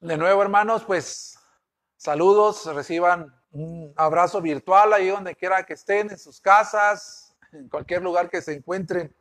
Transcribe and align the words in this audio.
De 0.00 0.18
nuevo, 0.18 0.42
hermanos, 0.42 0.84
pues 0.84 1.38
saludos, 1.96 2.66
reciban 2.66 3.34
un 3.50 3.94
abrazo 3.96 4.42
virtual 4.42 4.92
ahí 4.92 5.08
donde 5.08 5.34
quiera 5.34 5.64
que 5.64 5.72
estén, 5.72 6.10
en 6.10 6.18
sus 6.18 6.38
casas, 6.38 7.34
en 7.50 7.70
cualquier 7.70 8.02
lugar 8.02 8.28
que 8.28 8.42
se 8.42 8.52
encuentren, 8.52 9.16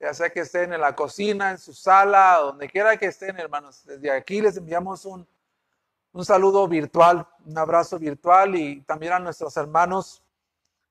ya 0.00 0.12
sea 0.12 0.30
que 0.30 0.40
estén 0.40 0.72
en 0.72 0.80
la 0.80 0.96
cocina, 0.96 1.52
en 1.52 1.58
su 1.58 1.72
sala, 1.72 2.38
donde 2.42 2.68
quiera 2.68 2.96
que 2.96 3.06
estén, 3.06 3.38
hermanos. 3.38 3.84
Desde 3.84 4.10
aquí 4.10 4.40
les 4.40 4.56
enviamos 4.56 5.04
un, 5.04 5.24
un 6.10 6.24
saludo 6.24 6.66
virtual, 6.66 7.24
un 7.44 7.56
abrazo 7.56 7.96
virtual 7.96 8.56
y 8.56 8.80
también 8.80 9.12
a 9.12 9.20
nuestros 9.20 9.56
hermanos 9.56 10.20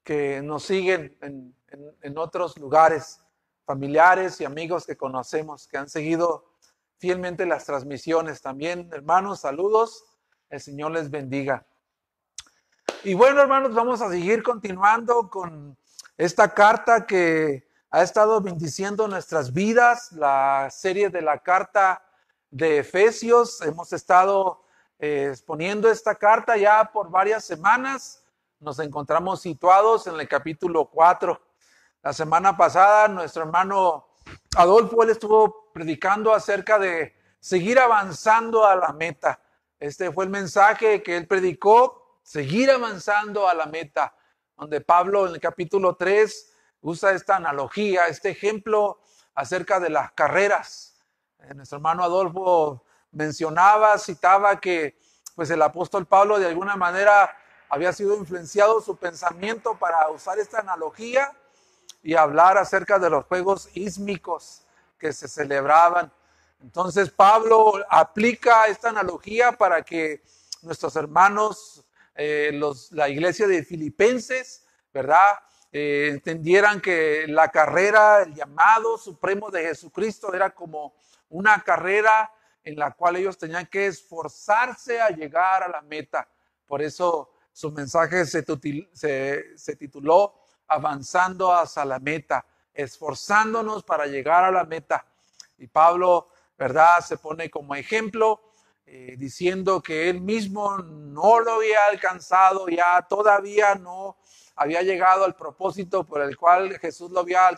que 0.05 0.41
nos 0.41 0.63
siguen 0.63 1.17
en, 1.19 1.53
en 2.01 2.17
otros 2.17 2.57
lugares, 2.57 3.19
familiares 3.65 4.39
y 4.39 4.45
amigos 4.45 4.85
que 4.85 4.95
conocemos, 4.95 5.67
que 5.67 5.77
han 5.77 5.89
seguido 5.89 6.54
fielmente 6.97 7.45
las 7.45 7.65
transmisiones 7.65 8.41
también. 8.41 8.89
Hermanos, 8.93 9.41
saludos. 9.41 10.05
El 10.49 10.61
Señor 10.61 10.91
les 10.91 11.09
bendiga. 11.09 11.65
Y 13.03 13.13
bueno, 13.13 13.41
hermanos, 13.41 13.73
vamos 13.73 14.01
a 14.01 14.09
seguir 14.09 14.41
continuando 14.41 15.29
con 15.29 15.77
esta 16.17 16.53
carta 16.53 17.05
que 17.05 17.67
ha 17.91 18.01
estado 18.01 18.41
bendiciendo 18.41 19.07
nuestras 19.07 19.53
vidas, 19.53 20.11
la 20.11 20.69
serie 20.71 21.09
de 21.09 21.21
la 21.21 21.39
carta 21.39 22.03
de 22.49 22.79
Efesios. 22.79 23.61
Hemos 23.61 23.93
estado 23.93 24.63
eh, 24.99 25.27
exponiendo 25.29 25.89
esta 25.89 26.15
carta 26.15 26.57
ya 26.57 26.91
por 26.91 27.09
varias 27.09 27.45
semanas. 27.45 28.23
Nos 28.59 28.79
encontramos 28.79 29.41
situados 29.41 30.07
en 30.07 30.19
el 30.19 30.27
capítulo 30.27 30.85
4. 30.85 31.39
La 32.01 32.13
semana 32.13 32.55
pasada, 32.55 33.07
nuestro 33.07 33.43
hermano 33.43 34.07
Adolfo, 34.55 35.03
él 35.03 35.09
estuvo 35.09 35.64
predicando 35.75 36.33
acerca 36.33 36.79
de 36.79 37.13
seguir 37.37 37.79
avanzando 37.79 38.65
a 38.65 38.77
la 38.77 38.93
meta. 38.93 39.41
Este 39.77 40.09
fue 40.09 40.23
el 40.23 40.29
mensaje 40.29 41.03
que 41.03 41.17
él 41.17 41.27
predicó, 41.27 42.21
seguir 42.23 42.71
avanzando 42.71 43.49
a 43.49 43.53
la 43.53 43.65
meta, 43.65 44.15
donde 44.55 44.79
Pablo 44.79 45.27
en 45.27 45.33
el 45.33 45.41
capítulo 45.41 45.97
3 45.97 46.53
usa 46.79 47.11
esta 47.11 47.35
analogía, 47.35 48.07
este 48.07 48.29
ejemplo 48.29 49.01
acerca 49.33 49.81
de 49.81 49.89
las 49.89 50.13
carreras. 50.13 51.03
Eh, 51.39 51.53
nuestro 51.53 51.75
hermano 51.79 52.05
Adolfo 52.05 52.85
mencionaba, 53.11 53.97
citaba 53.97 54.61
que 54.61 54.97
pues 55.35 55.49
el 55.49 55.61
apóstol 55.61 56.05
Pablo 56.05 56.39
de 56.39 56.47
alguna 56.47 56.77
manera 56.77 57.37
había 57.67 57.91
sido 57.91 58.15
influenciado 58.15 58.79
su 58.79 58.95
pensamiento 58.95 59.77
para 59.77 60.09
usar 60.09 60.39
esta 60.39 60.59
analogía 60.59 61.33
y 62.01 62.15
hablar 62.15 62.57
acerca 62.57 62.97
de 62.97 63.09
los 63.09 63.25
juegos 63.25 63.67
ísmicos 63.73 64.64
que 64.97 65.13
se 65.13 65.27
celebraban. 65.27 66.11
Entonces 66.61 67.09
Pablo 67.09 67.73
aplica 67.89 68.65
esta 68.67 68.89
analogía 68.89 69.51
para 69.51 69.81
que 69.83 70.23
nuestros 70.61 70.95
hermanos, 70.95 71.85
eh, 72.15 72.51
los, 72.53 72.91
la 72.91 73.07
iglesia 73.09 73.47
de 73.47 73.63
Filipenses, 73.63 74.65
¿verdad? 74.93 75.39
Eh, 75.71 76.09
entendieran 76.11 76.79
que 76.79 77.25
la 77.27 77.49
carrera, 77.49 78.23
el 78.23 78.33
llamado 78.33 78.97
supremo 78.97 79.51
de 79.51 79.63
Jesucristo 79.63 80.33
era 80.33 80.49
como 80.51 80.95
una 81.29 81.61
carrera 81.61 82.31
en 82.63 82.77
la 82.79 82.91
cual 82.91 83.17
ellos 83.17 83.37
tenían 83.37 83.67
que 83.67 83.87
esforzarse 83.87 85.01
a 85.01 85.09
llegar 85.09 85.63
a 85.63 85.67
la 85.67 85.81
meta. 85.81 86.27
Por 86.65 86.81
eso 86.81 87.29
su 87.51 87.71
mensaje 87.71 88.25
se, 88.25 88.43
se, 88.93 89.57
se 89.57 89.75
tituló 89.75 90.33
avanzando 90.67 91.53
hacia 91.53 91.85
la 91.85 91.99
meta, 91.99 92.45
esforzándonos 92.75 93.83
para 93.83 94.05
llegar 94.05 94.43
a 94.43 94.51
la 94.51 94.65
meta. 94.65 95.05
Y 95.57 95.67
Pablo, 95.67 96.29
¿verdad? 96.57 96.99
Se 96.99 97.17
pone 97.17 97.49
como 97.49 97.73
ejemplo 97.75 98.41
eh, 98.85 99.15
diciendo 99.17 99.81
que 99.81 100.09
él 100.09 100.21
mismo 100.21 100.77
no 100.77 101.39
lo 101.39 101.53
había 101.53 101.85
alcanzado, 101.89 102.67
ya 102.67 103.01
todavía 103.09 103.73
no 103.75 104.17
había 104.55 104.83
llegado 104.83 105.25
al 105.25 105.35
propósito 105.35 106.03
por 106.03 106.21
el 106.21 106.37
cual 106.37 106.77
Jesús 106.79 107.09
lo 107.11 107.21
había 107.21 107.49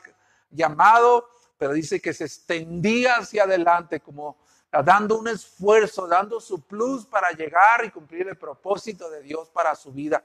llamado, 0.49 1.29
pero 1.57 1.73
dice 1.73 1.99
que 1.99 2.13
se 2.13 2.25
extendía 2.25 3.17
hacia 3.17 3.43
adelante 3.43 3.99
como 3.99 4.37
dando 4.71 5.17
un 5.17 5.27
esfuerzo, 5.27 6.07
dando 6.07 6.39
su 6.39 6.61
plus 6.61 7.05
para 7.05 7.31
llegar 7.31 7.83
y 7.85 7.91
cumplir 7.91 8.27
el 8.27 8.37
propósito 8.37 9.09
de 9.09 9.21
Dios 9.21 9.49
para 9.49 9.75
su 9.75 9.91
vida. 9.91 10.23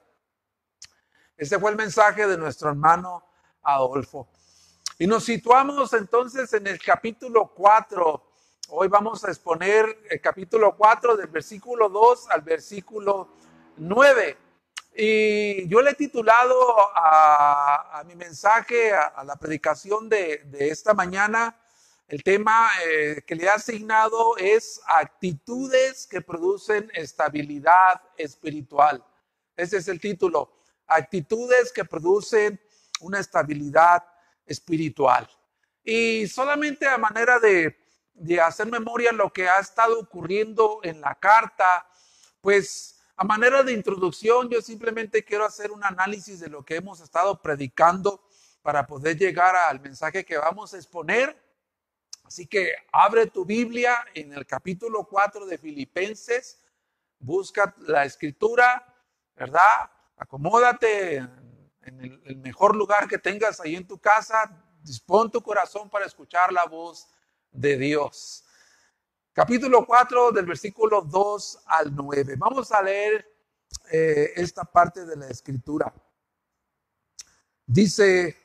Ese 1.37 1.59
fue 1.59 1.71
el 1.71 1.77
mensaje 1.77 2.27
de 2.27 2.37
nuestro 2.37 2.69
hermano 2.69 3.25
Adolfo. 3.63 4.29
Y 5.03 5.07
nos 5.09 5.25
situamos 5.25 5.93
entonces 5.95 6.53
en 6.53 6.65
el 6.69 6.81
capítulo 6.81 7.53
4. 7.57 8.23
Hoy 8.69 8.87
vamos 8.87 9.25
a 9.25 9.31
exponer 9.31 9.99
el 10.09 10.21
capítulo 10.21 10.77
4 10.77 11.17
del 11.17 11.27
versículo 11.27 11.89
2 11.89 12.31
al 12.31 12.43
versículo 12.43 13.31
9. 13.79 14.37
Y 14.95 15.67
yo 15.67 15.83
le 15.83 15.91
he 15.91 15.95
titulado 15.95 16.55
a, 16.95 18.05
mi 18.07 18.15
mensaje, 18.15 18.93
a, 18.93 19.25
la 19.25 19.35
predicación 19.35 20.09
de, 20.09 20.41
esta 20.61 20.95
mañana, 20.95 21.61
el 22.07 22.23
tema 22.23 22.71
eh, 22.87 23.23
que 23.27 23.35
le 23.35 23.47
he 23.47 23.49
asignado 23.49 24.37
es 24.37 24.81
actitudes 24.87 26.07
que 26.07 26.21
producen 26.21 26.93
estabilidad 26.95 28.01
espiritual. 28.17 29.05
Ese 29.57 29.79
es 29.79 29.89
el 29.89 29.99
título 29.99 30.53
actitudes 30.87 31.73
que 31.73 31.85
producen 31.85 32.61
una 33.01 33.19
estabilidad 33.19 34.05
espiritual. 34.53 35.29
Y 35.83 36.29
solamente 36.29 36.87
a 36.87 36.99
manera 36.99 37.41
de, 37.41 37.77
hacer 38.41 38.67
memoria 38.67 39.11
lo 39.11 39.33
que 39.33 39.49
ha 39.49 39.59
estado 39.59 39.99
ocurriendo 39.99 40.81
en 40.83 41.01
la 41.01 41.15
carta, 41.17 41.87
pues 42.41 43.03
a 43.17 43.25
manera 43.25 43.63
de 43.63 43.73
introducción 43.73 44.49
yo 44.49 44.61
simplemente 44.63 45.25
quiero 45.25 45.45
hacer 45.45 45.73
un 45.73 45.83
análisis 45.83 46.39
de 46.39 46.49
lo 46.49 46.65
que 46.65 46.77
hemos 46.77 47.01
estado 47.01 47.41
predicando 47.43 48.25
para 48.63 48.87
poder 48.87 49.17
llegar 49.17 49.57
al 49.57 49.81
mensaje 49.81 50.25
que 50.25 50.39
vamos 50.39 50.73
a 50.73 50.77
exponer. 50.77 51.37
Así 52.25 52.47
que 52.47 52.73
abre 52.93 53.27
tu 53.27 53.45
Biblia 53.45 54.05
en 54.15 54.33
el 54.33 54.47
capítulo 54.47 55.05
4 55.05 55.47
de 55.47 55.59
Filipenses, 55.59 56.61
busca 57.19 57.75
la 57.81 58.05
escritura, 58.05 58.87
¿verdad? 59.35 59.91
acomódate 60.23 61.27
en 61.85 62.01
el, 62.25 62.37
mejor 62.37 62.77
lugar 62.77 63.09
que 63.09 63.19
tengas 63.19 63.61
ahí 63.61 63.77
en 63.77 63.87
tu 63.87 63.99
casa, 63.99 64.51
dispón 64.83 65.31
tu 65.31 65.43
corazón 65.43 65.91
para 65.91 66.07
escuchar 66.07 66.53
la 66.53 66.65
voz 66.65 67.09
de 67.51 67.77
Dios. 67.77 68.45
Capítulo 69.33 69.87
4 69.87 70.33
del 70.33 70.47
versículo 70.47 71.03
2 71.03 71.61
al 71.67 71.95
9. 71.95 72.35
Vamos 72.37 72.71
a 72.73 72.83
leer 72.83 73.27
eh, 73.91 74.33
esta 74.37 74.65
parte 74.65 75.05
de 75.05 75.17
la 75.17 75.29
escritura. 75.29 75.93
Dice, 77.67 78.37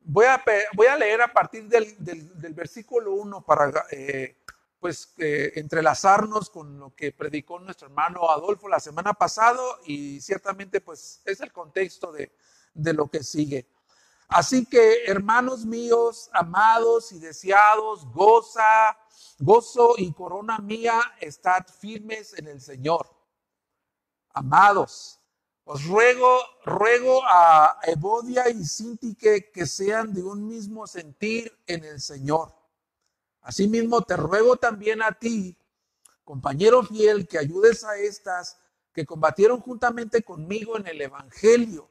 voy 0.00 0.26
a, 0.26 0.42
voy 0.74 0.86
a 0.86 0.96
leer 0.96 1.22
a 1.22 1.32
partir 1.32 1.68
del, 1.68 1.94
del, 1.98 2.54
versículo 2.54 3.12
1 3.12 3.44
para 3.44 3.86
eh, 3.90 4.36
pues 4.80 5.14
entrelazarnos 5.16 6.50
con 6.50 6.78
lo 6.78 6.94
que 6.94 7.12
predicó 7.12 7.58
nuestro 7.58 7.86
hermano 7.86 8.30
Adolfo 8.30 8.68
la 8.68 8.80
semana 8.80 9.14
pasada 9.14 9.62
y 9.86 10.20
ciertamente 10.20 10.80
pues 10.80 11.22
es 11.24 11.40
el 11.40 11.52
contexto 11.52 12.12
de, 12.12 12.30
de 12.76 12.92
lo 12.92 13.08
que 13.08 13.22
sigue. 13.22 13.68
Así 14.28 14.66
que 14.66 15.04
hermanos 15.06 15.64
míos, 15.64 16.28
amados 16.32 17.12
y 17.12 17.18
deseados, 17.18 18.04
goza, 18.12 18.96
gozo 19.38 19.94
y 19.98 20.12
corona 20.12 20.58
mía, 20.58 21.00
estad 21.20 21.64
firmes 21.80 22.34
en 22.34 22.48
el 22.48 22.60
Señor. 22.60 23.06
Amados, 24.30 25.20
os 25.64 25.84
ruego, 25.84 26.38
ruego 26.64 27.22
a 27.24 27.78
Evodia 27.84 28.48
y 28.50 28.64
Sintique 28.64 29.50
que 29.52 29.66
sean 29.66 30.12
de 30.12 30.22
un 30.22 30.46
mismo 30.46 30.86
sentir 30.86 31.56
en 31.66 31.84
el 31.84 32.00
Señor. 32.00 32.54
Asimismo, 33.42 34.02
te 34.02 34.16
ruego 34.16 34.56
también 34.56 35.02
a 35.02 35.12
ti, 35.12 35.56
compañero 36.24 36.82
fiel, 36.82 37.28
que 37.28 37.38
ayudes 37.38 37.84
a 37.84 37.96
estas 37.96 38.58
que 38.92 39.06
combatieron 39.06 39.60
juntamente 39.60 40.22
conmigo 40.22 40.76
en 40.76 40.86
el 40.86 41.00
Evangelio, 41.00 41.88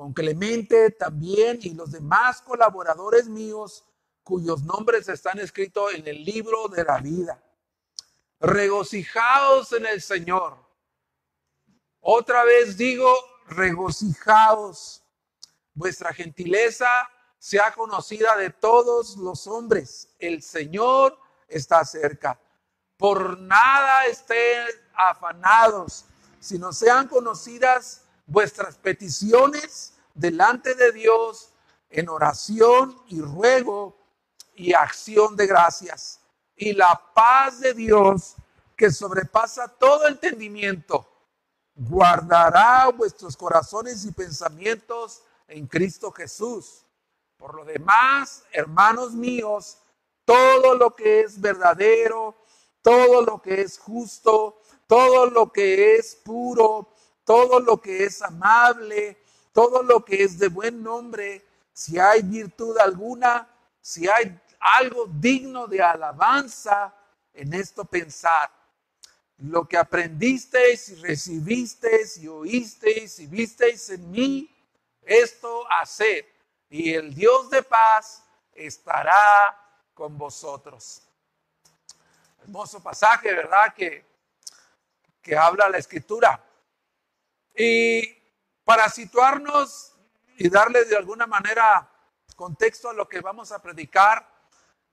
con 0.00 0.14
Clemente 0.14 0.92
también 0.92 1.58
y 1.60 1.74
los 1.74 1.90
demás 1.90 2.40
colaboradores 2.40 3.28
míos 3.28 3.84
cuyos 4.22 4.62
nombres 4.62 5.06
están 5.10 5.38
escritos 5.38 5.92
en 5.92 6.08
el 6.08 6.24
libro 6.24 6.68
de 6.68 6.84
la 6.84 6.96
vida. 7.00 7.44
Regocijaos 8.40 9.74
en 9.74 9.84
el 9.84 10.00
Señor. 10.00 10.56
Otra 12.00 12.44
vez 12.44 12.78
digo, 12.78 13.14
regocijaos. 13.48 15.02
Vuestra 15.74 16.14
gentileza 16.14 17.06
sea 17.38 17.70
conocida 17.74 18.38
de 18.38 18.48
todos 18.48 19.18
los 19.18 19.46
hombres. 19.46 20.14
El 20.18 20.42
Señor 20.42 21.18
está 21.46 21.84
cerca. 21.84 22.40
Por 22.96 23.38
nada 23.38 24.06
estén 24.06 24.66
afanados, 24.94 26.06
sino 26.40 26.72
sean 26.72 27.06
conocidas 27.06 27.99
vuestras 28.30 28.76
peticiones 28.76 29.94
delante 30.14 30.74
de 30.76 30.92
Dios 30.92 31.50
en 31.90 32.08
oración 32.08 32.96
y 33.08 33.20
ruego 33.20 33.96
y 34.54 34.72
acción 34.72 35.34
de 35.34 35.46
gracias. 35.46 36.20
Y 36.54 36.72
la 36.72 37.00
paz 37.12 37.60
de 37.60 37.74
Dios, 37.74 38.36
que 38.76 38.92
sobrepasa 38.92 39.66
todo 39.66 40.06
entendimiento, 40.06 41.06
guardará 41.74 42.88
vuestros 42.90 43.36
corazones 43.36 44.04
y 44.04 44.12
pensamientos 44.12 45.22
en 45.48 45.66
Cristo 45.66 46.12
Jesús. 46.12 46.84
Por 47.36 47.56
lo 47.56 47.64
demás, 47.64 48.44
hermanos 48.52 49.12
míos, 49.12 49.78
todo 50.24 50.76
lo 50.76 50.94
que 50.94 51.22
es 51.22 51.40
verdadero, 51.40 52.36
todo 52.80 53.22
lo 53.22 53.42
que 53.42 53.62
es 53.62 53.78
justo, 53.78 54.60
todo 54.86 55.26
lo 55.26 55.50
que 55.50 55.96
es 55.96 56.14
puro, 56.14 56.94
todo 57.30 57.60
lo 57.60 57.80
que 57.80 58.02
es 58.02 58.22
amable, 58.22 59.16
todo 59.52 59.84
lo 59.84 60.04
que 60.04 60.24
es 60.24 60.36
de 60.36 60.48
buen 60.48 60.82
nombre, 60.82 61.46
si 61.72 61.96
hay 61.96 62.22
virtud 62.22 62.76
alguna, 62.76 63.48
si 63.80 64.08
hay 64.08 64.36
algo 64.58 65.06
digno 65.06 65.68
de 65.68 65.80
alabanza, 65.80 66.92
en 67.32 67.54
esto 67.54 67.84
pensar. 67.84 68.50
Lo 69.36 69.68
que 69.68 69.76
aprendisteis 69.76 70.88
y 70.88 70.94
recibisteis 70.96 72.16
y 72.16 72.26
oísteis 72.26 73.20
y 73.20 73.28
visteis 73.28 73.90
en 73.90 74.10
mí, 74.10 74.52
esto 75.02 75.64
haced. 75.70 76.24
Y 76.68 76.94
el 76.94 77.14
Dios 77.14 77.48
de 77.48 77.62
paz 77.62 78.24
estará 78.52 79.56
con 79.94 80.18
vosotros. 80.18 81.02
Hermoso 82.42 82.82
pasaje, 82.82 83.32
¿verdad? 83.32 83.72
Que, 83.72 84.04
que 85.22 85.36
habla 85.36 85.68
la 85.68 85.78
escritura. 85.78 86.44
Y 87.56 88.02
para 88.64 88.88
situarnos 88.88 89.94
y 90.36 90.48
darle 90.48 90.84
de 90.84 90.96
alguna 90.96 91.26
manera 91.26 91.90
contexto 92.36 92.88
a 92.88 92.94
lo 92.94 93.08
que 93.08 93.20
vamos 93.20 93.52
a 93.52 93.60
predicar, 93.60 94.26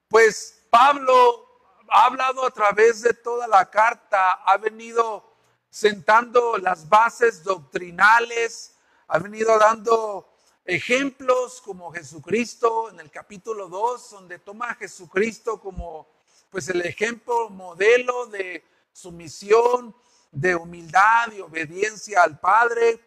pues 0.09 0.65
Pablo 0.69 1.47
ha 1.89 2.05
hablado 2.05 2.45
a 2.45 2.51
través 2.51 3.01
de 3.01 3.13
toda 3.13 3.47
la 3.47 3.69
carta, 3.69 4.33
ha 4.33 4.57
venido 4.57 5.23
sentando 5.69 6.57
las 6.57 6.89
bases 6.89 7.43
doctrinales, 7.43 8.75
ha 9.07 9.19
venido 9.19 9.57
dando 9.57 10.33
ejemplos 10.65 11.61
como 11.61 11.91
Jesucristo 11.91 12.89
en 12.89 12.99
el 12.99 13.09
capítulo 13.09 13.69
2, 13.69 14.09
donde 14.11 14.39
toma 14.39 14.71
a 14.71 14.75
Jesucristo 14.75 15.61
como 15.61 16.07
pues 16.49 16.67
el 16.69 16.81
ejemplo 16.81 17.49
modelo 17.49 18.25
de 18.25 18.65
sumisión, 18.91 19.95
de 20.39 20.55
humildad 20.55 21.31
y 21.35 21.41
obediencia 21.41 22.21
al 22.21 22.39
Padre. 22.39 22.99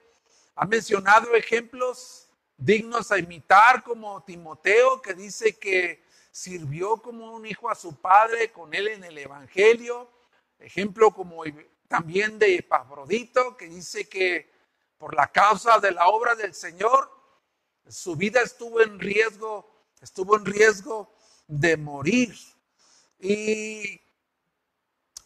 Ha 0.57 0.67
mencionado 0.67 1.35
ejemplos 1.35 2.29
dignos 2.57 3.13
a 3.13 3.19
imitar 3.19 3.85
como 3.85 4.23
Timoteo, 4.25 5.01
que 5.01 5.15
dice 5.15 5.57
que 5.57 6.05
sirvió 6.33 6.97
como 6.97 7.35
un 7.35 7.47
hijo 7.47 7.71
a 7.71 7.75
su 7.75 8.01
padre 8.01 8.51
con 8.53 8.75
él 8.75 8.89
en 8.89 9.05
el 9.05 9.17
Evangelio. 9.17 10.11
Ejemplo 10.59 11.13
como 11.13 11.45
también 11.89 12.39
de 12.39 12.57
Epafrodito, 12.57 13.57
que 13.57 13.67
dice 13.67 14.09
que 14.09 14.51
por 14.99 15.15
la 15.15 15.29
causa 15.29 15.79
de 15.79 15.93
la 15.93 16.09
obra 16.09 16.35
del 16.35 16.55
Señor, 16.55 17.11
su 17.89 18.17
vida 18.17 18.43
estuvo 18.43 18.81
en 18.81 18.99
riesgo, 18.99 19.89
estuvo 20.01 20.37
en 20.37 20.45
riesgo 20.45 21.15
de 21.47 21.77
morir. 21.77 22.35
Y 23.19 24.01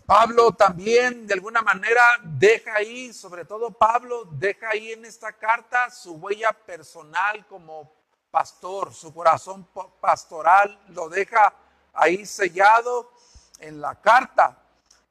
Pablo 0.06 0.52
también 0.52 1.26
de 1.26 1.34
alguna 1.34 1.62
manera 1.62 2.02
deja 2.22 2.74
ahí, 2.74 3.12
sobre 3.12 3.46
todo 3.46 3.70
Pablo, 3.70 4.26
deja 4.32 4.70
ahí 4.70 4.92
en 4.92 5.04
esta 5.06 5.32
carta 5.32 5.88
su 5.90 6.14
huella 6.16 6.52
personal 6.52 7.46
como 7.46 7.90
pastor, 8.30 8.92
su 8.92 9.14
corazón 9.14 9.66
pastoral 10.00 10.78
lo 10.88 11.08
deja 11.08 11.54
ahí 11.94 12.26
sellado 12.26 13.12
en 13.60 13.80
la 13.80 13.94
carta, 14.00 14.58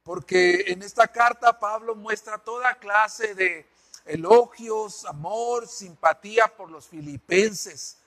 porque 0.03 0.65
en 0.67 0.83
esta 0.83 1.07
carta 1.07 1.57
Pablo 1.59 1.95
muestra 1.95 2.37
toda 2.37 2.75
clase 2.75 3.33
de 3.33 3.67
elogios, 4.05 5.05
amor, 5.05 5.67
simpatía 5.67 6.55
por 6.55 6.69
los 6.69 6.87
filipenses, 6.87 7.97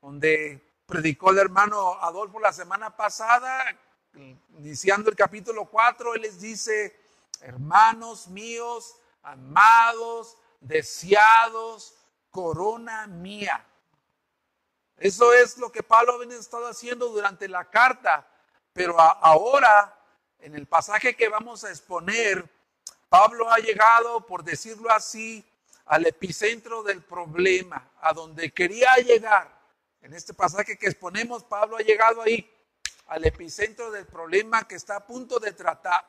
donde 0.00 0.64
predicó 0.86 1.32
el 1.32 1.38
hermano 1.38 1.98
Adolfo 2.00 2.40
la 2.40 2.52
semana 2.52 2.96
pasada, 2.96 3.76
iniciando 4.14 5.10
el 5.10 5.16
capítulo 5.16 5.66
4, 5.66 6.14
él 6.14 6.22
les 6.22 6.40
dice, 6.40 6.98
hermanos 7.40 8.28
míos, 8.28 8.96
amados, 9.22 10.36
deseados, 10.60 11.94
corona 12.30 13.06
mía. 13.06 13.66
Eso 14.96 15.32
es 15.32 15.56
lo 15.56 15.72
que 15.72 15.82
Pablo 15.82 16.20
ha 16.20 16.34
estado 16.34 16.68
haciendo 16.68 17.08
durante 17.08 17.48
la 17.48 17.70
carta, 17.70 18.26
pero 18.72 19.00
ahora, 19.00 19.98
en 20.40 20.54
el 20.54 20.66
pasaje 20.66 21.16
que 21.16 21.28
vamos 21.28 21.64
a 21.64 21.70
exponer, 21.70 22.48
Pablo 23.08 23.50
ha 23.50 23.58
llegado, 23.58 24.26
por 24.26 24.44
decirlo 24.44 24.90
así, 24.90 25.44
al 25.86 26.06
epicentro 26.06 26.82
del 26.82 27.02
problema, 27.02 27.90
a 28.00 28.12
donde 28.12 28.52
quería 28.52 28.94
llegar. 28.96 29.50
En 30.02 30.14
este 30.14 30.32
pasaje 30.32 30.78
que 30.78 30.86
exponemos, 30.86 31.42
Pablo 31.44 31.76
ha 31.76 31.80
llegado 31.80 32.22
ahí, 32.22 32.48
al 33.10 33.24
epicentro 33.24 33.90
del 33.90 34.06
problema 34.06 34.66
que 34.68 34.76
está 34.76 34.96
a 34.96 35.06
punto 35.06 35.40
de 35.40 35.52
tratar. 35.52 36.06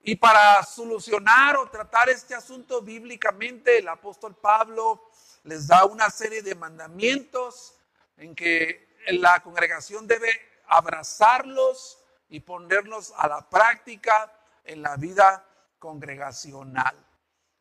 Y 0.00 0.14
para 0.14 0.62
solucionar 0.62 1.56
o 1.56 1.68
tratar 1.68 2.08
este 2.08 2.36
asunto 2.36 2.80
bíblicamente, 2.82 3.78
el 3.78 3.88
apóstol 3.88 4.36
Pablo 4.36 5.10
les 5.42 5.66
da 5.66 5.84
una 5.86 6.08
serie 6.08 6.40
de 6.40 6.54
mandamientos 6.54 7.74
en 8.16 8.36
que 8.36 8.96
la 9.08 9.40
congregación 9.40 10.06
debe 10.06 10.30
abrazarlos 10.68 11.98
y 12.28 12.40
ponerlos 12.40 13.12
a 13.16 13.26
la 13.26 13.50
práctica 13.50 14.32
en 14.62 14.82
la 14.82 14.96
vida 14.96 15.44
congregacional. 15.80 16.94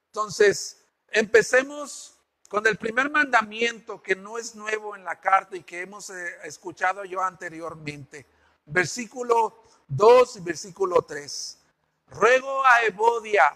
Entonces, 0.08 0.86
empecemos 1.10 2.17
con 2.48 2.66
el 2.68 2.78
primer 2.78 3.10
mandamiento 3.10 4.02
que 4.02 4.16
no 4.16 4.38
es 4.38 4.56
nuevo 4.56 4.96
en 4.96 5.04
la 5.04 5.20
carta 5.20 5.56
y 5.56 5.64
que 5.64 5.82
hemos 5.82 6.10
eh, 6.10 6.36
escuchado 6.44 7.04
yo 7.06 7.22
anteriormente. 7.22 8.26
Versículo 8.66 9.64
2 9.88 10.38
y 10.38 10.40
versículo 10.42 11.02
3. 11.02 11.58
Ruego 12.10 12.66
a 12.66 12.84
Evodia 12.84 13.56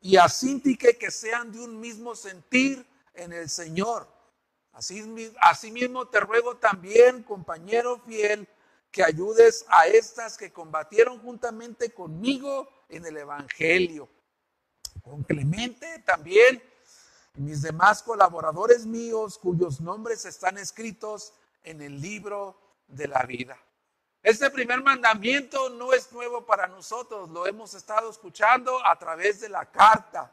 y 0.00 0.16
a 0.16 0.28
Sintique 0.28 0.98
que 0.98 1.10
sean 1.10 1.52
de 1.52 1.60
un 1.60 1.80
mismo 1.80 2.14
sentir 2.14 2.86
en 3.14 3.32
el 3.32 3.48
Señor 3.48 4.06
Asimismo 4.72 6.08
te 6.08 6.20
ruego 6.20 6.56
también, 6.56 7.22
compañero 7.22 8.00
fiel, 8.06 8.48
que 8.90 9.04
ayudes 9.04 9.64
a 9.68 9.86
estas 9.86 10.36
que 10.36 10.52
combatieron 10.52 11.18
juntamente 11.18 11.92
conmigo 11.92 12.68
en 12.88 13.04
el 13.04 13.16
Evangelio. 13.18 14.08
Con 15.02 15.22
Clemente 15.22 16.02
también, 16.04 16.62
mis 17.34 17.62
demás 17.62 18.02
colaboradores 18.02 18.86
míos, 18.86 19.38
cuyos 19.38 19.80
nombres 19.80 20.24
están 20.24 20.58
escritos 20.58 21.32
en 21.62 21.80
el 21.80 22.00
libro 22.00 22.58
de 22.88 23.08
la 23.08 23.22
vida. 23.22 23.56
Este 24.22 24.50
primer 24.50 24.82
mandamiento 24.82 25.70
no 25.70 25.92
es 25.92 26.12
nuevo 26.12 26.44
para 26.44 26.66
nosotros, 26.66 27.30
lo 27.30 27.46
hemos 27.46 27.74
estado 27.74 28.10
escuchando 28.10 28.84
a 28.84 28.98
través 28.98 29.40
de 29.40 29.48
la 29.48 29.64
carta. 29.70 30.30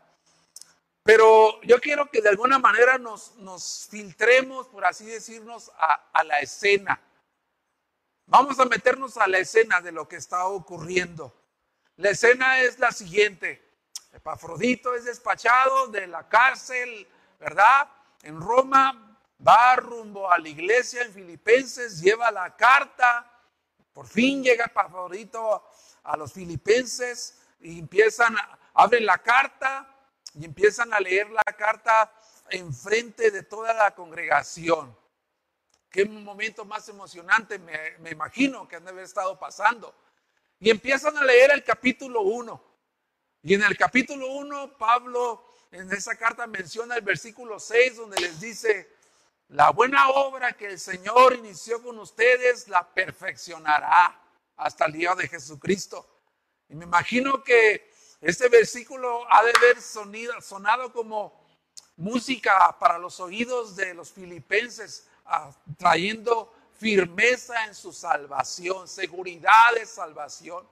Pero 1.04 1.62
yo 1.62 1.80
quiero 1.80 2.12
que 2.12 2.22
de 2.22 2.28
alguna 2.28 2.60
manera 2.60 2.98
nos, 2.98 3.36
nos 3.38 3.88
filtremos, 3.90 4.68
por 4.68 4.84
así 4.84 5.06
decirnos, 5.06 5.72
a, 5.78 6.10
a 6.12 6.24
la 6.26 6.40
escena. 6.40 7.00
Vamos 8.26 8.60
a 8.60 8.66
meternos 8.66 9.16
a 9.16 9.26
la 9.26 9.38
escena 9.38 9.80
de 9.80 9.94
lo 9.94 10.06
que 10.10 10.18
está 10.18 10.48
ocurriendo. 10.48 11.34
La 11.96 12.10
escena 12.10 12.60
es 12.60 12.78
la 12.78 12.92
siguiente. 12.92 13.67
Epafrodito 14.18 14.96
es 14.96 15.06
despachado 15.06 15.90
de 15.90 16.08
la 16.08 16.28
cárcel, 16.28 17.08
¿verdad? 17.40 17.88
En 18.24 18.42
Roma, 18.42 19.16
va 19.48 19.76
rumbo 19.76 20.32
a 20.32 20.40
la 20.40 20.50
iglesia 20.50 21.04
en 21.04 21.14
Filipenses, 21.14 22.02
lleva 22.02 22.32
la 22.32 22.56
carta. 22.56 23.32
Por 23.94 24.08
fin 24.08 24.44
llega 24.44 24.66
Epafrodito 24.66 25.70
a 26.04 26.18
los 26.18 26.34
filipenses 26.34 27.40
y 27.60 27.78
empiezan, 27.78 28.36
abren 28.74 29.06
la 29.06 29.20
carta 29.20 29.88
y 30.34 30.46
empiezan 30.46 30.94
a 30.96 31.00
leer 31.00 31.30
la 31.30 31.44
carta 31.56 32.12
enfrente 32.50 33.30
de 33.30 33.44
toda 33.44 33.72
la 33.76 33.94
congregación. 33.94 34.98
Qué 35.92 36.06
momento 36.06 36.66
más 36.66 36.90
emocionante 36.90 37.60
me, 37.60 38.10
imagino 38.10 38.68
que 38.68 38.78
han 38.78 38.84
de 38.84 38.90
haber 38.90 39.04
estado 39.04 39.38
pasando. 39.38 39.94
Y 40.60 40.72
empiezan 40.72 41.16
a 41.18 41.24
leer 41.24 41.52
el 41.52 41.64
capítulo 41.64 42.22
1. 42.22 42.67
Y 43.48 43.54
en 43.54 43.64
el 43.64 43.78
capítulo 43.78 44.28
1, 44.28 44.78
Pablo 44.78 45.42
en 45.72 45.90
esa 45.94 46.18
carta 46.18 46.46
menciona 46.48 46.98
el 46.98 47.02
versículo 47.02 47.62
6 47.62 47.96
donde 47.96 48.20
les 48.20 48.42
dice, 48.42 48.94
la 49.48 49.70
buena 49.70 50.10
obra 50.10 50.52
que 50.52 50.66
el 50.66 50.78
Señor 50.78 51.34
inició 51.34 51.82
con 51.82 51.98
ustedes 51.98 52.68
la 52.68 52.86
perfeccionará 52.86 54.20
hasta 54.58 54.88
el 54.88 54.92
día 54.92 55.16
de 55.16 55.30
Jesucristo. 55.30 56.06
Y 56.68 56.76
me 56.76 56.84
imagino 56.84 57.42
que 57.42 57.90
este 58.20 58.50
versículo 58.50 59.26
ha 59.32 59.42
de 59.46 59.54
haber 59.56 59.82
sonido, 59.82 60.42
sonado 60.42 60.92
como 60.92 61.42
música 61.96 62.78
para 62.78 62.98
los 62.98 63.18
oídos 63.22 63.78
de 63.78 63.94
los 63.94 64.12
filipenses, 64.12 65.08
ah, 65.26 65.54
trayendo 65.78 66.54
firmeza 66.74 67.64
en 67.64 67.74
su 67.74 67.94
salvación, 67.94 68.90
seguridad 68.90 69.74
de 69.74 69.86
salvación. 69.86 70.68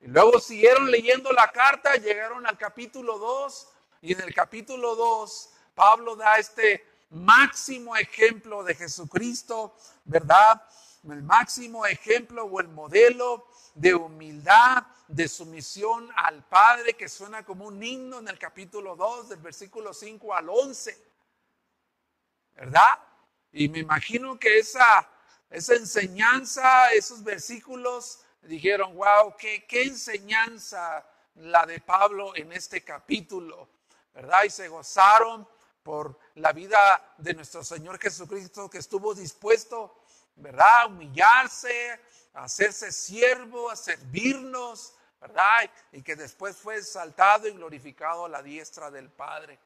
Y 0.00 0.06
luego 0.08 0.40
siguieron 0.40 0.90
leyendo 0.90 1.30
la 1.32 1.52
carta, 1.52 1.94
llegaron 1.96 2.46
al 2.46 2.56
capítulo 2.56 3.18
2 3.18 3.68
y 4.02 4.12
en 4.14 4.20
el 4.20 4.34
capítulo 4.34 4.96
2 4.96 5.50
Pablo 5.74 6.16
da 6.16 6.38
este 6.38 6.86
máximo 7.10 7.96
ejemplo 7.96 8.62
de 8.64 8.74
Jesucristo, 8.74 9.76
¿verdad? 10.04 10.62
El 11.04 11.22
máximo 11.22 11.84
ejemplo 11.86 12.44
o 12.44 12.60
el 12.60 12.68
modelo 12.68 13.46
de 13.74 13.94
humildad, 13.94 14.84
de 15.08 15.28
sumisión 15.28 16.08
al 16.16 16.44
Padre, 16.44 16.94
que 16.94 17.08
suena 17.08 17.44
como 17.44 17.66
un 17.66 17.82
himno 17.82 18.18
en 18.18 18.28
el 18.28 18.38
capítulo 18.38 18.96
2, 18.96 19.30
del 19.30 19.40
versículo 19.40 19.92
5 19.92 20.34
al 20.34 20.48
11. 20.48 21.10
¿Verdad? 22.54 22.98
Y 23.52 23.68
me 23.68 23.80
imagino 23.80 24.38
que 24.38 24.58
esa, 24.58 25.08
esa 25.50 25.74
enseñanza, 25.74 26.92
esos 26.92 27.24
versículos, 27.24 28.20
dijeron, 28.42 28.94
wow, 28.94 29.36
qué, 29.36 29.66
qué 29.66 29.82
enseñanza 29.82 31.06
la 31.36 31.66
de 31.66 31.80
Pablo 31.80 32.34
en 32.34 32.52
este 32.52 32.82
capítulo, 32.82 33.68
¿verdad? 34.14 34.44
Y 34.44 34.50
se 34.50 34.68
gozaron 34.68 35.48
por 35.82 36.18
la 36.34 36.52
vida 36.52 37.14
de 37.18 37.34
nuestro 37.34 37.64
Señor 37.64 37.98
Jesucristo 37.98 38.68
que 38.68 38.78
estuvo 38.78 39.14
dispuesto, 39.14 40.02
¿verdad? 40.36 40.82
A 40.82 40.86
humillarse, 40.86 42.00
a 42.34 42.44
hacerse 42.44 42.92
siervo, 42.92 43.70
a 43.70 43.76
servirnos, 43.76 44.94
¿verdad? 45.20 45.70
Y 45.92 46.02
que 46.02 46.16
después 46.16 46.56
fue 46.56 46.76
exaltado 46.76 47.48
y 47.48 47.52
glorificado 47.52 48.26
a 48.26 48.28
la 48.28 48.42
diestra 48.42 48.90
del 48.90 49.10
Padre. 49.10 49.58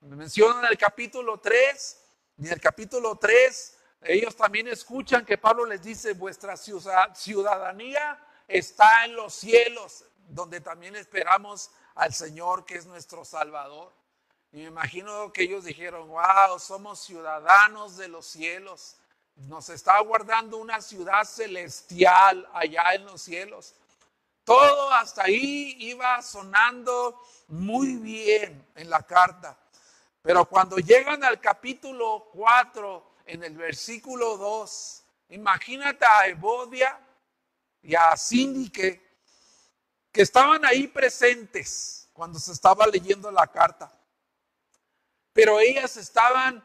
Me 0.00 0.16
mencionan 0.16 0.64
el 0.64 0.76
capítulo 0.76 1.38
3, 1.38 1.98
y 2.38 2.46
en 2.46 2.52
el 2.52 2.60
capítulo 2.60 3.16
3 3.16 3.78
ellos 4.04 4.34
también 4.34 4.66
escuchan 4.68 5.24
que 5.24 5.38
Pablo 5.38 5.64
les 5.64 5.82
dice, 5.82 6.14
vuestra 6.14 6.56
ciudadanía 6.56 8.18
está 8.48 9.04
en 9.04 9.14
los 9.14 9.32
cielos, 9.34 10.04
donde 10.28 10.60
también 10.60 10.96
esperamos 10.96 11.70
al 11.94 12.12
Señor 12.12 12.64
que 12.64 12.76
es 12.76 12.86
nuestro 12.86 13.24
Salvador. 13.24 13.92
Y 14.50 14.58
me 14.58 14.64
imagino 14.64 15.32
que 15.32 15.44
ellos 15.44 15.64
dijeron, 15.64 16.08
wow, 16.08 16.58
somos 16.58 17.00
ciudadanos 17.00 17.96
de 17.96 18.08
los 18.08 18.26
cielos. 18.26 18.96
Nos 19.36 19.68
está 19.68 19.98
guardando 20.00 20.58
una 20.58 20.80
ciudad 20.82 21.24
celestial 21.24 22.46
allá 22.52 22.94
en 22.94 23.06
los 23.06 23.22
cielos. 23.22 23.74
Todo 24.44 24.90
hasta 24.92 25.24
ahí 25.24 25.76
iba 25.78 26.20
sonando 26.22 27.18
muy 27.46 27.96
bien 27.96 28.66
en 28.74 28.90
la 28.90 29.02
carta. 29.04 29.56
Pero 30.20 30.44
cuando 30.44 30.76
llegan 30.78 31.22
al 31.24 31.40
capítulo 31.40 32.28
4, 32.32 33.11
en 33.26 33.44
el 33.44 33.56
versículo 33.56 34.36
2, 34.36 35.04
imagínate 35.30 36.04
a 36.04 36.26
Evodia 36.26 36.98
y 37.82 37.94
a 37.94 38.16
Síndique 38.16 39.02
que 40.10 40.22
estaban 40.22 40.64
ahí 40.64 40.86
presentes 40.86 42.08
cuando 42.12 42.38
se 42.38 42.52
estaba 42.52 42.86
leyendo 42.86 43.30
la 43.30 43.46
carta. 43.46 43.90
Pero 45.32 45.58
ellas 45.58 45.96
estaban 45.96 46.62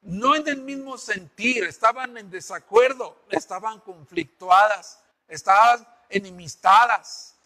no 0.00 0.34
en 0.36 0.46
el 0.48 0.60
mismo 0.60 0.98
sentir, 0.98 1.64
estaban 1.64 2.18
en 2.18 2.30
desacuerdo, 2.30 3.24
estaban 3.30 3.80
conflictuadas, 3.80 5.00
estaban 5.28 5.86
enemistadas. 6.10 7.36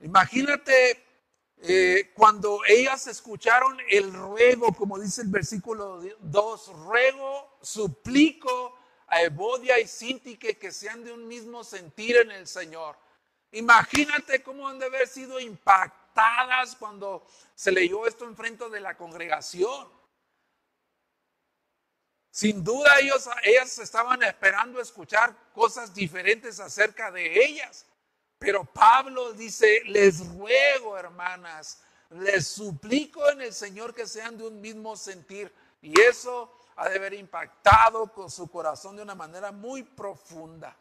Imagínate 0.00 1.05
eh, 1.62 2.12
cuando 2.14 2.60
ellas 2.68 3.06
escucharon 3.06 3.78
el 3.88 4.12
ruego, 4.12 4.72
como 4.74 4.98
dice 4.98 5.22
el 5.22 5.28
versículo 5.28 6.00
2, 6.20 6.68
ruego, 6.84 7.58
suplico 7.62 8.78
a 9.06 9.22
Evodia 9.22 9.78
y 9.78 9.86
Sintique 9.86 10.58
que 10.58 10.70
sean 10.70 11.04
de 11.04 11.12
un 11.12 11.26
mismo 11.26 11.64
sentir 11.64 12.16
en 12.16 12.30
el 12.30 12.46
Señor. 12.46 12.96
Imagínate 13.52 14.42
cómo 14.42 14.68
han 14.68 14.78
de 14.78 14.86
haber 14.86 15.08
sido 15.08 15.40
impactadas 15.40 16.76
cuando 16.76 17.26
se 17.54 17.72
leyó 17.72 18.06
esto 18.06 18.26
en 18.26 18.36
frente 18.36 18.68
de 18.68 18.80
la 18.80 18.96
congregación. 18.96 19.88
Sin 22.30 22.62
duda 22.62 22.98
ellos, 23.00 23.28
ellas 23.44 23.78
estaban 23.78 24.22
esperando 24.22 24.78
escuchar 24.78 25.34
cosas 25.54 25.94
diferentes 25.94 26.60
acerca 26.60 27.10
de 27.10 27.46
ellas. 27.46 27.86
Pero 28.38 28.64
Pablo 28.64 29.32
dice, 29.32 29.82
les 29.86 30.26
ruego, 30.34 30.96
hermanas, 30.96 31.82
les 32.10 32.46
suplico 32.46 33.28
en 33.30 33.40
el 33.40 33.52
Señor 33.52 33.94
que 33.94 34.06
sean 34.06 34.36
de 34.36 34.46
un 34.46 34.60
mismo 34.60 34.96
sentir. 34.96 35.52
Y 35.80 35.98
eso 36.00 36.52
ha 36.76 36.88
de 36.88 36.96
haber 36.96 37.14
impactado 37.14 38.12
con 38.12 38.30
su 38.30 38.50
corazón 38.50 38.96
de 38.96 39.02
una 39.02 39.14
manera 39.14 39.52
muy 39.52 39.82
profunda. 39.82 40.76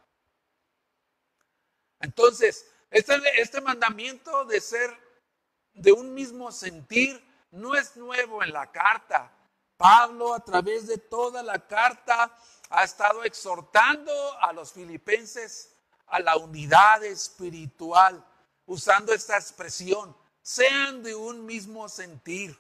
Entonces, 2.00 2.70
este, 2.92 3.14
este 3.42 3.62
mandamiento 3.62 4.46
de 4.46 4.60
ser 4.60 5.06
de 5.74 5.92
un 5.92 6.14
mismo 6.14 6.52
sentir 6.52 7.24
no 7.52 7.76
es 7.76 7.96
nuevo 7.96 8.44
en 8.44 8.52
la 8.52 8.72
carta. 8.72 9.32
Pablo 9.78 10.34
a 10.34 10.44
través 10.44 10.88
de 10.88 10.98
toda 10.98 11.44
la 11.44 11.66
carta 11.68 12.38
ha 12.70 12.84
estado 12.84 13.24
exhortando 13.24 14.12
a 14.42 14.54
los 14.54 14.72
filipenses 14.74 15.75
a 16.08 16.20
la 16.20 16.38
unidad 16.38 17.04
espiritual, 17.04 18.24
usando 18.66 19.14
esta 19.14 19.38
expresión, 19.38 20.16
sean 20.42 21.04
de 21.04 21.16
un 21.16 21.46
mismo 21.46 21.90
sentir. 21.90 22.58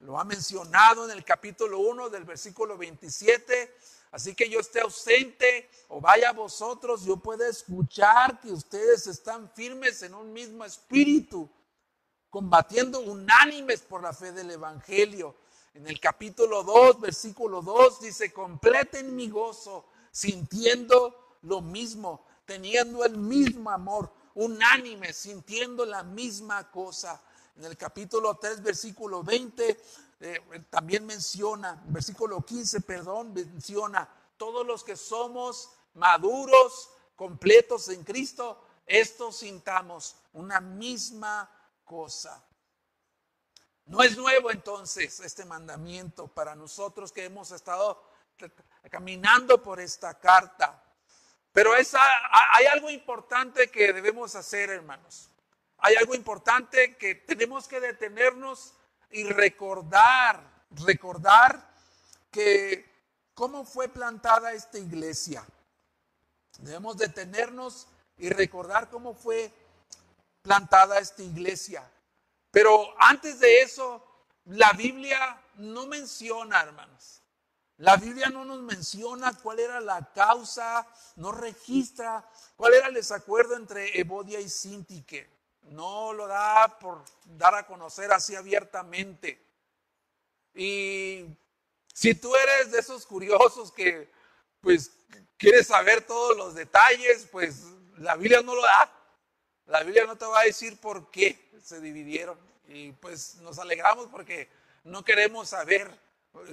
Lo 0.00 0.18
ha 0.18 0.24
mencionado 0.24 1.04
en 1.04 1.10
el 1.10 1.24
capítulo 1.24 1.78
1 1.80 2.10
del 2.10 2.24
versículo 2.24 2.76
27. 2.76 3.74
Así 4.10 4.34
que 4.34 4.48
yo 4.48 4.60
esté 4.60 4.80
ausente 4.80 5.68
o 5.88 6.00
vaya 6.00 6.32
vosotros, 6.32 7.04
yo 7.04 7.16
puedo 7.18 7.44
escuchar 7.44 8.40
que 8.40 8.50
ustedes 8.50 9.06
están 9.06 9.50
firmes 9.52 10.02
en 10.02 10.14
un 10.14 10.32
mismo 10.32 10.64
espíritu, 10.64 11.50
combatiendo 12.30 13.00
unánimes 13.00 13.80
por 13.80 14.02
la 14.02 14.12
fe 14.12 14.32
del 14.32 14.50
Evangelio. 14.50 15.36
En 15.74 15.86
el 15.86 16.00
capítulo 16.00 16.62
2, 16.62 17.00
versículo 17.00 17.60
2 17.60 18.00
dice, 18.00 18.32
completen 18.32 19.14
mi 19.14 19.28
gozo, 19.28 19.86
sintiendo 20.10 21.38
lo 21.42 21.60
mismo, 21.60 22.26
teniendo 22.48 23.04
el 23.04 23.18
mismo 23.18 23.70
amor, 23.70 24.10
unánime, 24.34 25.12
sintiendo 25.12 25.84
la 25.84 26.02
misma 26.02 26.70
cosa. 26.70 27.20
En 27.54 27.66
el 27.66 27.76
capítulo 27.76 28.38
3, 28.38 28.62
versículo 28.62 29.22
20, 29.22 29.78
eh, 30.20 30.40
también 30.70 31.04
menciona, 31.04 31.82
versículo 31.88 32.40
15, 32.40 32.80
perdón, 32.80 33.34
menciona, 33.34 34.08
todos 34.38 34.66
los 34.66 34.82
que 34.82 34.96
somos 34.96 35.68
maduros, 35.92 36.88
completos 37.16 37.90
en 37.90 38.02
Cristo, 38.02 38.64
esto 38.86 39.30
sintamos 39.30 40.16
una 40.32 40.58
misma 40.58 41.50
cosa. 41.84 42.42
No 43.84 44.02
es 44.02 44.16
nuevo 44.16 44.50
entonces 44.50 45.20
este 45.20 45.44
mandamiento 45.44 46.28
para 46.28 46.54
nosotros 46.54 47.12
que 47.12 47.26
hemos 47.26 47.50
estado 47.50 48.02
caminando 48.88 49.62
por 49.62 49.80
esta 49.80 50.18
carta. 50.18 50.82
Pero 51.58 51.72
hay 51.72 52.66
algo 52.66 52.88
importante 52.88 53.68
que 53.68 53.92
debemos 53.92 54.36
hacer, 54.36 54.70
hermanos. 54.70 55.28
Hay 55.78 55.96
algo 55.96 56.14
importante 56.14 56.96
que 56.96 57.16
tenemos 57.16 57.66
que 57.66 57.80
detenernos 57.80 58.74
y 59.10 59.24
recordar, 59.24 60.40
recordar 60.70 61.68
que 62.30 62.88
cómo 63.34 63.64
fue 63.64 63.88
plantada 63.88 64.52
esta 64.52 64.78
iglesia. 64.78 65.44
Debemos 66.60 66.96
detenernos 66.96 67.88
y 68.18 68.28
recordar 68.28 68.88
cómo 68.88 69.12
fue 69.16 69.52
plantada 70.42 71.00
esta 71.00 71.24
iglesia. 71.24 71.90
Pero 72.52 72.94
antes 73.00 73.40
de 73.40 73.62
eso, 73.62 74.06
la 74.44 74.74
Biblia 74.74 75.42
no 75.56 75.88
menciona, 75.88 76.62
hermanos, 76.62 77.20
la 77.78 77.96
Biblia 77.96 78.28
no 78.28 78.44
nos 78.44 78.60
menciona 78.60 79.32
cuál 79.40 79.60
era 79.60 79.80
la 79.80 80.12
causa, 80.12 80.84
no 81.14 81.30
registra 81.30 82.28
cuál 82.56 82.74
era 82.74 82.88
el 82.88 82.94
desacuerdo 82.94 83.54
entre 83.56 84.00
Evodia 84.00 84.40
y 84.40 84.48
Sintique. 84.48 85.30
No 85.62 86.12
lo 86.12 86.26
da 86.26 86.78
por 86.80 87.04
dar 87.24 87.54
a 87.54 87.66
conocer 87.66 88.10
así 88.10 88.34
abiertamente. 88.34 89.40
Y 90.54 91.24
si 91.94 92.14
tú 92.14 92.34
eres 92.34 92.72
de 92.72 92.80
esos 92.80 93.06
curiosos 93.06 93.70
que 93.70 94.10
pues 94.60 94.90
quieres 95.36 95.68
saber 95.68 96.04
todos 96.04 96.36
los 96.36 96.56
detalles, 96.56 97.28
pues 97.30 97.62
la 97.98 98.16
Biblia 98.16 98.42
no 98.42 98.56
lo 98.56 98.62
da. 98.62 98.92
La 99.66 99.84
Biblia 99.84 100.04
no 100.04 100.16
te 100.16 100.24
va 100.24 100.40
a 100.40 100.44
decir 100.44 100.80
por 100.80 101.12
qué 101.12 101.48
se 101.62 101.80
dividieron. 101.80 102.36
Y 102.66 102.90
pues 102.92 103.36
nos 103.36 103.60
alegramos 103.60 104.08
porque 104.08 104.48
no 104.82 105.04
queremos 105.04 105.50
saber 105.50 106.07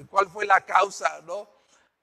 cuál 0.10 0.30
fue 0.30 0.46
la 0.46 0.62
causa, 0.66 1.22
¿no? 1.26 1.50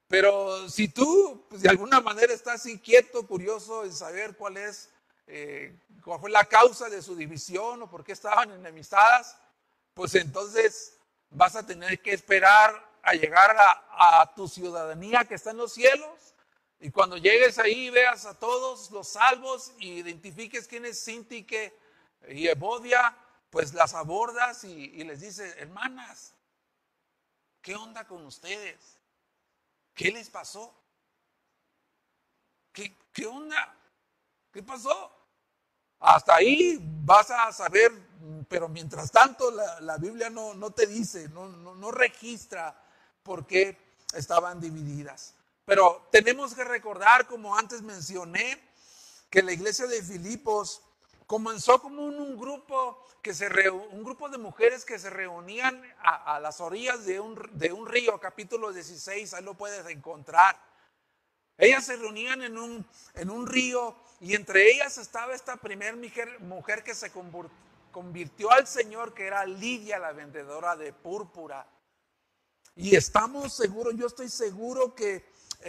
Pero 0.07 0.69
si 0.69 0.89
tú 0.89 1.45
pues, 1.49 1.61
de 1.61 1.69
alguna 1.69 1.99
manera 1.99 2.33
estás 2.33 2.65
inquieto, 2.65 3.25
curioso 3.25 3.83
en 3.83 3.93
saber 3.93 4.35
cuál 4.35 4.57
es, 4.57 4.89
eh, 5.27 5.75
cuál 6.03 6.19
fue 6.19 6.29
la 6.29 6.45
causa 6.45 6.89
de 6.89 7.01
su 7.01 7.15
división 7.15 7.81
o 7.81 7.89
por 7.89 8.03
qué 8.03 8.11
estaban 8.11 8.51
enemistadas, 8.51 9.37
pues 9.93 10.15
entonces 10.15 10.97
vas 11.29 11.55
a 11.55 11.65
tener 11.65 11.99
que 12.01 12.13
esperar 12.13 12.93
a 13.03 13.13
llegar 13.13 13.55
a, 13.57 14.33
tu 14.35 14.47
ciudadanía 14.47 15.25
que 15.25 15.35
está 15.35 15.51
en 15.51 15.57
los 15.57 15.73
cielos 15.73 16.33
Y 16.79 16.89
cuando 16.89 17.17
llegues 17.17 17.59
ahí, 17.59 17.89
veas 17.89 18.25
a 18.25 18.37
todos 18.37 18.91
los 18.91 19.07
salvos 19.07 19.71
y 19.77 19.99
identifiques 19.99 20.67
quién 20.67 20.85
es 20.85 20.99
Sintique 20.99 21.73
y 22.29 22.47
Evodia, 22.47 23.15
pues 23.49 23.73
las 23.73 23.93
abordas 23.93 24.63
y, 24.63 25.03
les 25.03 25.21
dices, 25.21 25.55
hermanas, 25.57 26.32
¿qué 27.63 27.75
onda 27.75 28.05
con 28.05 28.23
ustedes? 28.25 28.99
¿Qué 29.95 30.11
les 30.11 30.29
pasó? 30.29 30.71
¿Qué, 32.71 32.95
qué 33.11 33.25
onda? 33.25 33.75
¿Qué 34.51 34.61
pasó? 34.61 35.11
Hasta 35.99 36.35
ahí 36.35 36.77
vas 36.81 37.31
a 37.31 37.51
saber, 37.53 37.91
pero 38.49 38.67
mientras 38.67 39.09
tanto 39.09 39.49
la, 39.49 39.97
Biblia 39.97 40.29
no, 40.29 40.53
no, 40.53 40.71
te 40.71 40.85
dice, 40.85 41.29
no, 41.29 41.47
no, 41.47 41.73
no 41.73 41.91
registra 41.91 42.75
por 43.23 43.47
qué 43.47 43.77
estaban 44.13 44.59
divididas. 44.59 45.33
Pero 45.65 46.07
tenemos 46.11 46.53
que 46.53 46.65
recordar, 46.65 47.25
como 47.25 47.55
antes 47.55 47.81
mencioné, 47.81 48.61
que 49.29 49.41
la 49.41 49.53
iglesia 49.53 49.87
de 49.87 50.03
Filipos 50.03 50.81
comenzó 51.27 51.81
como 51.81 52.03
un, 52.05 52.37
grupo 52.37 53.05
que 53.21 53.33
se 53.33 53.47
un 53.69 54.03
grupo 54.03 54.29
de 54.29 54.37
mujeres 54.37 54.85
que 54.85 54.99
se 54.99 55.09
reunían 55.09 55.81
a, 55.99 56.39
las 56.39 56.61
orillas 56.61 57.05
de 57.05 57.19
un, 57.19 57.39
de 57.53 57.71
un, 57.71 57.87
río, 57.87 58.19
capítulo 58.19 58.71
16, 58.71 59.33
ahí 59.33 59.43
lo 59.43 59.53
puedes 59.53 59.85
encontrar. 59.87 60.57
Ellas 61.57 61.85
se 61.85 61.95
reunían 61.95 62.41
en 62.41 62.57
un, 62.57 62.85
en 63.13 63.29
un 63.29 63.47
río 63.47 63.95
y 64.19 64.35
entre 64.35 64.71
ellas 64.71 64.97
estaba 64.97 65.33
esta 65.33 65.57
primera 65.57 65.95
mujer, 65.95 66.39
mujer 66.41 66.83
que 66.83 66.95
se 66.95 67.11
convirtió 67.91 68.51
al 68.51 68.67
Señor, 68.67 69.13
que 69.13 69.27
era 69.27 69.45
Lidia, 69.45 69.99
la 69.99 70.11
vendedora 70.11 70.75
de 70.75 70.93
púrpura. 70.93 71.67
Y 72.75 72.95
estamos 72.95 73.55
seguros, 73.55 73.93
yo 73.95 74.07
estoy 74.07 74.29
seguro 74.29 74.95
que 74.95 75.23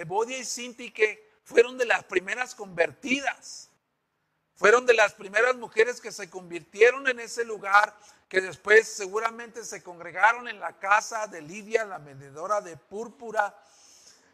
Bodia 0.06 0.38
y 0.38 0.44
Cinti 0.44 0.90
que 0.90 1.30
fueron 1.44 1.76
de 1.76 1.84
las 1.84 2.04
primeras 2.04 2.54
convertidas. 2.54 3.70
Fueron 4.56 4.86
de 4.86 4.94
las 4.94 5.14
primeras 5.14 5.56
mujeres 5.56 6.00
que 6.00 6.12
se 6.12 6.30
convirtieron 6.30 7.08
en 7.08 7.18
ese 7.18 7.44
lugar, 7.44 7.96
que 8.28 8.40
después 8.40 8.88
seguramente 8.88 9.64
se 9.64 9.82
congregaron 9.82 10.46
en 10.46 10.60
la 10.60 10.78
casa 10.78 11.26
de 11.26 11.42
Lidia, 11.42 11.84
la 11.84 11.98
vendedora 11.98 12.60
de 12.60 12.76
púrpura. 12.76 13.56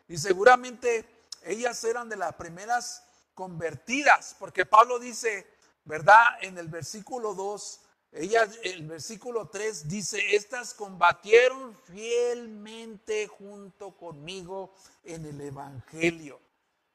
Y 0.08 0.18
seguramente 0.18 1.06
ellas 1.42 1.82
eran 1.84 2.08
de 2.08 2.16
las 2.16 2.34
primeras 2.34 3.02
convertidas, 3.34 4.36
porque 4.38 4.66
Pablo 4.66 4.98
dice, 4.98 5.46
¿verdad? 5.84 6.22
En 6.42 6.58
el 6.58 6.68
versículo 6.68 7.34
2, 7.34 7.80
ella, 8.12 8.46
el 8.64 8.86
versículo 8.86 9.48
3 9.48 9.88
dice, 9.88 10.34
estas 10.34 10.74
combatieron 10.74 11.74
fielmente 11.86 13.28
junto 13.28 13.96
conmigo 13.96 14.74
en 15.04 15.24
el 15.24 15.40
Evangelio. 15.40 16.40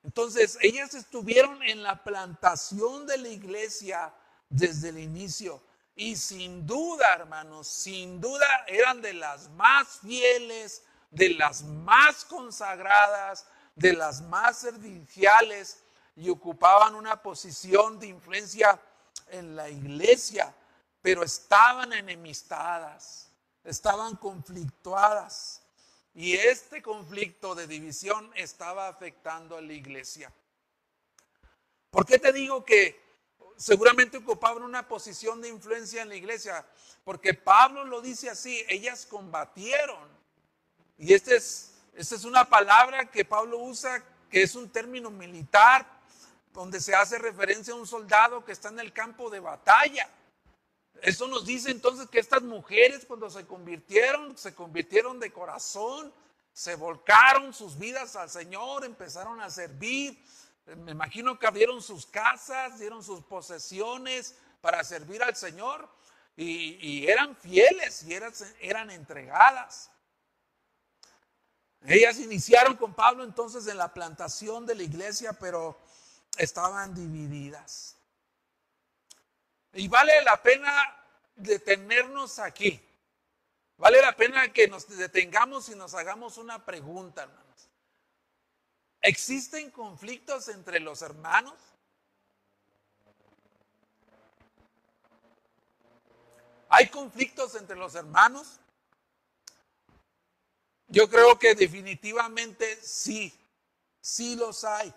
Entonces, 0.06 0.58
ellas 0.62 0.94
estuvieron 0.94 1.62
en 1.64 1.84
la 1.84 2.04
plantación 2.04 3.06
de 3.06 3.18
la 3.18 3.28
iglesia 3.28 4.14
desde 4.48 4.90
el 4.90 5.00
inicio. 5.00 5.62
Y 5.96 6.16
sin 6.16 6.66
duda, 6.66 7.14
hermanos, 7.16 7.68
sin 7.68 8.22
duda 8.22 8.48
eran 8.68 9.02
de 9.02 9.14
las 9.14 9.50
más 9.52 10.00
fieles, 10.00 10.84
de 11.12 11.32
las 11.32 11.64
más 11.64 12.24
consagradas, 12.24 13.46
de 13.76 13.94
las 13.94 14.22
más 14.22 14.60
serviciales 14.60 15.84
y 16.16 16.30
ocupaban 16.30 16.96
una 16.96 17.22
posición 17.22 18.00
de 18.00 18.08
influencia 18.08 18.80
en 19.30 19.56
la 19.56 19.70
iglesia 19.70 20.54
pero 21.06 21.22
estaban 21.22 21.94
enemistadas, 21.94 23.30
estaban 23.64 24.16
conflictuadas. 24.16 25.62
Y 26.16 26.34
este 26.34 26.82
conflicto 26.82 27.56
de 27.56 27.68
división 27.68 28.32
estaba 28.36 28.88
afectando 28.88 29.58
a 29.58 29.62
la 29.62 29.74
iglesia. 29.74 30.32
¿Por 31.90 32.06
qué 32.06 32.18
te 32.18 32.32
digo 32.32 32.64
que 32.64 33.04
seguramente 33.58 34.18
ocupaban 34.18 34.64
una 34.64 34.88
posición 34.88 35.42
de 35.42 35.50
influencia 35.50 36.02
en 36.02 36.08
la 36.08 36.16
iglesia? 36.16 36.66
Porque 37.04 37.34
Pablo 37.34 37.84
lo 37.84 38.02
dice 38.02 38.30
así, 38.30 38.64
ellas 38.70 39.06
combatieron. 39.06 40.08
Y 40.98 41.14
esta 41.14 41.36
es, 41.36 41.74
es 41.94 42.24
una 42.24 42.48
palabra 42.48 43.12
que 43.12 43.26
Pablo 43.26 43.58
usa, 43.58 44.02
que 44.30 44.42
es 44.42 44.56
un 44.56 44.70
término 44.70 45.12
militar, 45.12 45.86
donde 46.54 46.80
se 46.80 46.96
hace 46.96 47.18
referencia 47.18 47.74
a 47.74 47.78
un 47.78 47.86
soldado 47.86 48.46
que 48.46 48.54
está 48.54 48.70
en 48.70 48.80
el 48.80 48.94
campo 48.94 49.30
de 49.30 49.42
batalla. 49.42 50.10
Eso 51.02 51.28
nos 51.28 51.46
dice 51.46 51.72
entonces 51.72 52.08
que 52.10 52.20
estas 52.20 52.42
mujeres 52.42 53.06
cuando 53.06 53.30
se 53.30 53.46
convirtieron, 53.46 54.38
se 54.38 54.56
convirtieron 54.56 55.20
de 55.20 55.32
corazón, 55.32 56.14
se 56.54 56.76
volcaron 56.76 57.54
sus 57.54 57.78
vidas 57.78 58.16
al 58.16 58.30
Señor, 58.30 58.86
empezaron 58.86 59.42
a 59.42 59.50
servir. 59.50 60.18
Me 60.78 60.92
imagino 60.92 61.38
que 61.38 61.48
abrieron 61.48 61.82
sus 61.82 62.06
casas, 62.06 62.80
dieron 62.80 63.04
sus 63.04 63.22
posesiones 63.24 64.36
para 64.62 64.84
servir 64.84 65.22
al 65.22 65.36
Señor 65.36 65.88
y, 66.36 67.08
eran 67.08 67.36
fieles 67.36 68.04
y 68.04 68.14
eran, 68.14 68.34
eran 68.60 68.90
entregadas. 68.90 69.92
Ellas 71.88 72.18
iniciaron 72.18 72.76
con 72.78 72.94
Pablo 72.94 73.24
entonces 73.24 73.68
en 73.68 73.78
la 73.78 73.94
plantación 73.94 74.66
de 74.66 74.76
la 74.76 74.84
iglesia, 74.84 75.34
pero 75.34 75.80
estaban 76.38 76.96
divididas. 76.96 77.95
Y 79.76 79.90
vale 79.90 80.24
la 80.24 80.42
pena 80.42 80.72
detenernos 81.36 82.40
aquí. 82.40 82.82
Vale 83.78 84.02
la 84.02 84.16
pena 84.16 84.54
que 84.54 84.70
nos 84.70 84.88
detengamos 84.88 85.68
y 85.68 85.76
nos 85.76 85.94
hagamos 85.94 86.38
una 86.38 86.64
pregunta, 86.64 87.24
hermanos. 87.24 87.70
¿Existen 89.02 89.70
conflictos 89.72 90.48
entre 90.48 90.80
los 90.80 91.02
hermanos? 91.02 91.56
¿Hay 96.70 96.88
conflictos 96.88 97.56
entre 97.56 97.76
los 97.76 97.96
hermanos? 97.96 98.62
Yo 100.88 101.10
creo 101.10 101.38
que 101.38 101.54
definitivamente 101.54 102.78
sí, 102.82 103.38
sí 104.00 104.38
los 104.38 104.64
hay. 104.64 104.94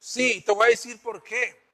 Sí, 0.00 0.42
te 0.44 0.50
voy 0.50 0.66
a 0.66 0.70
decir 0.70 1.00
por 1.00 1.22
qué. 1.22 1.69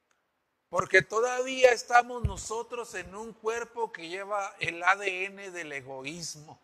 Porque 0.69 1.01
todavía 1.01 1.71
estamos 1.71 2.23
nosotros 2.23 2.93
en 2.95 3.15
un 3.15 3.33
cuerpo 3.33 3.91
que 3.91 4.09
lleva 4.09 4.53
el 4.59 4.83
ADN 4.83 5.53
del 5.53 5.71
egoísmo. 5.71 6.59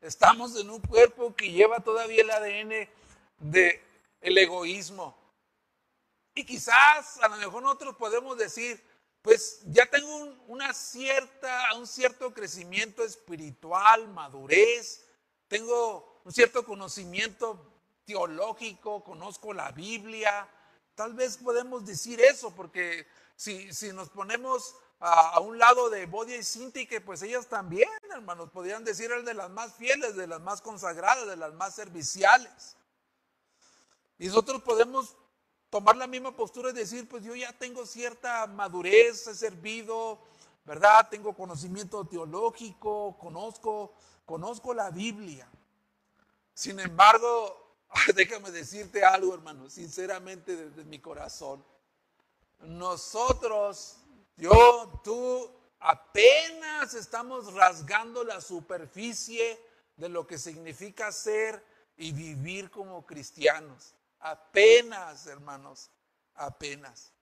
Estamos 0.00 0.56
en 0.56 0.70
un 0.70 0.80
cuerpo 0.80 1.34
que 1.34 1.50
lleva 1.50 1.80
todavía 1.80 2.22
el 2.22 2.30
ADN 2.30 2.88
del 3.38 4.38
egoísmo. 4.38 5.16
Y 6.34 6.44
quizás 6.44 7.18
a 7.20 7.28
lo 7.28 7.36
mejor 7.36 7.62
nosotros 7.62 7.96
podemos 7.96 8.38
decir, 8.38 8.82
pues 9.20 9.60
ya 9.66 9.84
tengo 9.86 10.36
una 10.46 10.72
cierta, 10.72 11.74
un 11.74 11.86
cierto 11.86 12.32
crecimiento 12.32 13.02
espiritual, 13.02 14.08
madurez, 14.08 15.04
tengo 15.48 16.22
un 16.24 16.32
cierto 16.32 16.64
conocimiento 16.64 17.60
teológico, 18.06 19.04
conozco 19.04 19.52
la 19.52 19.72
Biblia. 19.72 20.48
Tal 20.98 21.14
vez 21.14 21.36
podemos 21.36 21.86
decir 21.86 22.20
eso 22.20 22.50
porque 22.50 23.06
si, 23.36 23.70
nos 23.92 24.08
ponemos 24.08 24.74
a, 24.98 25.38
un 25.38 25.56
lado 25.56 25.90
de 25.90 26.06
Bodia 26.06 26.36
y 26.36 26.42
Cinti, 26.42 26.88
que 26.88 27.00
pues 27.00 27.22
ellas 27.22 27.46
también, 27.46 27.88
hermanos, 28.12 28.50
podrían 28.50 28.82
decir 28.82 29.12
el 29.12 29.24
de 29.24 29.32
las 29.32 29.48
más 29.48 29.74
fieles, 29.74 30.16
de 30.16 30.26
las 30.26 30.40
más 30.40 30.60
consagradas, 30.60 31.28
de 31.28 31.36
las 31.36 31.54
más 31.54 31.76
serviciales. 31.76 32.76
Y 34.18 34.26
nosotros 34.26 34.60
podemos 34.62 35.14
tomar 35.70 35.96
la 35.96 36.08
misma 36.08 36.34
postura 36.34 36.70
y 36.70 36.72
decir, 36.72 37.08
pues 37.08 37.22
yo 37.22 37.36
ya 37.36 37.52
tengo 37.52 37.86
cierta 37.86 38.48
madurez, 38.48 39.24
he 39.28 39.36
servido, 39.36 40.18
¿verdad? 40.64 41.08
Tengo 41.08 41.32
conocimiento 41.32 42.04
teológico, 42.06 43.16
conozco, 43.20 43.94
conozco 44.26 44.74
la 44.74 44.90
Biblia. 44.90 45.48
Sin 46.54 46.80
embargo, 46.80 47.67
déjame 48.14 48.50
decirte 48.50 49.04
algo, 49.04 49.34
hermano, 49.34 49.68
sinceramente 49.70 50.56
desde 50.56 50.84
mi 50.84 50.98
corazón 50.98 51.64
nosotros, 52.60 53.96
yo, 54.36 55.00
tú, 55.04 55.50
apenas 55.80 56.94
estamos 56.94 57.52
rasgando 57.54 58.24
la 58.24 58.40
superficie 58.40 59.58
de 59.96 60.08
lo 60.08 60.26
que 60.26 60.38
significa 60.38 61.12
ser 61.12 61.64
y 61.96 62.12
vivir 62.12 62.70
como 62.70 63.04
cristianos. 63.06 63.94
Apenas, 64.20 65.26
hermanos, 65.26 65.90
apenas. 66.34 67.12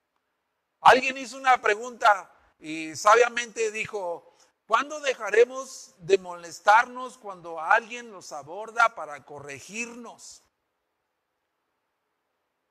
Alguien 0.81 1.17
hizo 1.17 1.37
una 1.37 1.61
pregunta 1.61 2.31
y 2.59 2.95
sabiamente 2.95 3.71
dijo, 3.71 4.35
¿cuándo 4.67 4.99
dejaremos 4.99 5.93
de 5.99 6.17
molestarnos 6.17 7.17
cuando 7.17 7.59
alguien 7.59 8.11
nos 8.11 8.31
aborda 8.31 8.95
para 8.95 9.23
corregirnos? 9.23 10.41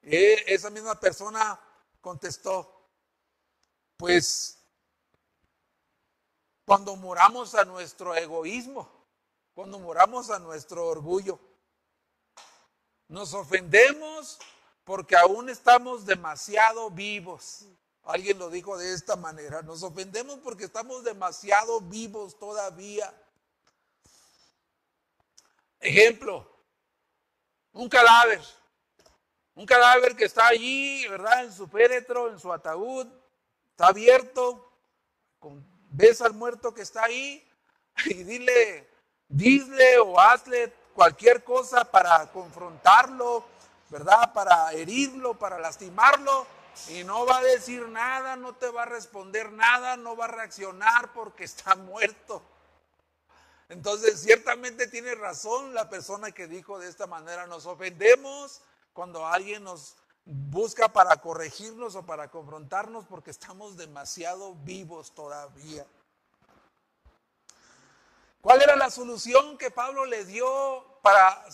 E, 0.06 0.54
esa 0.54 0.70
misma 0.70 0.98
persona 0.98 1.60
contestó, 2.00 2.88
pues 3.96 4.56
cuando 6.64 6.94
moramos 6.94 7.56
a 7.56 7.64
nuestro 7.64 8.14
egoísmo, 8.14 8.88
cuando 9.52 9.80
moramos 9.80 10.30
a 10.30 10.38
nuestro 10.38 10.86
orgullo. 10.86 11.40
Nos 13.08 13.34
ofendemos 13.34 14.38
porque 14.84 15.16
aún 15.16 15.48
estamos 15.48 16.06
demasiado 16.06 16.90
vivos. 16.90 17.64
Alguien 18.04 18.38
lo 18.38 18.48
dijo 18.50 18.78
de 18.78 18.92
esta 18.92 19.16
manera. 19.16 19.62
Nos 19.62 19.82
ofendemos 19.82 20.38
porque 20.38 20.64
estamos 20.64 21.02
demasiado 21.02 21.80
vivos 21.80 22.38
todavía. 22.38 23.12
Ejemplo, 25.80 26.48
un 27.72 27.88
cadáver. 27.88 28.42
Un 29.56 29.64
cadáver 29.64 30.14
que 30.14 30.26
está 30.26 30.48
allí, 30.48 31.08
¿verdad? 31.08 31.44
En 31.44 31.52
su 31.52 31.66
féretro, 31.66 32.30
en 32.30 32.38
su 32.38 32.52
ataúd. 32.52 33.06
Está 33.70 33.88
abierto. 33.88 34.70
ves 35.90 36.20
al 36.20 36.34
muerto 36.34 36.74
que 36.74 36.82
está 36.82 37.04
ahí 37.04 37.42
y 38.04 38.22
dile, 38.22 38.86
dile 39.28 39.98
o 39.98 40.20
hazle 40.20 40.72
cualquier 40.94 41.42
cosa 41.42 41.90
para 41.90 42.30
confrontarlo, 42.32 43.46
¿verdad? 43.88 44.30
Para 44.34 44.72
herirlo, 44.74 45.38
para 45.38 45.58
lastimarlo. 45.58 46.46
Y 46.88 47.02
no 47.04 47.24
va 47.24 47.38
a 47.38 47.42
decir 47.42 47.88
nada, 47.88 48.36
no 48.36 48.54
te 48.54 48.68
va 48.68 48.82
a 48.82 48.86
responder 48.86 49.50
nada, 49.52 49.96
no 49.96 50.14
va 50.16 50.26
a 50.26 50.28
reaccionar 50.28 51.14
porque 51.14 51.44
está 51.44 51.74
muerto. 51.76 52.42
Entonces, 53.70 54.20
ciertamente 54.20 54.86
tiene 54.86 55.14
razón 55.14 55.72
la 55.72 55.88
persona 55.88 56.30
que 56.32 56.46
dijo 56.46 56.78
de 56.78 56.90
esta 56.90 57.06
manera, 57.06 57.46
nos 57.46 57.64
ofendemos 57.64 58.60
cuando 58.96 59.26
alguien 59.26 59.62
nos 59.62 59.94
busca 60.24 60.88
para 60.88 61.20
corregirnos 61.20 61.94
o 61.94 62.04
para 62.04 62.30
confrontarnos 62.30 63.04
porque 63.04 63.30
estamos 63.30 63.76
demasiado 63.76 64.54
vivos 64.56 65.14
todavía. 65.14 65.86
¿Cuál 68.40 68.62
era 68.62 68.74
la 68.74 68.90
solución 68.90 69.58
que 69.58 69.70
Pablo 69.70 70.06
le 70.06 70.24
dio 70.24 70.98
para 71.02 71.44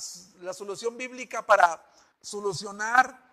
la 0.41 0.55
solución 0.55 0.97
bíblica 0.97 1.45
para 1.45 1.85
solucionar 2.21 3.31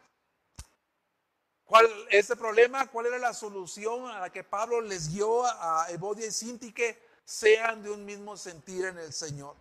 ¿Cuál, 1.66 1.88
ese 2.10 2.36
problema, 2.36 2.88
cuál 2.88 3.06
era 3.06 3.20
la 3.20 3.32
solución 3.32 4.10
a 4.10 4.20
la 4.22 4.32
que 4.32 4.44
Pablo 4.44 4.82
les 4.82 5.14
dio 5.14 5.46
a 5.46 5.86
Evodia 5.90 6.26
y 6.26 6.32
Sintique? 6.32 6.98
Sean 7.24 7.84
de 7.84 7.92
un 7.92 8.04
mismo 8.06 8.36
sentir 8.36 8.86
en 8.86 8.98
el 8.98 9.14
Señor. 9.14 9.56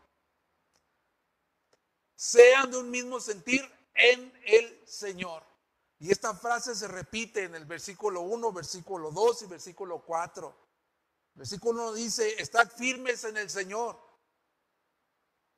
Sean 2.16 2.70
de 2.70 2.78
un 2.78 2.90
mismo 2.90 3.20
sentir 3.20 3.70
en 3.98 4.32
el 4.46 4.82
Señor. 4.86 5.42
Y 6.00 6.12
esta 6.12 6.34
frase 6.34 6.74
se 6.74 6.86
repite 6.86 7.44
en 7.44 7.54
el 7.54 7.64
versículo 7.64 8.20
1, 8.22 8.52
versículo 8.52 9.10
2 9.10 9.42
y 9.42 9.46
versículo 9.46 10.00
4. 10.00 10.54
Versículo 11.34 11.82
1 11.88 11.92
dice, 11.94 12.40
estad 12.40 12.70
firmes 12.70 13.24
en 13.24 13.36
el 13.36 13.50
Señor. 13.50 13.98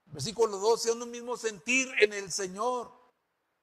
Versículo 0.06 0.58
2, 0.58 0.82
sean 0.82 0.98
de 0.98 1.04
un 1.04 1.10
mismo 1.10 1.36
sentir 1.36 1.92
en 2.00 2.12
el 2.12 2.32
Señor. 2.32 2.90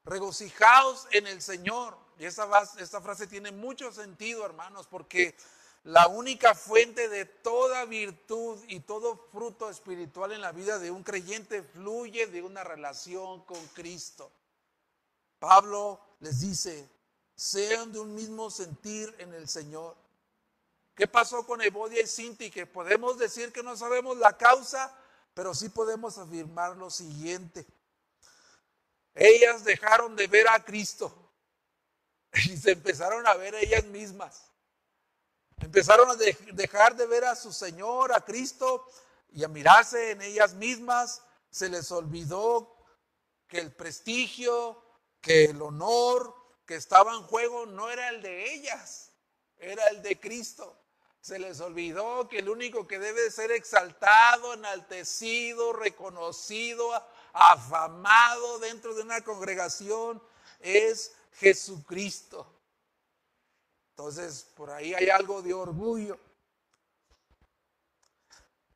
Regocijaos 0.06 1.08
en 1.12 1.28
el 1.28 1.42
Señor. 1.42 1.98
Y 2.20 2.26
esta, 2.26 2.48
esta 2.80 3.02
frase 3.02 3.28
tiene 3.28 3.52
mucho 3.52 3.92
sentido, 3.92 4.46
hermanos, 4.46 4.88
porque 4.88 5.36
la 5.84 6.08
única 6.08 6.54
fuente 6.54 7.10
de 7.10 7.26
toda 7.26 7.86
virtud 7.86 8.60
y 8.68 8.82
todo 8.82 9.18
fruto 9.32 9.70
espiritual 9.70 10.32
en 10.32 10.42
la 10.42 10.52
vida 10.52 10.80
de 10.80 10.92
un 10.92 11.04
creyente 11.04 11.64
fluye 11.64 12.28
de 12.28 12.42
una 12.42 12.64
relación 12.64 13.44
con 13.46 13.66
Cristo. 13.70 14.32
Pablo 15.40 16.00
les 16.20 16.40
dice, 16.42 16.90
sean 17.36 17.92
de 17.92 18.00
un 18.00 18.16
mismo 18.16 18.50
sentir 18.50 19.14
en 19.20 19.34
el 19.34 19.48
Señor. 19.48 19.96
¿Qué 20.96 21.08
pasó 21.08 21.46
con 21.46 21.62
Evodia 21.62 22.02
y 22.02 22.08
Sinti? 22.08 22.50
Que 22.50 22.66
podemos 22.66 23.20
decir 23.20 23.54
que 23.54 23.62
no 23.62 23.78
sabemos 23.78 24.18
la 24.18 24.36
causa, 24.36 24.92
pero 25.34 25.54
sí 25.54 25.70
podemos 25.70 26.18
afirmar 26.18 26.76
lo 26.76 26.90
siguiente. 26.90 27.68
Ellas 29.14 29.64
dejaron 29.64 30.16
de 30.16 30.28
ver 30.28 30.48
a 30.48 30.64
Cristo 30.64 31.16
y 32.34 32.58
se 32.58 32.72
empezaron 32.72 33.26
a 33.28 33.36
ver 33.36 33.54
ellas 33.56 33.84
mismas. 33.86 34.52
Empezaron 35.60 36.10
a 36.10 36.16
dejar 36.16 36.96
de 36.96 37.06
ver 37.08 37.26
a 37.26 37.36
su 37.36 37.52
Señor, 37.52 38.14
a 38.14 38.22
Cristo, 38.22 38.88
y 39.30 39.44
a 39.44 39.48
mirarse 39.48 40.12
en 40.12 40.22
ellas 40.22 40.54
mismas. 40.54 41.22
Se 41.50 41.70
les 41.70 41.92
olvidó 41.92 42.76
que 43.48 43.60
el 43.60 43.72
prestigio, 43.72 44.84
que 45.22 45.46
el 45.46 45.62
honor 45.62 46.36
que 46.66 46.76
estaba 46.76 47.14
en 47.14 47.24
juego 47.24 47.66
no 47.66 47.90
era 47.90 48.10
el 48.10 48.22
de 48.22 48.54
ellas, 48.54 49.12
era 49.58 49.86
el 49.88 50.02
de 50.02 50.20
Cristo. 50.20 50.78
Se 51.22 51.40
les 51.40 51.60
olvidó 51.60 52.30
que 52.30 52.40
el 52.40 52.50
único 52.50 52.88
que 52.88 53.00
debe 53.00 53.30
ser 53.32 53.52
exaltado, 53.52 54.54
enaltecido, 54.54 55.74
reconocido, 55.74 56.92
afamado 57.34 58.60
dentro 58.60 58.94
de 58.96 59.02
una 59.02 59.22
congregación 59.22 60.22
es 60.60 61.14
Jesucristo. 61.34 62.48
Entonces, 63.92 64.44
por 64.56 64.70
ahí 64.70 64.94
hay 64.94 65.10
algo 65.10 65.42
de 65.42 65.54
orgullo. 65.54 66.20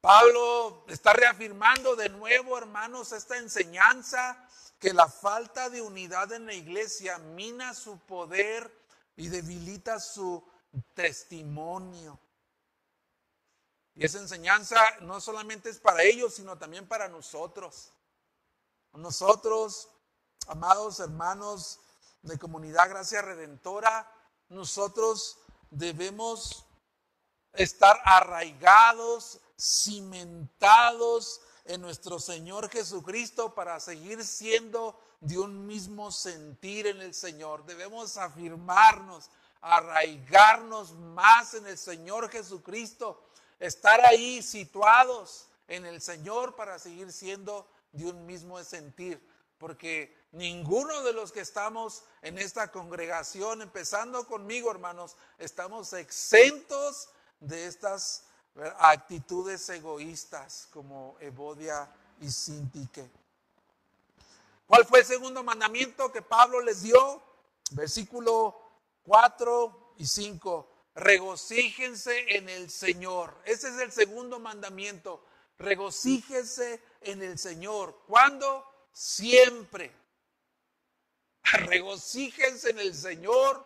Pablo 0.01 0.83
está 0.87 1.13
reafirmando 1.13 1.95
de 1.95 2.09
nuevo, 2.09 2.57
hermanos, 2.57 3.11
esta 3.11 3.37
enseñanza 3.37 4.49
que 4.81 4.93
la 4.93 5.07
falta 5.07 5.69
de 5.69 5.79
unidad 5.79 6.31
en 6.31 6.47
la 6.47 6.55
iglesia 6.55 7.19
mina 7.19 7.75
su 7.75 7.99
poder 7.99 8.75
y 9.15 9.27
debilita 9.27 9.99
su 9.99 10.43
testimonio. 10.95 12.19
Y 13.93 14.03
esa 14.03 14.17
enseñanza 14.17 14.81
no 15.01 15.21
solamente 15.21 15.69
es 15.69 15.77
para 15.77 16.01
ellos, 16.01 16.33
sino 16.33 16.57
también 16.57 16.87
para 16.87 17.07
nosotros. 17.07 17.91
Nosotros, 18.93 19.87
amados 20.47 20.99
hermanos, 20.99 21.79
de 22.23 22.39
comunidad 22.39 22.89
Gracia 22.89 23.21
Redentora, 23.21 24.11
nosotros 24.49 25.37
debemos 25.69 26.65
estar 27.53 28.01
arraigados, 28.03 29.41
cimentados 29.59 31.41
en 31.65 31.81
nuestro 31.81 32.19
Señor 32.19 32.69
Jesucristo 32.69 33.53
para 33.53 33.79
seguir 33.79 34.23
siendo 34.23 34.99
de 35.19 35.37
un 35.37 35.67
mismo 35.67 36.11
sentir 36.11 36.87
en 36.87 37.01
el 37.01 37.13
Señor. 37.13 37.65
Debemos 37.65 38.17
afirmarnos, 38.17 39.29
arraigarnos 39.61 40.93
más 40.93 41.53
en 41.53 41.67
el 41.67 41.77
Señor 41.77 42.29
Jesucristo, 42.29 43.23
estar 43.59 44.03
ahí 44.05 44.41
situados 44.41 45.47
en 45.67 45.85
el 45.85 46.01
Señor 46.01 46.55
para 46.55 46.79
seguir 46.79 47.11
siendo 47.11 47.67
de 47.91 48.05
un 48.05 48.25
mismo 48.25 48.63
sentir, 48.63 49.21
porque 49.57 50.21
Ninguno 50.31 51.03
de 51.03 51.11
los 51.11 51.33
que 51.33 51.41
estamos 51.41 52.03
en 52.21 52.37
esta 52.37 52.71
congregación, 52.71 53.61
empezando 53.61 54.25
conmigo, 54.25 54.71
hermanos, 54.71 55.17
estamos 55.37 55.91
exentos 55.91 57.09
de 57.41 57.65
estas 57.65 58.23
actitudes 58.79 59.67
egoístas 59.69 60.67
como 60.71 61.15
Evodia 61.19 61.89
y 62.19 62.29
Sintique. 62.29 63.09
¿Cuál 64.67 64.85
fue 64.85 64.99
el 64.99 65.05
segundo 65.05 65.43
mandamiento 65.43 66.11
que 66.11 66.21
Pablo 66.21 66.61
les 66.61 66.81
dio? 66.83 67.21
Versículo 67.71 68.59
4 69.03 69.93
y 69.97 70.05
5. 70.05 70.67
Regocíjense 70.95 72.37
en 72.37 72.49
el 72.49 72.69
Señor. 72.69 73.35
Ese 73.45 73.69
es 73.69 73.79
el 73.79 73.91
segundo 73.91 74.39
mandamiento. 74.39 75.23
Regocíjense 75.57 76.81
en 77.01 77.21
el 77.21 77.37
Señor. 77.37 78.01
¿Cuándo? 78.07 78.65
Siempre 78.93 80.01
regocíjense 81.43 82.71
en 82.71 82.79
el 82.79 82.95
Señor 82.95 83.65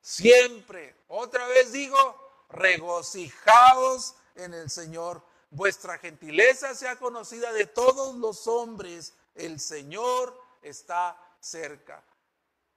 siempre. 0.00 0.94
Otra 1.08 1.46
vez 1.48 1.72
digo, 1.72 2.25
regocijaos 2.48 4.14
en 4.34 4.54
el 4.54 4.70
Señor. 4.70 5.22
Vuestra 5.50 5.98
gentileza 5.98 6.74
sea 6.74 6.96
conocida 6.96 7.52
de 7.52 7.66
todos 7.66 8.16
los 8.16 8.46
hombres. 8.46 9.14
El 9.34 9.60
Señor 9.60 10.38
está 10.62 11.16
cerca. 11.40 12.02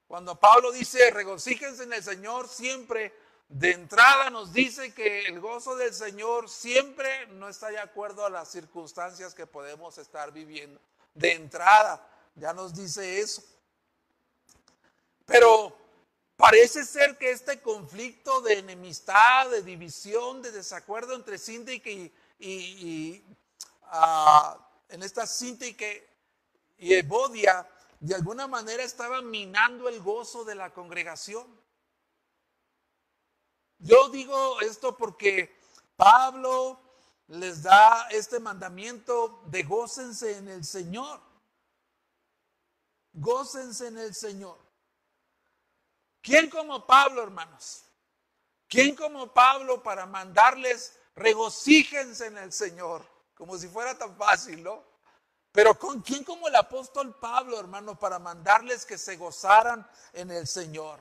Cuando 0.06 0.38
Pablo 0.38 0.72
dice 0.72 1.10
regocíjense 1.10 1.84
en 1.84 1.92
el 1.92 2.02
Señor 2.02 2.48
siempre, 2.48 3.14
de 3.48 3.72
entrada 3.72 4.30
nos 4.30 4.52
dice 4.52 4.94
que 4.94 5.26
el 5.26 5.40
gozo 5.40 5.76
del 5.76 5.92
Señor 5.92 6.48
siempre 6.48 7.26
no 7.28 7.48
está 7.48 7.68
de 7.68 7.78
acuerdo 7.78 8.24
a 8.24 8.30
las 8.30 8.48
circunstancias 8.48 9.34
que 9.34 9.46
podemos 9.46 9.98
estar 9.98 10.32
viviendo. 10.32 10.80
De 11.14 11.32
entrada, 11.32 12.08
ya 12.36 12.52
nos 12.52 12.74
dice 12.74 13.20
eso. 13.20 13.42
Pero 15.26 15.76
parece 16.40 16.84
ser 16.84 17.18
que 17.18 17.30
este 17.30 17.60
conflicto 17.60 18.40
de 18.40 18.58
enemistad, 18.58 19.50
de 19.50 19.62
división, 19.62 20.40
de 20.40 20.50
desacuerdo 20.50 21.14
entre 21.14 21.38
Sintique 21.38 22.12
y, 22.38 23.22
ah, 23.82 24.58
en 24.88 25.02
esta 25.02 25.26
Sintique 25.26 26.08
y 26.78 26.94
Evodia, 26.94 27.68
de 28.00 28.14
alguna 28.14 28.46
manera 28.46 28.82
estaba 28.82 29.20
minando 29.20 29.88
el 29.88 30.00
gozo 30.00 30.44
de 30.44 30.54
la 30.54 30.72
congregación. 30.72 31.46
Yo 33.78 34.08
digo 34.08 34.60
esto 34.62 34.96
porque 34.96 35.54
Pablo 35.96 36.80
les 37.28 37.62
da 37.62 38.08
este 38.10 38.40
mandamiento 38.40 39.42
de 39.46 39.62
gócense 39.62 40.38
en 40.38 40.48
el 40.48 40.64
Señor. 40.64 41.20
gócense 43.12 43.88
en 43.88 43.98
el 43.98 44.14
Señor. 44.14 44.69
¿Quién 46.22 46.50
como 46.50 46.86
Pablo, 46.86 47.22
hermanos? 47.22 47.84
¿Quién 48.68 48.94
como 48.94 49.32
Pablo 49.32 49.82
para 49.82 50.06
mandarles 50.06 50.98
regocíjense 51.14 52.26
en 52.26 52.38
el 52.38 52.52
Señor? 52.52 53.04
Como 53.34 53.56
si 53.58 53.68
fuera 53.68 53.96
tan 53.96 54.16
fácil, 54.16 54.62
¿no? 54.62 54.84
Pero 55.52 55.78
¿con 55.78 56.00
quién 56.02 56.22
como 56.22 56.46
el 56.46 56.54
apóstol 56.54 57.18
Pablo, 57.18 57.58
hermano, 57.58 57.98
para 57.98 58.18
mandarles 58.18 58.86
que 58.86 58.96
se 58.96 59.16
gozaran 59.16 59.88
en 60.12 60.30
el 60.30 60.46
Señor? 60.46 61.00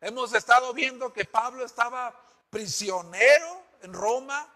Hemos 0.00 0.32
estado 0.32 0.72
viendo 0.72 1.12
que 1.12 1.26
Pablo 1.26 1.64
estaba 1.64 2.18
prisionero 2.48 3.62
en 3.82 3.92
Roma. 3.92 4.50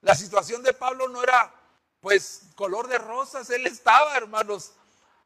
La 0.00 0.14
situación 0.14 0.62
de 0.62 0.72
Pablo 0.72 1.08
no 1.08 1.22
era 1.22 1.54
pues 2.00 2.44
color 2.56 2.88
de 2.88 2.96
rosas, 2.96 3.50
él 3.50 3.66
estaba, 3.66 4.16
hermanos, 4.16 4.72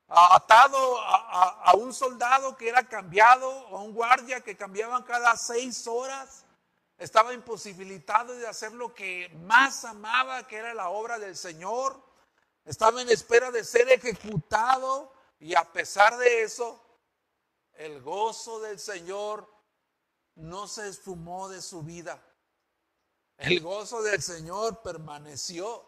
atado 0.08 0.98
a, 1.00 1.74
un 1.76 1.92
soldado 1.92 2.56
que 2.56 2.68
era 2.68 2.88
cambiado, 2.88 3.50
a 3.68 3.82
un 3.82 3.92
guardia 3.92 4.40
que 4.40 4.56
cambiaban 4.56 5.02
cada 5.02 5.36
seis 5.36 5.86
horas. 5.86 6.44
Estaba 6.98 7.34
imposibilitado 7.34 8.34
de 8.34 8.46
hacer 8.46 8.72
lo 8.72 8.94
que 8.94 9.28
más 9.42 9.84
amaba, 9.84 10.46
que 10.46 10.56
era 10.56 10.74
la 10.74 10.90
obra 10.90 11.18
del 11.18 11.36
Señor. 11.36 12.00
Estaba 12.64 13.02
en 13.02 13.08
espera 13.08 13.50
de 13.50 13.64
ser 13.64 13.88
ejecutado 13.88 15.12
y 15.38 15.54
a 15.54 15.64
pesar 15.72 16.16
de 16.16 16.42
eso, 16.42 16.80
el 17.72 18.00
gozo 18.00 18.60
del 18.60 18.78
Señor 18.78 19.52
no 20.36 20.68
se 20.68 20.88
esfumó 20.88 21.48
de 21.48 21.60
su 21.60 21.82
vida. 21.82 22.22
El 23.36 23.60
gozo 23.60 24.02
del 24.02 24.22
Señor 24.22 24.80
permaneció. 24.82 25.84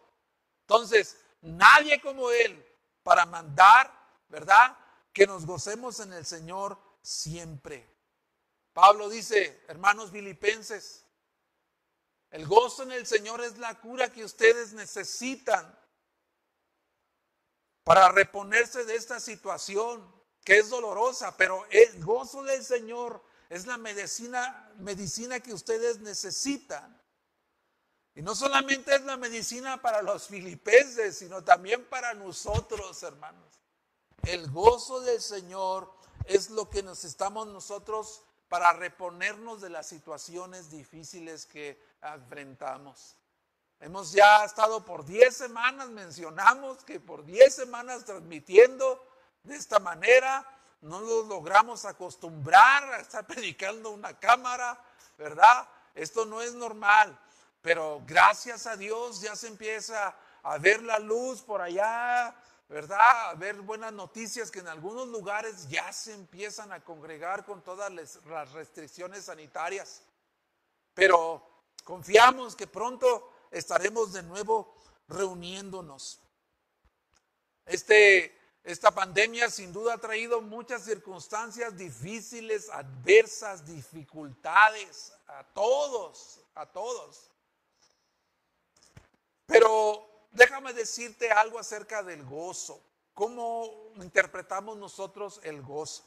Entonces, 0.63 1.17
nadie 1.43 2.01
como 2.01 2.31
Él 2.31 2.65
para 3.03 3.25
mandar, 3.25 3.96
¿verdad? 4.29 4.77
Que 5.13 5.27
nos 5.27 5.47
gocemos 5.47 6.01
en 6.01 6.13
el 6.13 6.27
Señor 6.27 6.79
siempre. 7.03 7.89
Pablo 8.73 9.09
dice, 9.09 9.65
hermanos 9.69 10.11
filipenses, 10.11 11.05
el 12.31 12.47
gozo 12.47 12.83
en 12.83 12.93
el 12.93 13.07
Señor 13.07 13.41
es 13.41 13.57
la 13.59 13.81
cura 13.81 14.13
que 14.13 14.25
ustedes 14.25 14.73
necesitan 14.75 15.79
para 17.85 18.11
reponerse 18.11 18.85
de 18.85 18.97
esta 18.97 19.21
situación 19.21 20.15
que 20.45 20.59
es 20.59 20.69
dolorosa, 20.69 21.37
pero 21.37 21.67
el 21.71 22.05
gozo 22.05 22.43
del 22.43 22.65
Señor 22.65 23.25
es 23.49 23.67
la 23.67 23.79
medicina, 23.79 24.73
medicina 24.79 25.41
que 25.41 25.55
ustedes 25.55 26.01
necesitan. 26.01 27.01
Y 28.15 28.23
no 28.23 28.35
solamente 28.35 28.95
es 28.95 29.03
la 29.03 29.17
medicina 29.17 29.81
para 29.81 30.03
los 30.03 30.27
filipenses, 30.27 31.19
sino 31.19 31.45
también 31.45 31.85
para 31.85 32.15
nosotros, 32.15 33.03
hermanos. 33.03 33.61
El 34.27 34.51
gozo 34.51 35.01
del 35.03 35.21
Señor 35.23 35.89
es 36.25 36.51
lo 36.51 36.69
que 36.69 36.83
necesitamos 36.83 37.47
nosotros 37.47 38.25
para 38.49 38.73
reponernos 38.73 39.61
de 39.61 39.71
las 39.71 39.87
situaciones 39.87 40.69
difíciles 40.69 41.47
que 41.47 41.81
enfrentamos. 42.03 43.15
Hemos 43.79 44.11
ya 44.11 44.45
estado 44.45 44.85
por 44.85 45.05
10 45.05 45.37
semanas, 45.37 45.91
mencionamos 45.91 46.83
que 46.83 46.99
por 46.99 47.25
10 47.25 47.55
semanas 47.55 48.05
transmitiendo 48.05 49.01
de 49.45 49.55
esta 49.55 49.79
manera, 49.79 50.45
no 50.81 51.01
nos 51.03 51.27
logramos 51.27 51.85
acostumbrar 51.85 52.83
a 52.95 52.99
estar 52.99 53.25
predicando 53.29 53.91
una 53.91 54.19
cámara, 54.19 54.77
¿verdad? 55.17 55.69
Esto 55.95 56.27
no 56.27 56.43
es 56.43 56.53
normal. 56.53 57.17
Pero 57.63 58.03
gracias 58.05 58.67
a 58.67 58.77
Dios 58.77 59.21
ya 59.21 59.37
se 59.37 59.47
empieza 59.47 60.17
a 60.43 60.59
ver 60.59 60.83
la 60.83 60.99
luz 60.99 61.43
por 61.43 61.61
allá, 61.61 62.35
¿verdad? 62.69 63.31
A 63.31 63.35
ver 63.35 63.57
buenas 63.63 63.93
noticias 63.93 64.51
que 64.51 64.59
en 64.59 64.69
algunos 64.69 65.09
lugares 65.09 65.69
ya 65.69 65.93
se 65.93 66.13
empiezan 66.13 66.73
a 66.73 66.83
congregar 66.83 67.45
con 67.45 67.63
todas 67.63 67.93
las 67.93 68.53
restricciones 68.53 69.25
sanitarias. 69.27 70.03
Pero 70.95 71.47
confiamos 71.85 72.57
que 72.57 72.67
pronto 72.67 73.33
estaremos 73.51 74.13
de 74.13 74.23
nuevo 74.23 74.75
reuniéndonos. 75.09 76.21
Este, 77.67 78.37
esta 78.65 78.91
pandemia 78.91 79.51
sin 79.51 79.73
duda 79.73 79.95
ha 79.95 79.99
traído 79.99 80.41
muchas 80.41 80.83
circunstancias 80.83 81.77
difíciles, 81.77 82.69
adversas, 82.71 83.65
dificultades 83.65 85.13
a 85.29 85.45
todos, 85.45 86.41
a 86.55 86.67
todos. 86.67 87.31
Pero 89.47 90.16
déjame 90.33 90.73
decirte 90.73 91.31
algo 91.31 91.59
acerca 91.59 92.03
del 92.03 92.25
gozo. 92.25 92.83
¿Cómo 93.15 93.93
interpretamos 93.97 94.77
nosotros 94.77 95.41
el 95.43 95.63
gozo? 95.63 96.05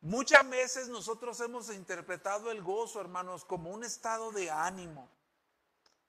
Muchas 0.00 0.48
veces 0.48 0.88
nosotros 0.88 1.40
hemos 1.40 1.70
interpretado 1.70 2.50
el 2.50 2.62
gozo, 2.62 3.00
hermanos, 3.00 3.44
como 3.44 3.70
un 3.70 3.84
estado 3.84 4.32
de 4.32 4.50
ánimo. 4.50 5.08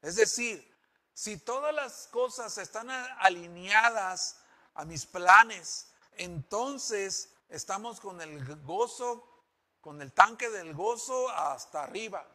Es 0.02 0.16
decir, 0.16 0.68
si 1.14 1.38
todas 1.38 1.74
las 1.74 2.08
cosas 2.08 2.58
están 2.58 2.90
alineadas 2.90 4.38
a 4.74 4.84
mis 4.84 5.06
planes, 5.06 5.92
entonces 6.14 7.34
estamos 7.50 8.00
con 8.00 8.20
el 8.20 8.44
gozo, 8.64 9.44
con 9.80 10.02
el 10.02 10.12
tanque 10.12 10.50
del 10.50 10.74
gozo 10.74 11.30
hasta 11.30 11.84
arriba. 11.84 12.28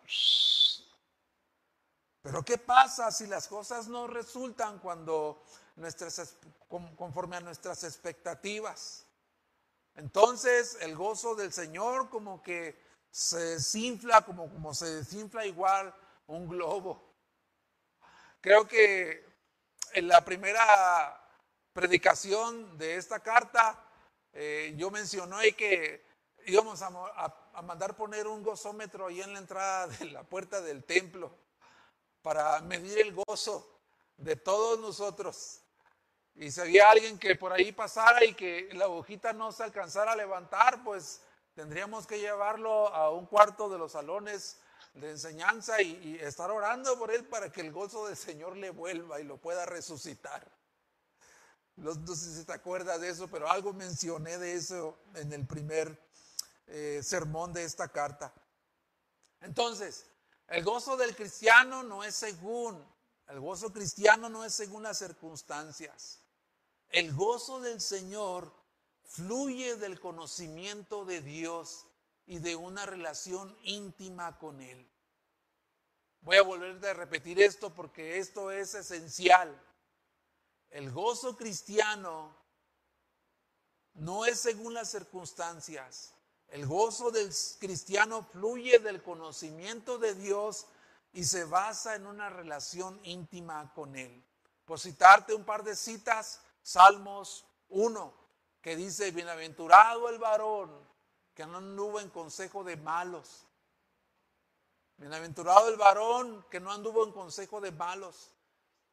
Pero 2.28 2.44
¿qué 2.44 2.58
pasa 2.58 3.10
si 3.10 3.26
las 3.26 3.48
cosas 3.48 3.88
no 3.88 4.06
resultan 4.06 4.80
cuando 4.80 5.42
nuestras, 5.76 6.36
conforme 6.68 7.38
a 7.38 7.40
nuestras 7.40 7.84
expectativas? 7.84 9.06
Entonces 9.94 10.76
el 10.82 10.94
gozo 10.94 11.34
del 11.34 11.54
Señor 11.54 12.10
como 12.10 12.42
que 12.42 12.78
se 13.10 13.38
desinfla, 13.38 14.26
como, 14.26 14.52
como 14.52 14.74
se 14.74 14.96
desinfla 14.96 15.46
igual 15.46 15.94
un 16.26 16.46
globo. 16.46 17.02
Creo 18.42 18.68
que 18.68 19.24
en 19.94 20.06
la 20.06 20.22
primera 20.22 21.26
predicación 21.72 22.76
de 22.76 22.96
esta 22.96 23.20
carta 23.20 23.82
eh, 24.34 24.74
yo 24.76 24.90
mencioné 24.90 25.52
que 25.56 26.04
íbamos 26.44 26.82
a, 26.82 26.88
a 27.54 27.62
mandar 27.62 27.96
poner 27.96 28.26
un 28.26 28.42
gozómetro 28.42 29.06
ahí 29.06 29.22
en 29.22 29.32
la 29.32 29.38
entrada 29.38 29.86
de 29.86 30.04
la 30.10 30.24
puerta 30.24 30.60
del 30.60 30.84
templo 30.84 31.47
para 32.22 32.60
medir 32.62 32.98
el 32.98 33.14
gozo 33.14 33.80
de 34.16 34.36
todos 34.36 34.78
nosotros. 34.80 35.60
Y 36.34 36.50
si 36.50 36.60
había 36.60 36.90
alguien 36.90 37.18
que 37.18 37.34
por 37.34 37.52
ahí 37.52 37.72
pasara 37.72 38.24
y 38.24 38.34
que 38.34 38.68
la 38.72 38.88
hojita 38.88 39.32
no 39.32 39.50
se 39.50 39.64
alcanzara 39.64 40.12
a 40.12 40.16
levantar, 40.16 40.84
pues 40.84 41.20
tendríamos 41.54 42.06
que 42.06 42.20
llevarlo 42.20 42.88
a 42.94 43.10
un 43.10 43.26
cuarto 43.26 43.68
de 43.68 43.78
los 43.78 43.92
salones 43.92 44.58
de 44.94 45.10
enseñanza 45.10 45.80
y, 45.82 46.16
estar 46.20 46.50
orando 46.50 46.98
por 46.98 47.10
él 47.10 47.24
para 47.24 47.50
que 47.50 47.60
el 47.60 47.72
gozo 47.72 48.06
del 48.06 48.16
Señor 48.16 48.56
le 48.56 48.70
vuelva 48.70 49.20
y 49.20 49.24
lo 49.24 49.38
pueda 49.38 49.66
resucitar. 49.66 50.46
No, 51.76 51.94
sé 52.14 52.34
si 52.34 52.44
te 52.44 52.52
acuerdas 52.52 53.00
de 53.00 53.08
eso, 53.08 53.28
pero 53.28 53.48
algo 53.48 53.72
mencioné 53.72 54.38
de 54.38 54.54
eso 54.54 54.98
en 55.14 55.32
el 55.32 55.46
primer 55.46 56.00
eh, 56.66 57.00
sermón 57.02 57.52
de 57.52 57.64
esta 57.64 57.88
carta. 57.88 58.32
Entonces, 59.40 60.07
el 60.48 60.64
gozo 60.64 60.96
del 60.96 61.14
cristiano 61.14 61.82
no 61.82 62.04
es 62.04 62.14
según, 62.14 62.82
el 63.28 63.40
gozo 63.40 63.72
cristiano 63.72 64.28
no 64.28 64.44
es 64.44 64.54
según 64.54 64.82
las 64.82 64.98
circunstancias. 64.98 66.20
El 66.88 67.14
gozo 67.14 67.60
del 67.60 67.80
Señor 67.80 68.50
fluye 69.04 69.76
del 69.76 70.00
conocimiento 70.00 71.04
de 71.04 71.20
Dios 71.20 71.86
y 72.24 72.38
de 72.38 72.56
una 72.56 72.86
relación 72.86 73.54
íntima 73.62 74.38
con 74.38 74.60
Él. 74.62 74.90
Voy 76.20 76.36
a 76.36 76.42
volver 76.42 76.84
a 76.86 76.94
repetir 76.94 77.40
esto 77.40 77.74
porque 77.74 78.18
esto 78.18 78.50
es 78.50 78.74
esencial. 78.74 79.54
El 80.70 80.90
gozo 80.90 81.36
cristiano 81.36 82.34
no 83.94 84.24
es 84.24 84.40
según 84.40 84.74
las 84.74 84.90
circunstancias. 84.90 86.14
El 86.48 86.66
gozo 86.66 87.10
del 87.10 87.32
cristiano 87.58 88.22
fluye 88.32 88.78
del 88.78 89.02
conocimiento 89.02 89.98
de 89.98 90.14
Dios 90.14 90.66
y 91.12 91.24
se 91.24 91.44
basa 91.44 91.94
en 91.94 92.06
una 92.06 92.30
relación 92.30 92.98
íntima 93.04 93.72
con 93.74 93.96
Él. 93.96 94.24
Por 94.64 94.80
citarte 94.80 95.34
un 95.34 95.44
par 95.44 95.62
de 95.62 95.76
citas, 95.76 96.40
Salmos 96.62 97.44
1, 97.68 98.14
que 98.62 98.76
dice, 98.76 99.10
bienaventurado 99.10 100.08
el 100.08 100.18
varón 100.18 100.70
que 101.34 101.46
no 101.46 101.58
anduvo 101.58 102.00
en 102.00 102.10
consejo 102.10 102.64
de 102.64 102.76
malos. 102.76 103.44
Bienaventurado 104.96 105.68
el 105.68 105.76
varón 105.76 106.44
que 106.50 106.60
no 106.60 106.72
anduvo 106.72 107.04
en 107.04 107.12
consejo 107.12 107.60
de 107.60 107.70
malos, 107.70 108.32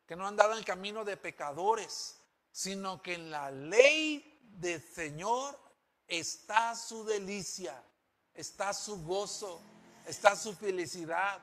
que 0.06 0.15
no 0.15 0.28
andaba 0.28 0.58
en 0.58 0.63
camino 0.63 1.04
de 1.04 1.18
pecadores, 1.18 2.18
sino 2.52 3.02
que 3.02 3.15
en 3.15 3.32
la 3.32 3.50
ley 3.50 4.39
del 4.60 4.82
Señor 4.82 5.58
está 6.08 6.76
su 6.76 7.04
delicia, 7.04 7.82
está 8.34 8.74
su 8.74 9.04
gozo, 9.04 9.62
está 10.06 10.36
su 10.36 10.56
felicidad, 10.56 11.39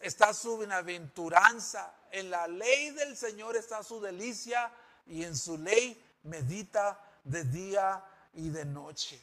está 0.00 0.32
su 0.32 0.58
bienaventuranza. 0.58 1.94
En 2.10 2.30
la 2.30 2.46
ley 2.46 2.90
del 2.90 3.16
Señor 3.16 3.56
está 3.56 3.82
su 3.82 4.00
delicia 4.00 4.72
y 5.06 5.24
en 5.24 5.36
su 5.36 5.58
ley 5.58 6.02
medita 6.22 7.00
de 7.24 7.44
día 7.44 8.04
y 8.32 8.48
de 8.48 8.64
noche. 8.64 9.22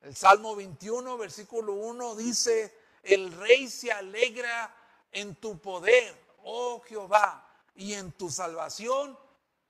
El 0.00 0.14
Salmo 0.14 0.54
21, 0.54 1.16
versículo 1.16 1.72
1 1.74 2.16
dice, 2.16 2.76
el 3.02 3.32
rey 3.32 3.68
se 3.68 3.90
alegra 3.90 4.74
en 5.12 5.34
tu 5.36 5.58
poder, 5.58 6.14
oh 6.42 6.80
Jehová, 6.80 7.48
y 7.74 7.94
en 7.94 8.12
tu 8.12 8.30
salvación, 8.30 9.18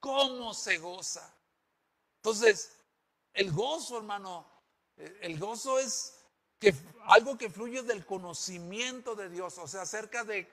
¿cómo 0.01 0.53
se 0.55 0.79
goza? 0.79 1.33
Entonces, 2.17 2.74
el 3.35 3.53
gozo, 3.53 3.99
hermano, 3.99 4.47
el 4.97 5.39
gozo 5.39 5.79
es 5.79 6.15
que, 6.59 6.75
algo 7.07 7.37
que 7.37 7.51
fluye 7.51 7.83
del 7.83 8.07
conocimiento 8.07 9.15
de 9.15 9.29
Dios, 9.29 9.59
o 9.59 9.69
sea, 9.69 9.83
acerca 9.83 10.25
de 10.25 10.51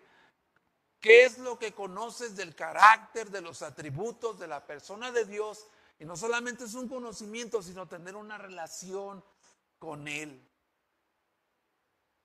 qué 0.99 1.25
es 1.25 1.37
lo 1.37 1.57
que 1.57 1.73
conoces 1.73 2.35
del 2.35 2.55
carácter, 2.55 3.29
de 3.29 3.41
los 3.41 3.61
atributos 3.61 4.39
de 4.39 4.47
la 4.47 4.65
persona 4.65 5.11
de 5.11 5.25
Dios. 5.25 5.67
Y 5.99 6.05
no 6.05 6.17
solamente 6.17 6.63
es 6.63 6.73
un 6.73 6.89
conocimiento, 6.89 7.61
sino 7.61 7.87
tener 7.87 8.15
una 8.15 8.37
relación 8.37 9.23
con 9.77 10.07
Él. 10.07 10.47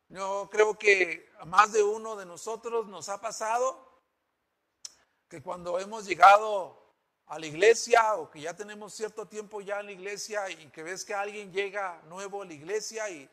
Yo 0.09 0.49
creo 0.51 0.79
que 0.79 1.31
a 1.39 1.45
más 1.45 1.73
de 1.73 1.83
uno 1.83 2.17
de 2.17 2.27
nosotros 2.27 2.87
nos 2.87 3.09
ha 3.09 3.21
pasado 3.21 4.01
que 5.29 5.43
cuando 5.43 5.79
hemos 5.79 6.07
llegado 6.07 6.86
a 7.29 7.39
la 7.39 7.47
iglesia 7.47 8.15
o 8.15 8.31
que 8.31 8.41
ya 8.41 8.55
tenemos 8.55 8.95
cierto 8.95 9.27
tiempo 9.27 9.61
ya 9.61 9.81
en 9.81 9.87
la 9.87 9.93
iglesia 9.93 10.49
y 10.49 10.69
que 10.69 10.83
ves 10.83 11.05
que 11.05 11.15
alguien 11.15 11.53
llega 11.53 12.01
nuevo 12.09 12.43
a 12.43 12.47
la 12.47 12.55
iglesia 12.55 13.09
y 13.11 13.29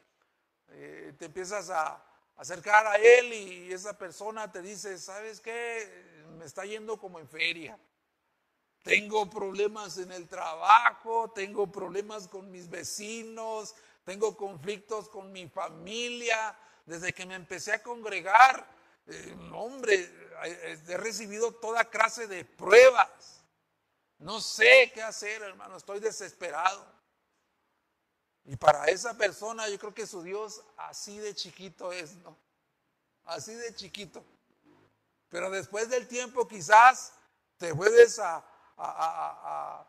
eh, 0.69 1.13
te 1.17 1.25
empiezas 1.25 1.69
a 1.69 2.03
acercar 2.37 2.87
a 2.87 2.95
él 2.95 3.31
y 3.33 3.71
esa 3.71 3.97
persona 3.97 4.51
te 4.51 4.61
dice, 4.61 4.97
¿sabes 4.97 5.39
qué? 5.39 6.23
Me 6.39 6.45
está 6.45 6.65
yendo 6.65 6.97
como 6.97 7.19
en 7.19 7.27
feria. 7.27 7.77
Tengo 8.81 9.29
problemas 9.29 9.97
en 9.97 10.11
el 10.11 10.27
trabajo, 10.27 11.31
tengo 11.31 11.71
problemas 11.71 12.27
con 12.27 12.51
mis 12.51 12.69
vecinos, 12.69 13.75
tengo 14.03 14.35
conflictos 14.35 15.07
con 15.07 15.31
mi 15.31 15.47
familia. 15.47 16.57
Desde 16.85 17.13
que 17.13 17.25
me 17.25 17.35
empecé 17.35 17.71
a 17.71 17.83
congregar, 17.83 18.67
eh, 19.07 19.37
hombre, 19.53 20.11
he 20.87 20.97
recibido 20.97 21.53
toda 21.53 21.89
clase 21.89 22.27
de 22.27 22.43
pruebas. 22.43 23.42
No 24.23 24.39
sé 24.39 24.89
qué 24.93 25.03
hacer, 25.03 25.41
hermano, 25.41 25.75
estoy 25.75 25.99
desesperado. 25.99 26.85
Y 28.45 28.55
para 28.55 28.85
esa 28.85 29.17
persona 29.17 29.67
yo 29.67 29.77
creo 29.77 29.93
que 29.93 30.07
su 30.07 30.23
Dios 30.23 30.63
así 30.77 31.17
de 31.17 31.35
chiquito 31.35 31.91
es, 31.91 32.15
¿no? 32.15 32.37
Así 33.25 33.53
de 33.53 33.75
chiquito. 33.75 34.23
Pero 35.27 35.51
después 35.51 35.89
del 35.89 36.07
tiempo 36.07 36.47
quizás 36.47 37.11
te 37.57 37.73
vuelves 37.73 38.17
a, 38.19 38.45
a, 38.77 39.85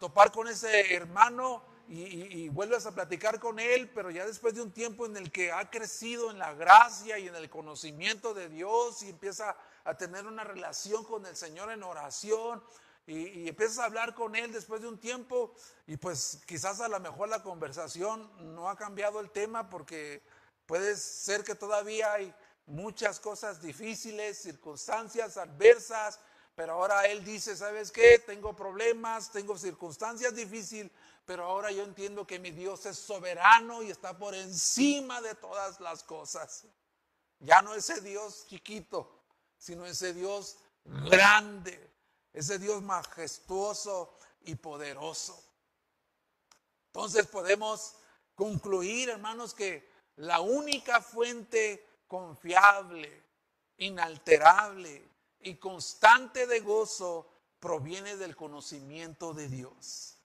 topar 0.00 0.32
con 0.32 0.48
ese 0.48 0.92
hermano 0.94 1.62
y, 1.86 2.44
y, 2.44 2.48
vuelves 2.48 2.84
a 2.86 2.92
platicar 2.92 3.38
con 3.38 3.60
él, 3.60 3.88
pero 3.94 4.10
ya 4.10 4.26
después 4.26 4.54
de 4.54 4.62
un 4.62 4.72
tiempo 4.72 5.06
en 5.06 5.16
el 5.16 5.30
que 5.30 5.52
ha 5.52 5.70
crecido 5.70 6.32
en 6.32 6.38
la 6.38 6.52
gracia 6.54 7.16
y 7.18 7.28
en 7.28 7.36
el 7.36 7.48
conocimiento 7.48 8.34
de 8.34 8.48
Dios 8.48 9.02
y 9.04 9.10
empieza 9.10 9.56
a 9.84 9.96
tener 9.96 10.26
una 10.26 10.42
relación 10.42 11.04
con 11.04 11.26
el 11.26 11.36
Señor 11.36 11.70
en 11.70 11.84
oración, 11.84 12.60
y, 13.06 13.48
empiezas 13.48 13.78
a 13.78 13.84
hablar 13.84 14.14
con 14.14 14.36
él 14.36 14.52
después 14.52 14.80
de 14.80 14.88
un 14.88 14.98
tiempo 14.98 15.54
y 15.86 15.96
pues 15.96 16.40
quizás 16.46 16.80
a 16.80 16.88
lo 16.88 17.00
mejor 17.00 17.28
la 17.28 17.42
conversación 17.42 18.30
no 18.54 18.68
ha 18.68 18.76
cambiado 18.76 19.20
el 19.20 19.30
tema 19.30 19.68
porque 19.68 20.22
puede 20.66 20.96
ser 20.96 21.42
que 21.42 21.54
todavía 21.54 22.12
hay 22.12 22.34
muchas 22.66 23.18
cosas 23.18 23.60
difíciles, 23.60 24.38
circunstancias 24.38 25.36
adversas, 25.36 26.20
pero 26.54 26.74
ahora 26.74 27.06
él 27.06 27.24
dice, 27.24 27.56
¿sabes 27.56 27.90
qué? 27.90 28.18
Tengo 28.20 28.54
problemas, 28.54 29.32
tengo 29.32 29.58
circunstancias 29.58 30.34
difíciles, 30.34 30.92
pero 31.24 31.44
ahora 31.44 31.72
yo 31.72 31.82
entiendo 31.82 32.26
que 32.26 32.38
mi 32.38 32.50
Dios 32.50 32.86
es 32.86 32.98
soberano 32.98 33.82
y 33.82 33.90
está 33.90 34.16
por 34.16 34.34
encima 34.34 35.20
de 35.20 35.34
todas 35.34 35.80
las 35.80 36.04
cosas. 36.04 36.64
Ya 37.40 37.62
no 37.62 37.74
ese 37.74 38.00
Dios 38.00 38.46
chiquito, 38.48 39.24
sino 39.58 39.86
ese 39.86 40.14
Dios 40.14 40.58
grande, 40.84 41.91
ese 42.32 42.58
Dios 42.58 42.82
majestuoso 42.82 44.16
y 44.42 44.54
poderoso. 44.54 45.42
Entonces 46.86 47.26
podemos 47.26 47.94
concluir, 48.34 49.10
hermanos, 49.10 49.54
que 49.54 49.90
la 50.16 50.40
única 50.40 51.00
fuente 51.00 51.86
confiable, 52.06 53.22
inalterable 53.78 55.08
y 55.40 55.56
constante 55.56 56.46
de 56.46 56.60
gozo 56.60 57.28
proviene 57.58 58.16
del 58.16 58.36
conocimiento 58.36 59.32
de 59.32 59.48
Dios. 59.48 60.18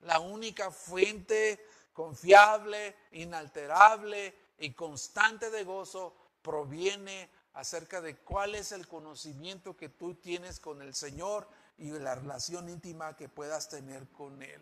La 0.00 0.20
única 0.20 0.70
fuente 0.70 1.64
confiable, 1.92 2.96
inalterable 3.12 4.34
y 4.58 4.72
constante 4.72 5.50
de 5.50 5.64
gozo 5.64 6.14
proviene 6.42 7.30
acerca 7.56 8.02
de 8.02 8.16
cuál 8.16 8.54
es 8.54 8.70
el 8.70 8.86
conocimiento 8.86 9.76
que 9.76 9.88
tú 9.88 10.14
tienes 10.14 10.60
con 10.60 10.82
el 10.82 10.94
Señor 10.94 11.48
y 11.78 11.90
la 11.90 12.14
relación 12.14 12.68
íntima 12.68 13.16
que 13.16 13.30
puedas 13.30 13.70
tener 13.70 14.06
con 14.10 14.42
Él. 14.42 14.60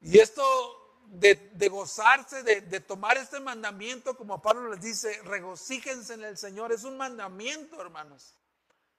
Y 0.00 0.18
esto 0.18 0.42
de, 1.06 1.68
gozarse, 1.70 2.42
de, 2.42 2.80
tomar 2.80 3.16
este 3.16 3.40
mandamiento, 3.40 4.14
como 4.16 4.42
Pablo 4.42 4.68
les 4.68 4.82
dice, 4.82 5.18
regocíjense 5.22 6.12
en 6.12 6.24
el 6.24 6.36
Señor, 6.36 6.72
es 6.72 6.84
un 6.84 6.98
mandamiento, 6.98 7.80
hermanos. 7.80 8.34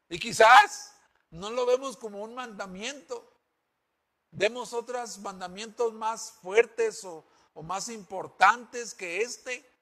Y 0.10 0.18
quizás 0.18 0.96
no 1.30 1.52
lo 1.52 1.68
vemos 1.68 1.96
como 1.96 2.24
un 2.24 2.34
mandamiento. 2.34 3.32
Vemos 4.32 4.74
otros 4.74 5.20
mandamientos 5.20 5.94
más 5.94 6.32
fuertes 6.42 7.04
o 7.04 7.24
más 7.62 7.88
importantes 7.90 8.96
que 8.96 9.22
este. 9.22 9.73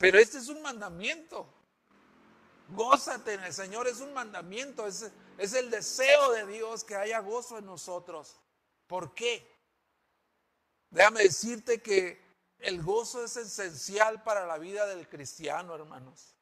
Pero 0.00 0.18
este 0.18 0.38
es 0.38 0.48
un 0.48 0.62
mandamiento. 0.62 1.46
Gózate 2.70 3.34
en 3.34 3.44
el 3.44 3.52
Señor, 3.52 3.86
es 3.86 4.00
un 4.00 4.14
mandamiento, 4.14 4.86
es, 4.86 5.10
es 5.36 5.52
el 5.52 5.70
deseo 5.70 6.32
de 6.32 6.46
Dios 6.46 6.84
que 6.84 6.96
haya 6.96 7.18
gozo 7.18 7.58
en 7.58 7.66
nosotros. 7.66 8.40
¿Por 8.86 9.12
qué? 9.12 9.46
Déjame 10.88 11.24
decirte 11.24 11.82
que 11.82 12.18
el 12.60 12.82
gozo 12.82 13.22
es 13.22 13.36
esencial 13.36 14.22
para 14.22 14.46
la 14.46 14.56
vida 14.56 14.86
del 14.86 15.06
cristiano, 15.06 15.74
hermanos. 15.74 16.34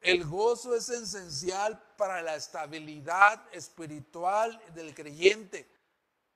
El 0.00 0.24
gozo 0.24 0.76
es 0.76 0.88
esencial 0.88 1.82
para 1.96 2.22
la 2.22 2.36
estabilidad 2.36 3.42
espiritual 3.50 4.62
del 4.74 4.94
creyente, 4.94 5.68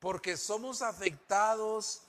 porque 0.01 0.37
somos 0.37 0.83
afectados 0.83 2.08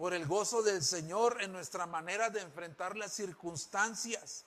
por 0.00 0.14
el 0.14 0.26
gozo 0.26 0.62
del 0.62 0.82
Señor 0.82 1.42
en 1.42 1.52
nuestra 1.52 1.84
manera 1.84 2.30
de 2.30 2.40
enfrentar 2.40 2.96
las 2.96 3.12
circunstancias. 3.12 4.46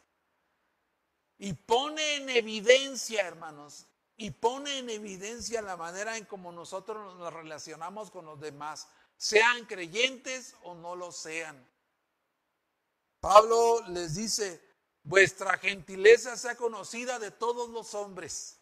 Y 1.38 1.54
pone 1.54 2.16
en 2.16 2.28
evidencia, 2.32 3.22
hermanos, 3.22 3.86
y 4.18 4.32
pone 4.32 4.80
en 4.80 4.90
evidencia 4.90 5.62
la 5.62 5.78
manera 5.78 6.18
en 6.18 6.26
cómo 6.26 6.52
nosotros 6.52 7.16
nos 7.20 7.32
relacionamos 7.32 8.10
con 8.10 8.26
los 8.26 8.40
demás, 8.40 8.88
sean 9.16 9.68
creyentes 9.68 10.56
o 10.64 10.74
no 10.74 10.96
lo 10.96 11.12
sean. 11.12 11.64
Pablo 13.20 13.84
les 13.90 14.16
dice, 14.16 14.60
vuestra 15.04 15.60
gentileza 15.60 16.36
sea 16.36 16.56
conocida 16.56 17.20
de 17.20 17.30
todos 17.30 17.70
los 17.70 17.94
hombres. 17.94 18.58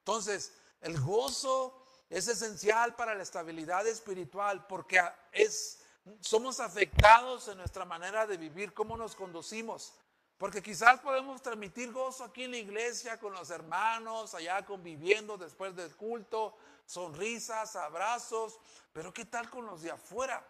Entonces, 0.00 0.52
el 0.82 1.00
gozo 1.00 1.81
es 2.12 2.28
esencial 2.28 2.94
para 2.94 3.14
la 3.14 3.22
estabilidad 3.22 3.86
espiritual 3.86 4.66
porque 4.66 5.00
es, 5.32 5.80
somos 6.20 6.60
afectados 6.60 7.48
en 7.48 7.56
nuestra 7.56 7.86
manera 7.86 8.26
de 8.26 8.36
vivir, 8.36 8.74
cómo 8.74 8.98
nos 8.98 9.16
conducimos. 9.16 9.94
Porque 10.36 10.62
quizás 10.62 11.00
podemos 11.00 11.40
transmitir 11.40 11.90
gozo 11.90 12.24
aquí 12.24 12.44
en 12.44 12.50
la 12.50 12.58
iglesia 12.58 13.18
con 13.18 13.32
los 13.32 13.48
hermanos, 13.48 14.34
allá 14.34 14.62
conviviendo 14.66 15.38
después 15.38 15.74
del 15.74 15.96
culto, 15.96 16.54
sonrisas, 16.84 17.76
abrazos, 17.76 18.60
pero 18.92 19.14
¿qué 19.14 19.24
tal 19.24 19.48
con 19.48 19.64
los 19.64 19.80
de 19.80 19.92
afuera? 19.92 20.46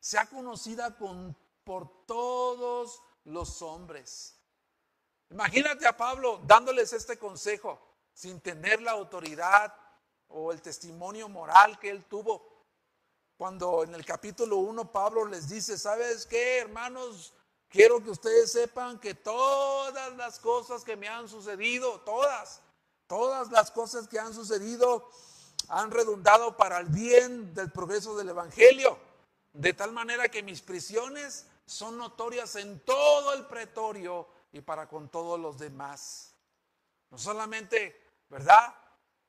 Sea 0.00 0.24
conocida 0.24 0.96
con, 0.96 1.36
por 1.64 2.06
todos 2.06 3.02
los 3.24 3.60
hombres. 3.60 4.40
Imagínate 5.28 5.86
a 5.86 5.94
Pablo 5.94 6.40
dándoles 6.46 6.94
este 6.94 7.18
consejo 7.18 7.85
sin 8.16 8.40
tener 8.40 8.80
la 8.80 8.92
autoridad 8.92 9.74
o 10.28 10.50
el 10.50 10.62
testimonio 10.62 11.28
moral 11.28 11.78
que 11.78 11.90
él 11.90 12.06
tuvo. 12.06 12.64
Cuando 13.36 13.84
en 13.84 13.94
el 13.94 14.06
capítulo 14.06 14.56
1 14.56 14.90
Pablo 14.90 15.26
les 15.26 15.50
dice, 15.50 15.76
¿sabes 15.76 16.24
qué, 16.24 16.60
hermanos? 16.60 17.34
Quiero 17.68 18.02
que 18.02 18.08
ustedes 18.08 18.50
sepan 18.50 18.98
que 18.98 19.12
todas 19.12 20.16
las 20.16 20.38
cosas 20.38 20.82
que 20.82 20.96
me 20.96 21.08
han 21.08 21.28
sucedido, 21.28 22.00
todas, 22.00 22.62
todas 23.06 23.50
las 23.50 23.70
cosas 23.70 24.08
que 24.08 24.18
han 24.18 24.32
sucedido 24.32 25.10
han 25.68 25.90
redundado 25.90 26.56
para 26.56 26.78
el 26.78 26.86
bien 26.86 27.52
del 27.52 27.70
progreso 27.70 28.16
del 28.16 28.30
Evangelio. 28.30 28.98
De 29.52 29.74
tal 29.74 29.92
manera 29.92 30.30
que 30.30 30.42
mis 30.42 30.62
prisiones 30.62 31.46
son 31.66 31.98
notorias 31.98 32.56
en 32.56 32.80
todo 32.80 33.34
el 33.34 33.44
pretorio 33.44 34.26
y 34.52 34.62
para 34.62 34.88
con 34.88 35.10
todos 35.10 35.38
los 35.38 35.58
demás. 35.58 36.32
No 37.10 37.18
solamente 37.18 38.05
¿verdad? 38.28 38.74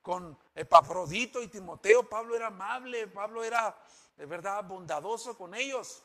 con 0.08 0.40
Epafrodito 0.56 1.42
y 1.42 1.50
Timoteo, 1.50 2.08
Pablo 2.08 2.34
era 2.34 2.48
amable, 2.48 3.08
Pablo 3.08 3.44
era 3.44 3.78
de 4.16 4.26
verdad 4.26 4.64
bondadoso 4.64 5.38
con 5.38 5.54
ellos. 5.54 6.02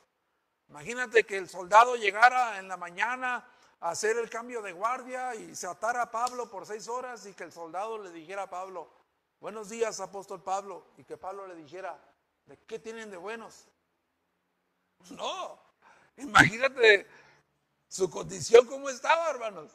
Imagínate 0.68 1.22
que 1.22 1.36
el 1.36 1.49
soldado 1.49 1.95
llegara 1.95 2.59
en 2.59 2.66
la 2.66 2.76
mañana 2.76 3.49
a 3.78 3.90
hacer 3.90 4.16
el 4.16 4.28
cambio 4.28 4.61
de 4.61 4.72
guardia 4.72 5.36
y 5.36 5.55
se 5.55 5.68
atara 5.68 6.03
a 6.03 6.11
Pablo 6.11 6.51
por 6.51 6.66
seis 6.66 6.88
horas 6.88 7.24
y 7.26 7.32
que 7.32 7.45
el 7.45 7.53
soldado 7.53 7.97
le 7.97 8.11
dijera 8.11 8.43
a 8.43 8.51
Pablo, 8.51 8.90
buenos 9.38 9.68
días, 9.68 10.01
apóstol 10.01 10.43
Pablo, 10.43 10.84
y 10.97 11.05
que 11.05 11.16
Pablo 11.16 11.47
le 11.47 11.55
dijera, 11.55 11.97
¿de 12.47 12.59
qué 12.66 12.80
tienen 12.80 13.09
de 13.09 13.18
buenos? 13.18 13.68
No, 15.11 15.61
imagínate 16.16 17.07
su 17.86 18.11
condición 18.11 18.66
cómo 18.66 18.88
estaba, 18.88 19.30
hermanos. 19.30 19.70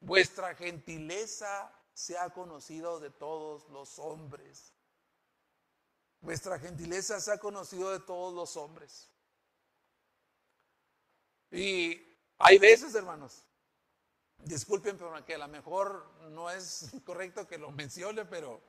Vuestra 0.00 0.56
gentileza 0.56 1.72
se 1.96 2.18
ha 2.18 2.28
conocido 2.28 3.00
de 3.00 3.08
todos 3.08 3.66
los 3.70 3.98
hombres. 3.98 4.70
Vuestra 6.20 6.58
gentileza 6.58 7.18
se 7.20 7.32
ha 7.32 7.38
conocido 7.38 7.90
de 7.90 8.00
todos 8.00 8.34
los 8.34 8.54
hombres. 8.58 9.08
Y 11.50 11.98
hay 12.36 12.58
veces, 12.58 12.94
hermanos, 12.94 13.44
disculpen, 14.44 14.98
pero 14.98 15.24
que 15.24 15.36
a 15.36 15.38
lo 15.38 15.48
mejor 15.48 16.06
no 16.32 16.50
es 16.50 16.90
correcto 17.06 17.46
que 17.46 17.56
lo 17.56 17.70
mencione, 17.70 18.26
pero 18.26 18.60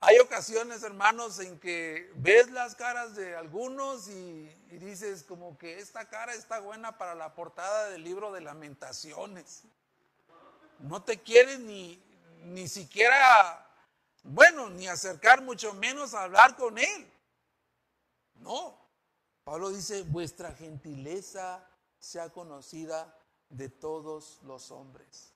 hay 0.00 0.18
ocasiones, 0.18 0.82
hermanos, 0.82 1.38
en 1.40 1.60
que 1.60 2.10
ves 2.14 2.50
las 2.50 2.74
caras 2.74 3.16
de 3.16 3.36
algunos 3.36 4.08
y, 4.08 4.46
dices 4.70 5.24
como 5.24 5.58
que 5.58 5.78
esta 5.78 6.08
cara 6.08 6.32
está 6.32 6.60
buena 6.60 6.96
para 6.96 7.14
la 7.14 7.34
portada 7.34 7.90
del 7.90 8.02
libro 8.02 8.32
de 8.32 8.40
lamentaciones. 8.40 9.64
No 10.78 11.02
te 11.02 11.20
quieren 11.20 11.66
ni, 11.66 12.02
ni 12.44 12.68
siquiera, 12.68 13.66
bueno, 14.22 14.70
ni 14.70 14.88
acercar, 14.88 15.42
mucho 15.42 15.74
menos 15.74 16.14
hablar 16.14 16.56
con 16.56 16.78
él. 16.78 17.12
No. 18.34 18.78
Pablo 19.44 19.70
dice, 19.70 20.02
vuestra 20.02 20.52
gentileza 20.52 21.68
sea 21.98 22.30
conocida 22.30 23.18
de 23.48 23.68
todos 23.68 24.40
los 24.42 24.70
hombres. 24.70 25.32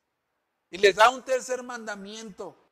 Y 0.70 0.78
les 0.78 0.96
da 0.96 1.10
un 1.10 1.24
tercer 1.24 1.62
mandamiento 1.62 2.68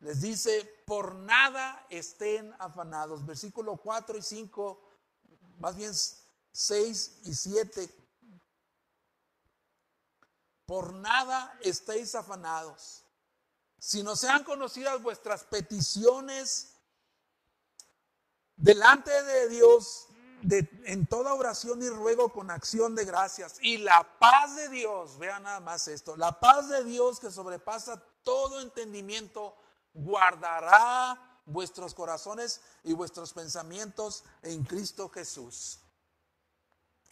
les 0.00 0.22
dice, 0.22 0.64
por 0.86 1.14
nada 1.14 1.86
estén 1.90 2.54
afanados. 2.58 3.24
Versículo 3.24 3.76
4 3.76 4.16
y 4.16 4.22
5, 4.22 4.80
más 5.58 5.76
bien 5.76 5.92
6 6.52 7.20
y 7.24 7.34
7. 7.34 7.94
Por 10.64 10.94
nada 10.94 11.58
estéis 11.62 12.14
afanados, 12.14 13.04
Si 13.80 14.02
no 14.02 14.14
sean 14.14 14.44
conocidas 14.44 15.02
vuestras 15.02 15.42
peticiones 15.44 16.74
delante 18.54 19.10
de 19.10 19.48
Dios 19.48 20.06
en 20.42 21.06
toda 21.06 21.34
oración 21.34 21.82
y 21.82 21.88
ruego 21.88 22.30
con 22.30 22.50
acción 22.50 22.94
de 22.94 23.04
gracias. 23.04 23.56
Y 23.62 23.78
la 23.78 24.06
paz 24.18 24.54
de 24.56 24.68
Dios, 24.68 25.18
vean 25.18 25.42
nada 25.42 25.60
más 25.60 25.88
esto, 25.88 26.16
la 26.16 26.38
paz 26.38 26.68
de 26.68 26.84
Dios 26.84 27.20
que 27.20 27.30
sobrepasa 27.30 28.02
todo 28.22 28.60
entendimiento, 28.60 29.56
guardará 29.92 31.40
vuestros 31.46 31.94
corazones 31.94 32.60
y 32.84 32.92
vuestros 32.92 33.32
pensamientos 33.32 34.24
en 34.42 34.62
Cristo 34.64 35.08
Jesús. 35.08 35.80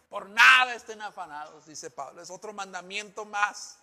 Por 0.08 0.28
nada 0.30 0.74
estén 0.74 1.02
afanados, 1.02 1.66
dice 1.66 1.90
Pablo. 1.90 2.22
Es 2.22 2.30
otro 2.30 2.52
mandamiento 2.52 3.24
más. 3.24 3.78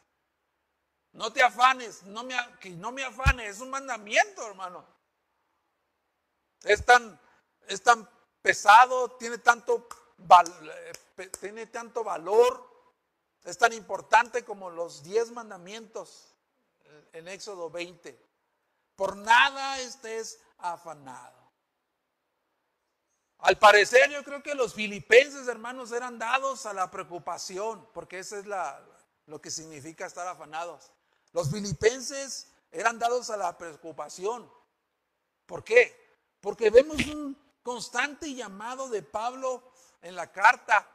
No 1.15 1.31
te 1.31 1.41
afanes, 1.41 2.03
no 2.03 2.23
me, 2.25 2.35
que 2.59 2.71
no 2.71 2.91
me 2.91 3.03
afanes, 3.03 3.55
es 3.55 3.61
un 3.61 3.69
mandamiento, 3.69 4.45
hermano. 4.45 4.85
Es 6.63 6.83
tan, 6.85 7.17
es 7.67 7.81
tan 7.81 8.07
pesado, 8.41 9.11
tiene 9.11 9.37
tanto, 9.37 9.87
tiene 11.39 11.67
tanto 11.67 12.03
valor, 12.03 12.69
es 13.45 13.57
tan 13.57 13.71
importante 13.71 14.43
como 14.43 14.69
los 14.69 15.03
diez 15.03 15.31
mandamientos 15.31 16.35
en 17.13 17.29
Éxodo 17.29 17.69
20. 17.69 18.19
Por 18.97 19.15
nada 19.15 19.79
estés 19.79 20.41
afanado. 20.57 21.45
Al 23.37 23.57
parecer 23.57 24.09
yo 24.09 24.21
creo 24.25 24.43
que 24.43 24.53
los 24.53 24.73
filipenses, 24.73 25.47
hermanos, 25.47 25.93
eran 25.93 26.19
dados 26.19 26.65
a 26.65 26.73
la 26.73 26.91
preocupación, 26.91 27.87
porque 27.93 28.19
eso 28.19 28.35
es 28.35 28.45
la, 28.45 28.83
lo 29.27 29.39
que 29.39 29.49
significa 29.49 30.05
estar 30.05 30.27
afanados. 30.27 30.91
Los 31.35 31.51
filipenses 31.51 32.47
eran 32.71 32.97
dados 32.97 33.29
a 33.29 33.35
la 33.35 33.57
preocupación. 33.57 34.49
¿Por 35.45 35.65
qué? 35.65 35.93
Porque 36.39 36.69
vemos 36.69 36.95
un 37.07 37.37
constante 37.61 38.33
llamado 38.33 38.87
de 38.87 39.03
Pablo 39.03 39.61
en 40.01 40.15
la 40.15 40.31
carta 40.31 40.89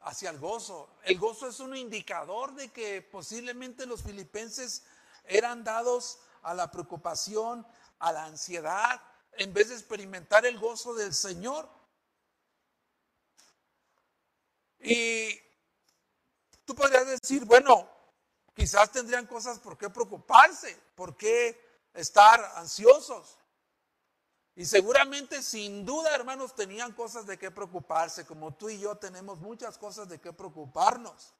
hacia 0.00 0.28
el 0.28 0.38
gozo. 0.38 0.90
El 1.04 1.18
gozo 1.18 1.48
es 1.48 1.58
un 1.60 1.74
indicador 1.74 2.54
de 2.54 2.68
que 2.68 3.00
posiblemente 3.00 3.86
los 3.86 4.02
filipenses 4.02 4.84
eran 5.24 5.64
dados 5.64 6.18
a 6.42 6.52
la 6.52 6.70
preocupación, 6.70 7.66
a 7.98 8.12
la 8.12 8.26
ansiedad, 8.26 9.00
en 9.38 9.54
vez 9.54 9.70
de 9.70 9.76
experimentar 9.76 10.44
el 10.44 10.58
gozo 10.58 10.92
del 10.92 11.14
Señor. 11.14 11.66
Y 14.80 15.30
tú 16.66 16.74
podrías 16.74 17.06
decir, 17.06 17.46
bueno, 17.46 17.88
quizás 18.58 18.90
tendrían 18.90 19.26
cosas 19.26 19.60
por 19.60 19.78
qué 19.78 19.88
preocuparse, 19.88 20.76
por 20.96 21.16
qué 21.16 21.88
estar 21.94 22.44
ansiosos. 22.56 23.38
Y 24.56 24.66
seguramente, 24.66 25.40
sin 25.44 25.86
duda, 25.86 26.12
hermanos, 26.12 26.56
tenían 26.56 26.92
cosas 26.92 27.24
de 27.26 27.38
qué 27.38 27.52
preocuparse, 27.52 28.26
como 28.26 28.52
tú 28.54 28.68
y 28.68 28.80
yo 28.80 28.96
tenemos 28.96 29.38
muchas 29.38 29.78
cosas 29.78 30.08
de 30.08 30.20
qué 30.20 30.32
preocuparnos. 30.32 31.32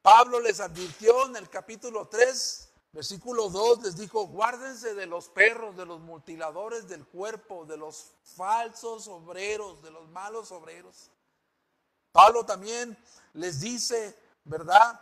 Pablo 0.00 0.40
les 0.40 0.58
advirtió 0.60 1.26
en 1.26 1.36
el 1.36 1.50
capítulo 1.50 2.08
3 2.08 2.68
Versículo 2.90 3.50
2 3.50 3.82
les 3.82 3.96
dijo, 3.96 4.26
guárdense 4.26 4.94
de 4.94 5.04
los 5.04 5.28
perros, 5.28 5.76
de 5.76 5.84
los 5.84 6.00
mutiladores 6.00 6.88
del 6.88 7.06
cuerpo, 7.06 7.66
de 7.66 7.76
los 7.76 8.12
falsos 8.24 9.06
obreros, 9.08 9.82
de 9.82 9.90
los 9.90 10.08
malos 10.08 10.50
obreros. 10.52 11.10
Pablo 12.12 12.46
también 12.46 12.96
les 13.34 13.60
dice, 13.60 14.18
¿verdad? 14.44 14.98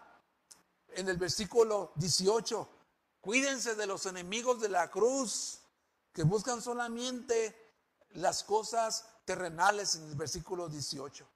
En 0.97 1.09
el 1.09 1.17
versículo 1.17 1.93
18, 1.97 2.69
cuídense 3.21 3.75
de 3.75 3.87
los 3.87 4.07
enemigos 4.07 4.61
de 4.61 4.69
la 4.69 4.91
cruz, 4.91 5.61
que 6.13 6.23
buscan 6.23 6.61
solamente 6.61 7.55
las 8.11 8.43
cosas 8.43 9.07
terrenales 9.25 9.95
en 9.97 10.09
el 10.09 10.15
versículo 10.15 10.69
18. 10.69 11.27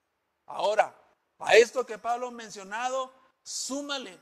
Ahora, 0.46 0.98
a 1.38 1.56
esto 1.56 1.86
que 1.86 1.98
Pablo 1.98 2.28
ha 2.28 2.32
mencionado, 2.32 3.12
súmale 3.42 4.18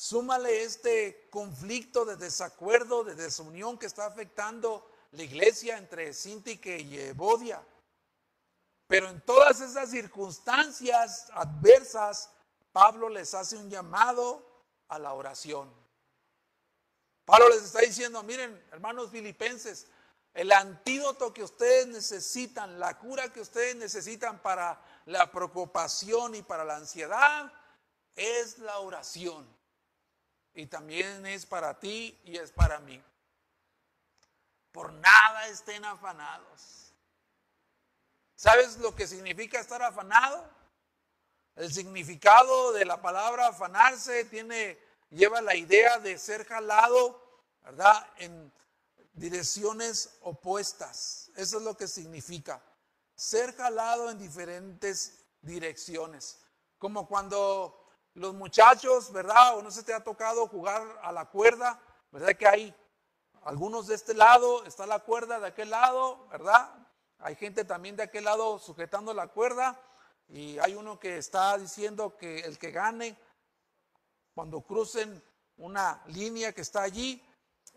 Súmale 0.00 0.62
este 0.62 1.28
conflicto 1.28 2.06
de 2.06 2.16
desacuerdo, 2.16 3.04
de 3.04 3.14
desunión 3.14 3.76
que 3.76 3.84
está 3.84 4.06
afectando 4.06 4.90
la 5.10 5.22
iglesia 5.22 5.76
entre 5.76 6.14
Sintique 6.14 6.80
y 6.80 6.98
Evodia. 6.98 7.62
Pero 8.86 9.10
en 9.10 9.20
todas 9.20 9.60
esas 9.60 9.90
circunstancias 9.90 11.26
adversas, 11.34 12.30
Pablo 12.72 13.08
les 13.08 13.34
hace 13.34 13.56
un 13.56 13.68
llamado 13.68 14.64
a 14.88 14.98
la 14.98 15.12
oración. 15.12 15.72
Pablo 17.24 17.48
les 17.48 17.62
está 17.62 17.80
diciendo, 17.80 18.22
miren, 18.22 18.60
hermanos 18.72 19.10
filipenses, 19.10 19.86
el 20.34 20.52
antídoto 20.52 21.32
que 21.32 21.42
ustedes 21.42 21.86
necesitan, 21.88 22.78
la 22.78 22.98
cura 22.98 23.32
que 23.32 23.40
ustedes 23.40 23.76
necesitan 23.76 24.40
para 24.40 24.80
la 25.06 25.30
preocupación 25.30 26.34
y 26.34 26.42
para 26.42 26.64
la 26.64 26.76
ansiedad, 26.76 27.52
es 28.14 28.58
la 28.58 28.78
oración 28.78 29.48
y 30.54 30.66
también 30.66 31.26
es 31.26 31.46
para 31.46 31.78
ti 31.78 32.20
y 32.24 32.36
es 32.36 32.52
para 32.52 32.78
mí. 32.80 33.02
Por 34.72 34.92
nada 34.92 35.48
estén 35.48 35.84
afanados. 35.84 36.92
¿Sabes 38.36 38.78
lo 38.78 38.94
que 38.94 39.06
significa 39.06 39.60
estar 39.60 39.82
afanado? 39.82 40.48
El 41.60 41.70
significado 41.70 42.72
de 42.72 42.86
la 42.86 43.02
palabra 43.02 43.48
afanarse 43.48 44.24
tiene, 44.24 44.78
lleva 45.10 45.42
la 45.42 45.54
idea 45.54 45.98
de 45.98 46.16
ser 46.16 46.46
jalado, 46.46 47.22
¿verdad? 47.62 48.06
En 48.16 48.50
direcciones 49.12 50.16
opuestas. 50.22 51.30
Eso 51.36 51.58
es 51.58 51.62
lo 51.62 51.76
que 51.76 51.86
significa. 51.86 52.62
Ser 53.14 53.54
jalado 53.54 54.08
en 54.08 54.18
diferentes 54.18 55.22
direcciones. 55.42 56.40
Como 56.78 57.06
cuando 57.06 57.90
los 58.14 58.32
muchachos, 58.32 59.12
¿verdad? 59.12 59.58
O 59.58 59.62
no 59.62 59.70
se 59.70 59.82
te 59.82 59.92
ha 59.92 60.02
tocado 60.02 60.46
jugar 60.46 60.98
a 61.02 61.12
la 61.12 61.26
cuerda, 61.26 61.78
¿verdad? 62.10 62.36
Que 62.38 62.48
hay 62.48 62.74
algunos 63.42 63.86
de 63.86 63.96
este 63.96 64.14
lado, 64.14 64.64
está 64.64 64.86
la 64.86 65.00
cuerda 65.00 65.38
de 65.38 65.48
aquel 65.48 65.68
lado, 65.68 66.26
¿verdad? 66.28 66.72
Hay 67.18 67.34
gente 67.36 67.66
también 67.66 67.96
de 67.96 68.04
aquel 68.04 68.24
lado 68.24 68.58
sujetando 68.58 69.12
la 69.12 69.26
cuerda 69.26 69.78
y 70.32 70.58
hay 70.60 70.74
uno 70.74 70.98
que 70.98 71.18
está 71.18 71.58
diciendo 71.58 72.16
que 72.16 72.40
el 72.40 72.56
que 72.58 72.70
gane, 72.70 73.18
cuando 74.32 74.60
crucen 74.60 75.22
una 75.56 76.02
línea 76.06 76.52
que 76.52 76.60
está 76.60 76.82
allí, 76.82 77.22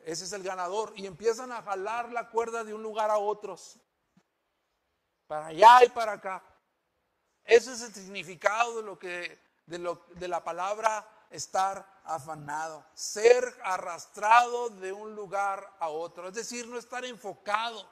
ese 0.06 0.26
es 0.26 0.34
el 0.34 0.44
ganador. 0.44 0.94
Y 0.96 1.08
empiezan 1.08 1.52
a 1.52 1.64
jalar 1.64 2.12
la 2.12 2.30
cuerda 2.30 2.64
de 2.64 2.74
un 2.74 2.84
lugar 2.84 3.10
a 3.10 3.18
otros. 3.18 3.80
Para 5.26 5.48
allá 5.48 5.84
y 5.84 5.90
para 5.90 6.14
acá. 6.14 6.44
Ese 7.44 7.74
es 7.74 7.82
el 7.82 7.94
significado 7.94 8.78
de 8.78 8.84
lo 8.84 9.00
que, 9.00 9.40
de, 9.66 9.80
lo, 9.80 10.06
de 10.16 10.28
la 10.28 10.44
palabra 10.44 11.08
estar 11.32 12.02
afanado. 12.04 12.86
Ser 12.94 13.60
arrastrado 13.64 14.70
de 14.70 14.94
un 14.94 15.16
lugar 15.16 15.76
a 15.80 15.90
otro. 15.90 16.28
Es 16.28 16.36
decir, 16.36 16.68
no 16.68 16.78
estar 16.78 17.04
enfocado. 17.04 17.90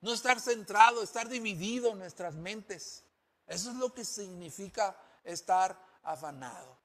No 0.00 0.12
estar 0.12 0.40
centrado, 0.40 1.00
estar 1.00 1.28
dividido 1.28 1.92
en 1.92 1.98
nuestras 1.98 2.34
mentes. 2.34 3.04
Eso 3.46 3.70
es 3.70 3.76
lo 3.76 3.92
que 3.92 4.04
significa 4.04 4.96
estar 5.24 5.78
afanado. 6.02 6.78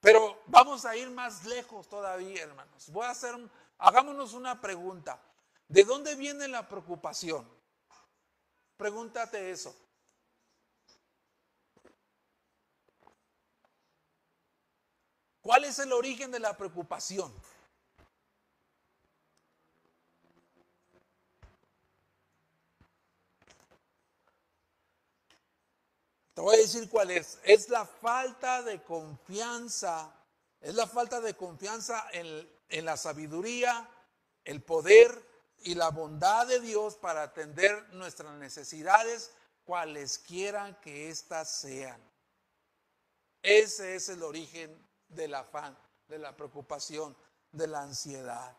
Pero 0.00 0.42
vamos 0.46 0.84
a 0.84 0.96
ir 0.96 1.10
más 1.10 1.44
lejos 1.44 1.88
todavía, 1.88 2.42
hermanos. 2.42 2.90
Voy 2.90 3.04
a 3.04 3.10
hacer, 3.10 3.34
hagámonos 3.78 4.34
una 4.34 4.60
pregunta. 4.60 5.20
¿De 5.68 5.84
dónde 5.84 6.14
viene 6.14 6.46
la 6.48 6.68
preocupación? 6.68 7.48
Pregúntate 8.76 9.50
eso. 9.50 9.74
¿Cuál 15.40 15.64
es 15.64 15.78
el 15.78 15.92
origen 15.92 16.30
de 16.30 16.40
la 16.40 16.56
preocupación? 16.56 17.32
Te 26.36 26.42
voy 26.42 26.56
a 26.56 26.58
decir 26.58 26.90
cuál 26.90 27.10
es. 27.12 27.38
Es 27.44 27.70
la 27.70 27.86
falta 27.86 28.62
de 28.62 28.82
confianza, 28.82 30.14
es 30.60 30.74
la 30.74 30.86
falta 30.86 31.18
de 31.22 31.34
confianza 31.34 32.06
en, 32.12 32.84
la 32.84 32.98
sabiduría, 32.98 33.88
el 34.44 34.62
poder 34.62 35.18
y 35.60 35.74
la 35.74 35.88
bondad 35.88 36.46
de 36.46 36.60
Dios 36.60 36.96
para 36.96 37.22
atender 37.22 37.88
nuestras 37.94 38.34
necesidades, 38.34 39.30
cualesquiera 39.64 40.78
que 40.82 41.08
éstas 41.08 41.50
sean. 41.50 41.98
Ese 43.40 43.94
es 43.94 44.10
el 44.10 44.22
origen 44.22 44.78
del 45.08 45.36
afán, 45.36 45.74
de 46.06 46.18
la 46.18 46.36
preocupación, 46.36 47.16
de 47.50 47.66
la 47.66 47.80
ansiedad. 47.80 48.54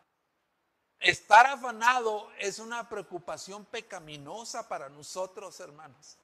Estar 1.00 1.46
afanado 1.46 2.28
es 2.40 2.58
una 2.58 2.90
preocupación 2.90 3.66
pecaminosa 3.66 4.68
para 4.68 4.90
nosotros, 4.90 5.60
hermanos. 5.60 6.18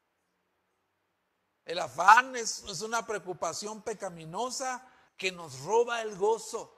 El 1.66 1.80
afán 1.80 2.36
es, 2.36 2.64
una 2.82 3.06
preocupación 3.06 3.82
pecaminosa 3.82 4.86
que 5.16 5.32
nos 5.32 5.62
roba 5.62 6.02
el 6.02 6.16
gozo, 6.18 6.74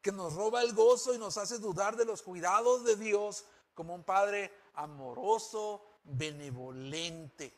que 0.00 0.10
nos 0.10 0.34
roba 0.34 0.62
el 0.62 0.72
gozo 0.72 1.14
y 1.14 1.18
nos 1.18 1.36
hace 1.36 1.58
dudar 1.58 1.96
de 1.96 2.06
los 2.06 2.22
cuidados 2.22 2.84
de 2.84 2.96
Dios 2.96 3.44
como 3.74 3.94
un 3.94 4.04
Padre 4.04 4.52
amoroso, 4.74 5.84
benevolente. 6.04 7.52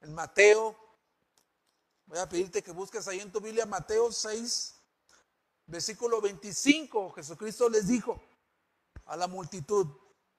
En 0.00 0.14
Mateo, 0.14 0.76
voy 2.06 2.18
a 2.18 2.28
pedirte 2.28 2.62
que 2.62 2.72
busques 2.72 3.06
ahí 3.06 3.20
en 3.20 3.30
tu 3.30 3.40
Biblia 3.40 3.66
Mateo 3.66 4.10
6, 4.10 4.74
versículo 5.66 6.20
25, 6.20 7.12
Jesucristo 7.12 7.68
les 7.68 7.86
dijo 7.86 8.20
a 9.06 9.16
la 9.16 9.26
multitud, 9.26 9.86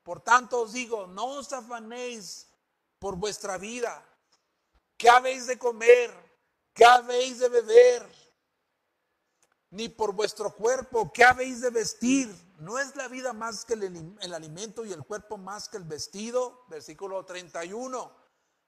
por 0.01 0.21
tanto 0.21 0.61
os 0.61 0.73
digo, 0.73 1.05
no 1.07 1.25
os 1.37 1.53
afanéis 1.53 2.47
por 2.97 3.15
vuestra 3.15 3.57
vida 3.57 4.03
¿Qué 5.03 5.09
habéis 5.09 5.47
de 5.47 5.59
comer? 5.59 6.11
¿Qué 6.73 6.85
habéis 6.85 7.39
de 7.39 7.49
beber? 7.49 8.09
Ni 9.71 9.89
por 9.89 10.13
vuestro 10.13 10.55
cuerpo, 10.55 11.11
¿qué 11.11 11.25
habéis 11.25 11.59
de 11.59 11.71
vestir? 11.71 12.33
¿No 12.59 12.79
es 12.79 12.95
la 12.95 13.09
vida 13.09 13.33
más 13.33 13.65
que 13.65 13.73
el, 13.73 14.33
alimento 14.33 14.85
y 14.85 14.93
el 14.93 15.03
cuerpo 15.03 15.37
más 15.37 15.67
que 15.67 15.75
el 15.75 15.83
vestido? 15.83 16.63
Versículo 16.69 17.25
31. 17.25 18.13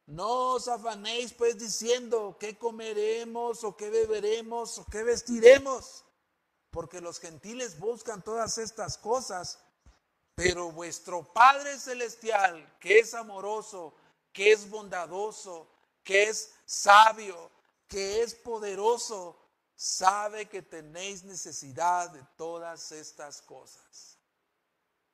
No 0.07 0.55
os 0.55 0.67
afanéis 0.67 1.31
pues 1.31 1.57
diciendo 1.57 2.35
qué 2.37 2.57
comeremos 2.57 3.63
o 3.63 3.77
qué 3.77 3.89
beberemos 3.89 4.77
o 4.79 4.85
qué 4.91 5.03
vestiremos, 5.03 6.03
porque 6.69 6.99
los 6.99 7.21
gentiles 7.21 7.79
buscan 7.79 8.21
todas 8.21 8.57
estas 8.57 8.97
cosas, 8.97 9.57
pero 10.35 10.69
vuestro 10.73 11.31
Padre 11.31 11.79
Celestial, 11.79 12.77
que 12.81 12.99
es 12.99 13.13
amoroso, 13.13 13.95
que 14.33 14.51
es 14.51 14.69
bondadoso, 14.69 15.71
que 16.05 16.29
es 16.29 16.53
sabio, 16.65 17.51
que 17.87 18.21
es 18.21 18.35
poderoso, 18.35 19.35
sabe 19.75 20.45
que 20.45 20.61
tenéis 20.61 21.23
necesidad 21.23 22.11
de 22.11 22.23
todas 22.37 22.93
estas 22.93 23.41
cosas. 23.41 24.17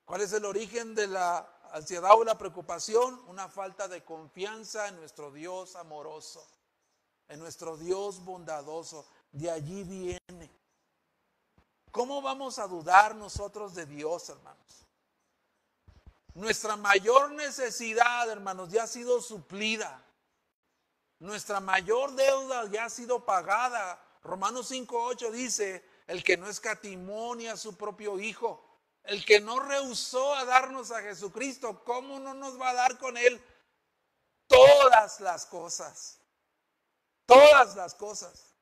¿Cuál 0.06 0.22
es 0.22 0.34
el 0.34 0.44
origen 0.44 0.94
de 0.94 1.08
la 1.08 1.50
ansiedad 1.72 2.12
o 2.14 2.26
la 2.26 2.38
preocupación? 2.38 3.24
Una 3.28 3.48
falta 3.48 3.88
de 3.88 4.04
confianza 4.04 4.90
en 4.90 4.98
nuestro 4.98 5.32
Dios 5.32 5.78
amoroso, 5.78 6.46
en 7.30 7.40
nuestro 7.40 7.78
Dios 7.78 8.24
bondadoso. 8.24 9.08
De 9.32 9.50
allí 9.50 9.84
viene. 9.84 10.52
¿Cómo 11.92 12.22
vamos 12.22 12.60
a 12.60 12.68
dudar 12.68 13.16
nosotros 13.16 13.74
de 13.74 13.86
Dios, 13.86 14.28
hermanos? 14.28 14.86
Nuestra 16.34 16.76
mayor 16.76 17.32
necesidad, 17.32 18.30
hermanos, 18.30 18.70
ya 18.70 18.84
ha 18.84 18.88
sido 18.88 19.22
suplida. 19.22 20.04
Nuestra 21.22 21.60
mayor 21.60 22.16
deuda 22.16 22.68
ya 22.72 22.86
ha 22.86 22.90
sido 22.90 23.24
pagada. 23.24 24.04
Romanos 24.24 24.72
5.8 24.72 25.30
dice, 25.30 25.86
el 26.08 26.24
que 26.24 26.36
no 26.36 26.48
escatimó 26.48 27.36
ni 27.36 27.48
a 27.48 27.58
su 27.58 27.78
propio 27.78 28.20
Hijo, 28.20 28.60
el 29.04 29.24
que 29.24 29.40
no 29.40 29.60
rehusó 29.60 30.34
a 30.34 30.46
darnos 30.46 30.90
a 30.90 31.04
Jesucristo, 31.04 31.84
¿cómo 31.84 32.20
no 32.20 32.34
nos 32.34 32.60
va 32.60 32.72
a 32.72 32.74
dar 32.74 32.98
con 32.98 33.18
Él 33.18 33.40
todas 34.48 35.20
las 35.20 35.46
cosas? 35.46 36.20
Todas 37.28 37.76
las 37.76 37.94
cosas. 37.94 38.56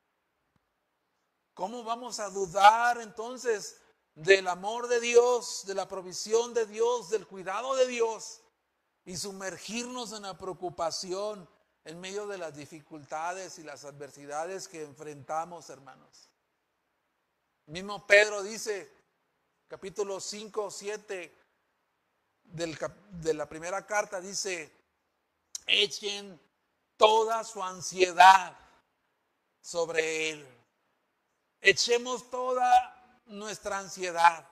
¿Cómo 1.53 1.86
vamos 1.86 2.20
a 2.20 2.30
dudar 2.30 2.99
entonces 2.99 3.80
del 4.16 4.49
amor 4.49 4.89
de 4.89 4.99
Dios, 4.99 5.64
de 5.66 5.76
la 5.76 5.88
provisión 5.88 6.53
de 6.53 6.66
Dios, 6.66 7.10
del 7.10 7.26
cuidado 7.26 7.76
de 7.76 7.88
Dios 7.88 8.41
y 9.05 9.16
sumergirnos 9.16 10.12
en 10.12 10.24
la 10.24 10.38
preocupación 10.38 11.47
en 11.86 12.00
medio 12.00 12.28
de 12.28 12.38
las 12.38 12.56
dificultades 12.56 13.58
y 13.60 13.64
las 13.64 13.86
adversidades 13.86 14.68
que 14.68 14.84
enfrentamos, 14.84 15.70
hermanos. 15.70 16.30
Mismo 17.68 18.06
Pedro 18.06 18.44
dice, 18.44 18.92
capítulo 19.68 20.20
5, 20.20 20.72
7 20.72 21.36
de 22.44 23.34
la 23.34 23.48
primera 23.48 23.86
carta, 23.86 24.20
dice, 24.20 24.72
echen 25.68 26.40
toda 26.98 27.44
su 27.44 27.64
ansiedad 27.64 28.58
sobre 29.62 30.32
Él. 30.32 30.48
Echemos 31.62 32.30
toda 32.30 33.22
nuestra 33.28 33.78
ansiedad. 33.78 34.48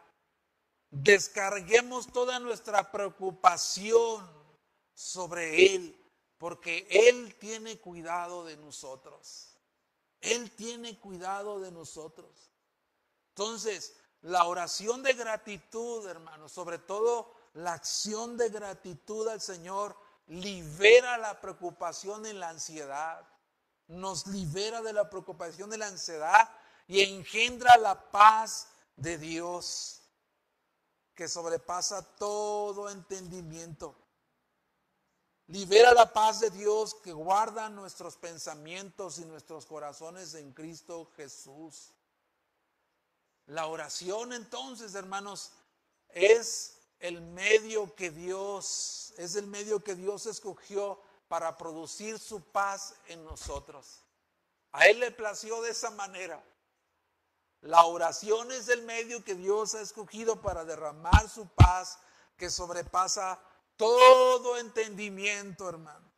Descarguemos 0.90 2.12
toda 2.12 2.40
nuestra 2.40 2.92
preocupación 2.92 4.30
sobre 4.94 5.76
Él 5.76 6.07
porque 6.38 6.88
Él 6.90 7.36
tiene 7.40 7.80
cuidado 7.80 8.46
de 8.46 8.58
nosotros. 8.58 9.56
Él 10.22 10.52
tiene 10.52 11.00
cuidado 11.00 11.60
de 11.60 11.72
nosotros. 11.72 12.52
Entonces, 13.30 13.96
la 14.22 14.46
oración 14.46 15.04
de 15.04 15.14
gratitud, 15.14 16.08
hermanos, 16.08 16.52
sobre 16.52 16.80
todo 16.80 17.34
la 17.54 17.74
acción 17.74 18.38
de 18.38 18.50
gratitud 18.50 19.28
al 19.28 19.42
Señor, 19.42 19.96
libera 20.28 21.18
la 21.18 21.40
preocupación 21.40 22.26
y 22.26 22.34
la 22.34 22.50
ansiedad. 22.50 23.26
Nos 23.88 24.28
libera 24.28 24.82
de 24.82 24.94
la 24.94 25.10
preocupación 25.10 25.74
y 25.74 25.78
la 25.78 25.88
ansiedad 25.88 26.50
y 26.88 27.02
engendra 27.02 27.78
la 27.78 28.12
paz 28.12 28.70
de 28.96 29.18
Dios 29.18 30.02
que 31.14 31.28
sobrepasa 31.28 32.04
todo 32.16 32.90
entendimiento. 32.90 33.96
Libera 35.48 35.94
la 35.94 36.12
paz 36.12 36.42
de 36.42 36.50
Dios 36.50 36.94
que 36.96 37.14
guarda 37.14 37.70
nuestros 37.70 38.18
pensamientos 38.18 39.18
y 39.18 39.26
nuestros 39.26 39.66
corazones 39.66 40.34
en 40.34 40.52
Cristo 40.52 41.10
Jesús. 41.16 41.94
La 43.46 43.68
oración 43.68 44.34
entonces, 44.34 44.94
hermanos, 44.94 45.54
es 46.10 46.80
el 47.00 47.22
medio 47.22 47.96
que 47.96 48.12
Dios, 48.12 49.14
es 49.18 49.36
el 49.36 49.48
medio 49.48 49.82
que 49.82 49.96
Dios 49.96 50.26
escogió 50.26 51.02
para 51.30 51.58
producir 51.58 52.20
su 52.20 52.42
paz 52.42 52.96
en 53.08 53.24
nosotros. 53.24 54.02
A 54.74 54.88
Él 54.88 55.00
le 55.00 55.12
plació 55.12 55.62
de 55.62 55.72
esa 55.72 55.92
manera. 55.92 56.44
La 57.62 57.86
oración 57.86 58.52
es 58.52 58.68
el 58.68 58.84
medio 58.84 59.24
que 59.24 59.36
Dios 59.36 59.76
ha 59.76 59.82
escogido 59.82 60.42
para 60.42 60.66
derramar 60.66 61.30
su 61.30 61.48
paz 61.48 62.00
que 62.36 62.50
sobrepasa 62.50 63.40
todo 63.78 64.58
entendimiento, 64.58 65.70
hermano. 65.70 66.12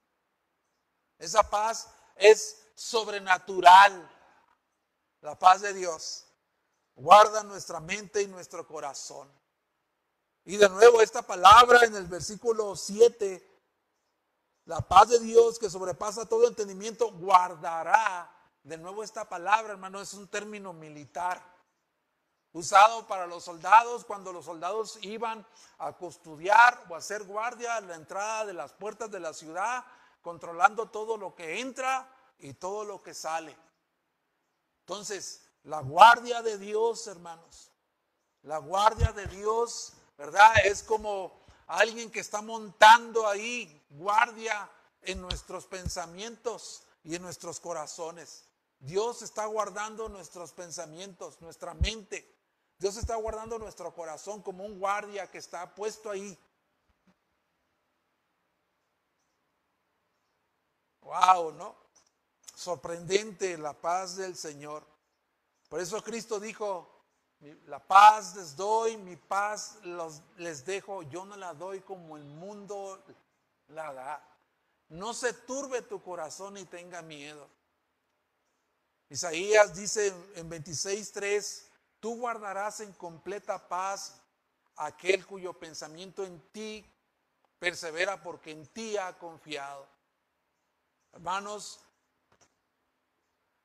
Esa 1.18 1.44
paz 1.44 1.90
es 2.16 2.66
sobrenatural. 2.74 4.10
La 5.22 5.38
paz 5.38 5.62
de 5.62 5.74
Dios. 5.74 6.26
guarda 6.96 7.44
nuestra 7.44 7.80
mente 7.80 8.22
y 8.22 8.28
nuestro 8.28 8.68
corazón. 8.68 9.32
Y 10.44 10.58
de 10.58 10.68
nuevo 10.68 11.02
esta 11.02 11.22
palabra 11.22 11.86
en 11.86 11.96
el 11.96 12.08
versículo 12.08 12.76
7, 12.76 13.46
la 14.66 14.82
paz 14.82 15.10
de 15.10 15.20
Dios 15.20 15.60
que 15.60 15.70
sobrepasa 15.70 16.26
todo 16.26 16.48
entendimiento, 16.48 17.12
guardará. 17.12 18.30
De 18.64 18.78
nuevo 18.78 19.04
esta 19.04 19.30
palabra, 19.30 19.74
hermano, 19.74 20.02
es 20.02 20.14
un 20.14 20.28
término 20.28 20.74
militar 20.74 21.42
usado 22.54 23.06
para 23.08 23.28
los 23.28 23.44
soldados 23.44 24.06
cuando 24.06 24.34
los 24.34 24.46
soldados 24.46 24.98
iban 25.02 25.46
a 25.78 25.94
custodiar 25.94 26.86
o 26.90 26.96
a 26.96 26.98
hacer 26.98 27.24
guardia 27.24 27.76
a 27.76 27.82
la 27.82 27.96
entrada 27.96 28.46
de 28.46 28.54
las 28.54 28.74
puertas 28.74 29.12
de 29.12 29.20
la 29.20 29.34
ciudad, 29.34 29.84
controlando 30.22 30.90
todo 30.90 31.18
lo 31.18 31.36
que 31.36 31.60
entra 31.60 32.12
y 32.40 32.54
todo 32.54 32.84
lo 32.84 33.04
que 33.04 33.14
sale. 33.14 33.56
Entonces, 34.82 35.46
la 35.64 35.82
guardia 35.82 36.42
de 36.42 36.58
Dios, 36.58 37.06
hermanos, 37.08 37.72
la 38.44 38.58
guardia 38.58 39.12
de 39.12 39.28
Dios, 39.28 39.94
¿verdad? 40.18 40.54
Es 40.66 40.82
como 40.82 41.40
alguien 41.68 42.10
que 42.10 42.20
está 42.20 42.42
montando 42.42 43.28
ahí 43.28 43.86
guardia 43.92 44.70
en 45.02 45.22
nuestros 45.22 45.66
pensamientos 45.66 46.84
y 47.04 47.16
en 47.16 47.22
nuestros 47.22 47.60
corazones. 47.60 48.46
Dios 48.80 49.22
está 49.22 49.46
guardando 49.46 50.10
nuestros 50.10 50.54
pensamientos, 50.54 51.40
nuestra 51.42 51.74
mente. 51.74 52.39
Dios 52.80 52.96
está 52.96 53.16
guardando 53.18 53.60
nuestro 53.60 53.94
corazón 53.94 54.42
como 54.42 54.66
un 54.66 54.80
guardia 54.80 55.30
que 55.30 55.38
está 55.38 55.76
puesto 55.76 56.10
ahí. 56.10 56.38
Wow, 61.02 61.52
¿no? 61.52 61.76
Sorprendente 62.56 63.58
la 63.58 63.74
paz 63.74 64.16
del 64.16 64.38
Señor. 64.38 64.86
Por 65.68 65.82
eso 65.82 66.02
Cristo 66.02 66.40
dijo, 66.40 66.90
la 67.68 67.80
paz 67.80 68.36
les 68.38 68.56
doy, 68.56 68.96
mi 68.96 69.18
paz 69.18 69.78
les 70.38 70.66
dejo, 70.66 71.04
yo 71.04 71.26
no 71.26 71.36
la 71.36 71.54
doy 71.54 71.82
como 71.82 72.16
el 72.16 72.24
mundo 72.24 73.04
la 73.68 73.94
da. 73.94 74.24
No 74.88 75.14
se 75.14 75.34
turbe 75.34 75.82
tu 75.82 76.02
corazón 76.02 76.58
y 76.58 76.66
tenga 76.66 77.02
miedo. 77.02 77.48
Isaías 79.10 79.76
dice 79.76 80.14
en 80.36 80.50
26.3, 80.50 81.69
tú 82.00 82.18
guardarás 82.18 82.80
en 82.80 82.94
completa 82.94 83.68
paz 83.68 84.22
aquel 84.76 85.26
cuyo 85.26 85.54
pensamiento 85.54 86.24
en 86.24 86.40
ti 86.52 86.86
persevera 87.60 88.22
porque 88.22 88.52
en 88.52 88.66
ti 88.68 88.98
ha 88.98 89.18
confiado. 89.18 89.86
Hermanos, 91.12 91.80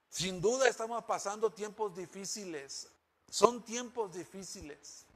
sin 0.09 0.41
duda 0.41 0.69
estamos 0.69 1.05
pasando 1.05 1.53
tiempos 1.53 1.95
difíciles. 1.97 2.89
Son 3.31 3.65
tiempos 3.65 4.13
difíciles. 4.15 5.07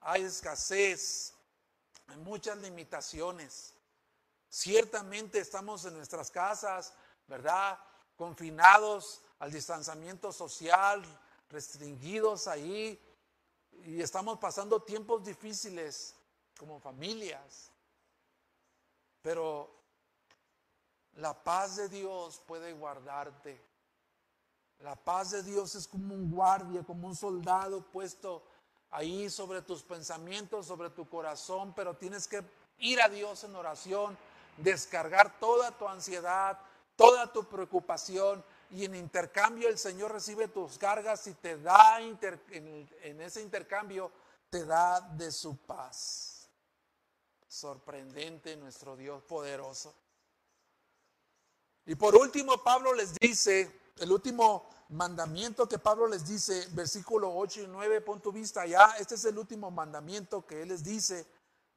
Hay 0.00 0.22
escasez, 0.22 1.32
hay 2.06 2.16
muchas 2.18 2.58
limitaciones. 2.58 3.74
Ciertamente 4.48 5.38
estamos 5.38 5.84
en 5.84 5.94
nuestras 5.94 6.30
casas, 6.30 6.92
¿verdad? 7.26 7.78
Confinados 8.16 9.22
al 9.38 9.50
distanciamiento 9.50 10.32
social, 10.32 11.02
restringidos 11.54 12.46
ahí. 12.46 13.00
Y 13.84 14.02
estamos 14.02 14.38
pasando 14.38 14.82
tiempos 14.82 15.24
difíciles 15.24 16.14
como 16.58 16.78
familias. 16.80 17.70
Pero 19.22 19.70
la 21.14 21.32
paz 21.32 21.76
de 21.76 21.88
Dios 21.88 22.42
puede 22.46 22.72
guardarte 22.74 23.58
la 24.84 24.96
paz 24.96 25.30
de 25.30 25.42
Dios 25.42 25.74
es 25.74 25.86
como 25.86 26.14
un 26.14 26.30
guardia, 26.30 26.82
como 26.82 27.08
un 27.08 27.16
soldado 27.16 27.80
puesto 27.80 28.42
ahí 28.90 29.30
sobre 29.30 29.62
tus 29.62 29.82
pensamientos, 29.82 30.66
sobre 30.66 30.90
tu 30.90 31.08
corazón, 31.08 31.72
pero 31.74 31.94
tienes 31.94 32.28
que 32.28 32.42
ir 32.78 33.00
a 33.00 33.08
Dios 33.08 33.44
en 33.44 33.56
oración, 33.56 34.16
descargar 34.58 35.38
toda 35.40 35.70
tu 35.72 35.88
ansiedad, 35.88 36.58
toda 36.96 37.32
tu 37.32 37.44
preocupación 37.44 38.44
y 38.70 38.84
en 38.84 38.94
intercambio 38.94 39.68
el 39.68 39.78
Señor 39.78 40.12
recibe 40.12 40.48
tus 40.48 40.78
cargas 40.78 41.26
y 41.26 41.34
te 41.34 41.58
da 41.58 42.00
en, 42.00 43.20
ese 43.20 43.42
intercambio, 43.42 44.10
te 44.50 44.64
da 44.64 45.00
de 45.00 45.30
su 45.30 45.56
paz. 45.56 46.48
Sorprendente 47.46 48.56
nuestro 48.56 48.96
Dios 48.96 49.22
poderoso. 49.22 49.94
Y 51.86 51.94
por 51.94 52.16
último, 52.16 52.62
Pablo 52.62 52.94
les 52.94 53.14
dice, 53.14 53.80
el 53.98 54.10
último 54.10 54.68
mandamiento 54.88 55.68
que 55.68 55.78
Pablo 55.78 56.06
les 56.06 56.26
dice, 56.26 56.66
versículo 56.72 57.34
8 57.36 57.62
y 57.62 57.66
9, 57.66 58.00
punto 58.00 58.32
vista 58.32 58.66
ya, 58.66 58.96
este 58.98 59.16
es 59.16 59.24
el 59.26 59.38
último 59.38 59.70
mandamiento 59.70 60.46
que 60.46 60.62
él 60.62 60.68
les 60.68 60.82
dice. 60.82 61.26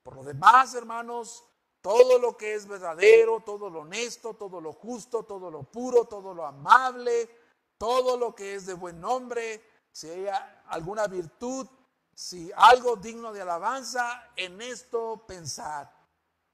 Por 0.02 0.16
lo 0.16 0.24
demás, 0.24 0.74
hermanos, 0.74 1.44
todo 1.82 2.20
lo 2.20 2.36
que 2.36 2.56
es 2.56 2.68
verdadero, 2.68 3.42
todo 3.42 3.70
lo 3.70 3.82
honesto, 3.82 4.34
todo 4.34 4.60
lo 4.60 4.74
justo, 4.74 5.24
todo 5.24 5.50
lo 5.52 5.64
puro, 5.64 6.06
todo 6.06 6.34
lo 6.34 6.46
amable, 6.46 7.30
todo 7.78 8.18
lo 8.18 8.34
que 8.36 8.56
es 8.56 8.66
de 8.66 8.74
buen 8.74 9.00
nombre, 9.00 9.64
si 9.92 10.10
hay 10.10 10.28
alguna 10.68 11.08
virtud, 11.08 11.68
si 12.14 12.52
algo 12.56 12.96
digno 12.96 13.32
de 13.32 13.42
alabanza, 13.42 14.32
en 14.36 14.62
esto 14.62 15.24
pensad. 15.28 15.88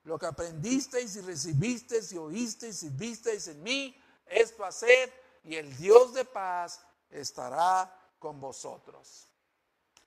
Lo 0.04 0.20
que 0.20 0.26
aprendisteis 0.26 1.16
y 1.16 1.22
recibisteis 1.22 2.12
y 2.12 2.18
oísteis 2.18 2.84
y 2.84 2.90
visteis 2.90 3.48
en 3.48 3.64
mí, 3.64 3.98
esto 4.26 4.66
hacer 4.66 5.12
y 5.44 5.56
el 5.56 5.76
Dios 5.78 6.14
de 6.14 6.26
paz 6.26 6.86
estará 7.10 7.94
con 8.20 8.40
vosotros. 8.40 9.28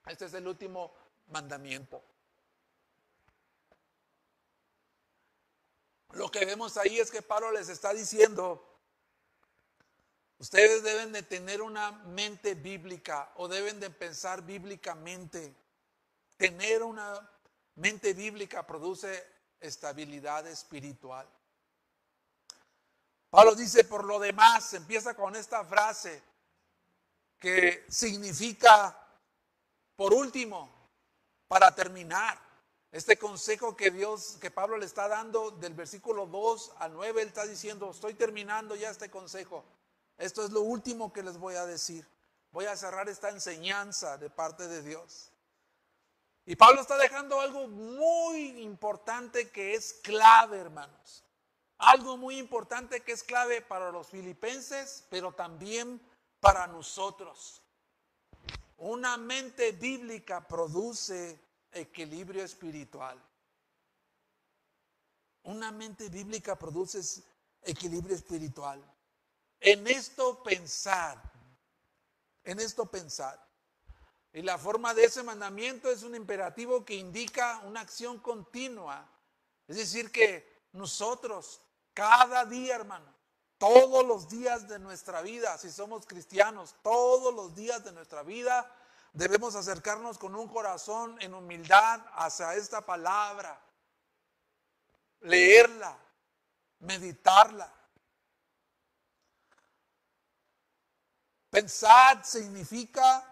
Este 0.06 0.26
es 0.26 0.34
el 0.34 0.46
último 0.46 0.92
mandamiento. 1.28 2.02
Lo 6.16 6.30
que 6.30 6.46
vemos 6.46 6.78
ahí 6.78 6.98
es 6.98 7.10
que 7.10 7.20
Pablo 7.20 7.52
les 7.52 7.68
está 7.68 7.92
diciendo, 7.92 8.66
ustedes 10.38 10.82
deben 10.82 11.12
de 11.12 11.22
tener 11.22 11.60
una 11.60 11.92
mente 11.92 12.54
bíblica 12.54 13.32
o 13.36 13.48
deben 13.48 13.80
de 13.80 13.90
pensar 13.90 14.40
bíblicamente. 14.40 15.54
Tener 16.38 16.82
una 16.82 17.30
mente 17.74 18.14
bíblica 18.14 18.66
produce 18.66 19.26
estabilidad 19.60 20.46
espiritual. 20.46 21.28
Pablo 23.28 23.54
dice, 23.54 23.84
por 23.84 24.04
lo 24.04 24.18
demás, 24.18 24.72
empieza 24.72 25.14
con 25.14 25.36
esta 25.36 25.66
frase 25.66 26.22
que 27.38 27.84
significa, 27.90 28.98
por 29.94 30.14
último, 30.14 30.90
para 31.46 31.74
terminar, 31.74 32.40
este 32.92 33.18
consejo 33.18 33.76
que 33.76 33.90
Dios, 33.90 34.38
que 34.40 34.50
Pablo 34.50 34.78
le 34.78 34.86
está 34.86 35.08
dando 35.08 35.50
del 35.50 35.74
versículo 35.74 36.26
2 36.26 36.72
al 36.78 36.94
9, 36.94 37.22
él 37.22 37.28
está 37.28 37.44
diciendo, 37.46 37.90
estoy 37.90 38.14
terminando 38.14 38.74
ya 38.76 38.90
este 38.90 39.10
consejo. 39.10 39.64
Esto 40.18 40.44
es 40.44 40.50
lo 40.50 40.62
último 40.62 41.12
que 41.12 41.22
les 41.22 41.36
voy 41.36 41.56
a 41.56 41.66
decir. 41.66 42.06
Voy 42.52 42.64
a 42.66 42.76
cerrar 42.76 43.08
esta 43.08 43.28
enseñanza 43.28 44.16
de 44.16 44.30
parte 44.30 44.66
de 44.66 44.82
Dios. 44.82 45.30
Y 46.46 46.56
Pablo 46.56 46.80
está 46.80 46.96
dejando 46.96 47.40
algo 47.40 47.66
muy 47.66 48.62
importante 48.62 49.50
que 49.50 49.74
es 49.74 49.94
clave, 49.94 50.58
hermanos. 50.58 51.24
Algo 51.78 52.16
muy 52.16 52.38
importante 52.38 53.02
que 53.02 53.12
es 53.12 53.22
clave 53.22 53.60
para 53.60 53.90
los 53.90 54.06
filipenses, 54.06 55.04
pero 55.10 55.32
también 55.32 56.00
para 56.40 56.66
nosotros. 56.68 57.60
Una 58.78 59.16
mente 59.16 59.72
bíblica 59.72 60.46
produce 60.46 61.38
equilibrio 61.76 62.44
espiritual. 62.44 63.20
Una 65.44 65.70
mente 65.70 66.08
bíblica 66.08 66.58
produce 66.58 67.00
equilibrio 67.62 68.14
espiritual. 68.14 68.82
En 69.60 69.86
esto 69.86 70.42
pensar, 70.42 71.20
en 72.44 72.60
esto 72.60 72.86
pensar. 72.86 73.44
Y 74.32 74.42
la 74.42 74.58
forma 74.58 74.92
de 74.92 75.04
ese 75.04 75.22
mandamiento 75.22 75.90
es 75.90 76.02
un 76.02 76.14
imperativo 76.14 76.84
que 76.84 76.94
indica 76.94 77.62
una 77.64 77.80
acción 77.80 78.18
continua. 78.18 79.08
Es 79.66 79.76
decir, 79.76 80.10
que 80.10 80.66
nosotros 80.72 81.60
cada 81.94 82.44
día, 82.44 82.74
hermano. 82.74 83.16
Todos 83.56 84.06
los 84.06 84.28
días 84.28 84.68
de 84.68 84.78
nuestra 84.78 85.22
vida, 85.22 85.56
si 85.56 85.70
somos 85.70 86.04
cristianos, 86.04 86.74
todos 86.82 87.32
los 87.32 87.54
días 87.54 87.82
de 87.84 87.92
nuestra 87.92 88.22
vida 88.22 88.70
debemos 89.16 89.54
acercarnos 89.54 90.18
con 90.18 90.34
un 90.34 90.46
corazón 90.46 91.16
en 91.22 91.32
humildad 91.32 92.02
hacia 92.16 92.54
esta 92.54 92.82
palabra, 92.82 93.58
leerla, 95.20 95.96
meditarla. 96.80 97.72
Pensar 101.48 102.26
significa 102.26 103.24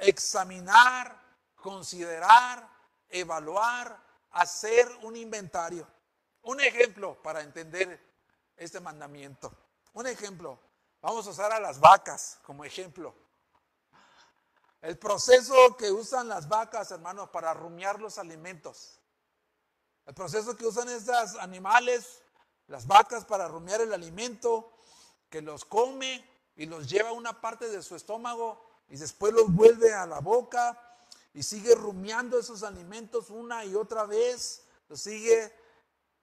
examinar, 0.00 1.18
considerar, 1.54 2.68
evaluar, 3.08 3.98
hacer 4.32 4.86
un 5.02 5.16
inventario. 5.16 5.88
Un 6.42 6.60
ejemplo 6.60 7.20
para 7.22 7.40
entender 7.40 7.98
este 8.54 8.80
mandamiento. 8.80 9.50
Un 9.94 10.06
ejemplo. 10.06 10.60
Vamos 11.00 11.26
a 11.26 11.30
usar 11.30 11.50
a 11.52 11.60
las 11.60 11.80
vacas 11.80 12.38
como 12.42 12.62
ejemplo. 12.62 13.25
El 14.82 14.98
proceso 14.98 15.76
que 15.76 15.90
usan 15.90 16.28
las 16.28 16.48
vacas, 16.48 16.90
hermanos, 16.90 17.30
para 17.30 17.54
rumiar 17.54 18.00
los 18.00 18.18
alimentos. 18.18 19.00
El 20.06 20.14
proceso 20.14 20.56
que 20.56 20.66
usan 20.66 20.88
estos 20.88 21.36
animales, 21.36 22.22
las 22.68 22.86
vacas, 22.86 23.24
para 23.24 23.48
rumiar 23.48 23.80
el 23.80 23.92
alimento, 23.92 24.72
que 25.28 25.42
los 25.42 25.64
come 25.64 26.24
y 26.54 26.66
los 26.66 26.88
lleva 26.88 27.08
a 27.10 27.12
una 27.12 27.40
parte 27.40 27.68
de 27.68 27.82
su 27.82 27.96
estómago 27.96 28.64
y 28.88 28.96
después 28.96 29.32
los 29.32 29.52
vuelve 29.52 29.92
a 29.92 30.06
la 30.06 30.20
boca 30.20 30.80
y 31.34 31.42
sigue 31.42 31.74
rumiando 31.74 32.38
esos 32.38 32.62
alimentos 32.62 33.30
una 33.30 33.64
y 33.64 33.74
otra 33.74 34.06
vez, 34.06 34.62
los 34.88 35.00
sigue 35.00 35.52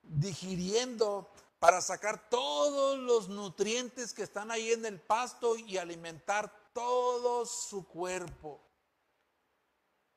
digiriendo 0.01 1.29
para 1.59 1.81
sacar 1.81 2.29
todos 2.29 2.97
los 2.97 3.29
nutrientes 3.29 4.13
que 4.13 4.23
están 4.23 4.51
ahí 4.51 4.71
en 4.71 4.85
el 4.85 4.99
pasto 4.99 5.55
y 5.57 5.77
alimentar 5.77 6.62
todo 6.73 7.45
su 7.45 7.87
cuerpo. 7.87 8.61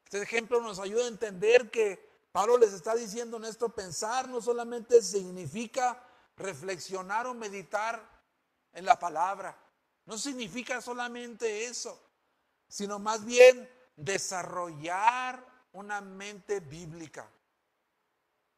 Este 0.05 0.23
ejemplo 0.23 0.61
nos 0.61 0.79
ayuda 0.79 1.05
a 1.05 1.09
entender 1.09 1.71
que 1.71 2.07
Pablo 2.33 2.59
les 2.59 2.73
está 2.73 2.95
diciendo 2.95 3.39
en 3.39 3.45
esto, 3.45 3.71
pensar 3.71 4.29
no 4.29 4.41
solamente 4.41 5.03
significa 5.03 6.03
reflexionar 6.37 7.27
o 7.27 7.35
meditar 7.35 8.09
en 8.73 8.85
la 8.85 8.99
palabra, 8.99 9.59
no 10.05 10.19
significa 10.19 10.81
solamente 10.81 11.65
eso, 11.65 12.01
sino 12.69 12.99
más 12.99 13.25
bien 13.25 13.69
desarrollar 13.97 15.45
una 15.73 16.01
mente 16.01 16.61
bíblica. 16.61 17.29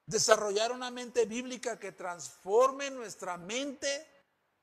Desarrollar 0.07 0.73
una 0.73 0.91
mente 0.91 1.25
bíblica 1.27 1.79
que 1.79 1.93
transforme 1.93 2.91
nuestra 2.91 3.37
mente, 3.37 4.07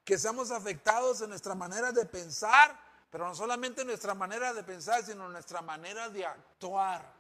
que 0.04 0.18
seamos 0.18 0.52
afectados 0.52 1.22
en 1.22 1.30
nuestra 1.30 1.56
manera 1.56 1.92
de 1.92 2.06
pensar, 2.06 2.85
pero 3.16 3.30
no 3.30 3.34
solamente 3.34 3.86
nuestra 3.86 4.14
manera 4.14 4.54
de 4.54 4.62
pensar, 4.62 5.02
sino 5.06 5.30
nuestra 5.30 5.62
manera 5.62 6.10
de 6.10 6.26
actuar. 6.26 7.16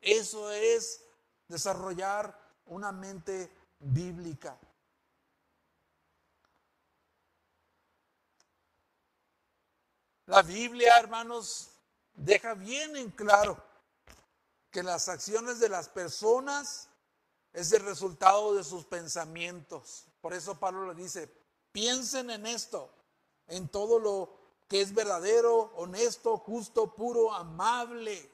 Eso 0.00 0.50
es 0.50 1.04
desarrollar 1.46 2.36
una 2.64 2.90
mente 2.90 3.48
bíblica. 3.78 4.58
La 10.24 10.42
Biblia, 10.42 10.98
hermanos, 10.98 11.70
deja 12.14 12.54
bien 12.54 12.96
en 12.96 13.12
claro 13.12 13.62
que 14.72 14.82
las 14.82 15.08
acciones 15.08 15.60
de 15.60 15.68
las 15.68 15.88
personas 15.88 16.88
es 17.52 17.70
el 17.70 17.84
resultado 17.84 18.56
de 18.56 18.64
sus 18.64 18.84
pensamientos. 18.84 20.08
Por 20.20 20.34
eso 20.34 20.58
Pablo 20.58 20.92
le 20.92 21.00
dice, 21.00 21.32
piensen 21.70 22.30
en 22.30 22.48
esto, 22.48 22.92
en 23.46 23.68
todo 23.68 24.00
lo 24.00 24.45
que 24.68 24.80
es 24.80 24.94
verdadero, 24.94 25.72
honesto, 25.76 26.38
justo, 26.38 26.94
puro, 26.94 27.32
amable. 27.32 28.30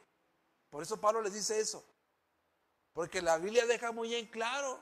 Por 0.70 0.82
eso 0.82 1.00
Pablo 1.00 1.22
les 1.22 1.34
dice 1.34 1.60
eso. 1.60 1.84
Porque 2.92 3.22
la 3.22 3.38
Biblia 3.38 3.66
deja 3.66 3.92
muy 3.92 4.14
en 4.14 4.26
claro 4.26 4.78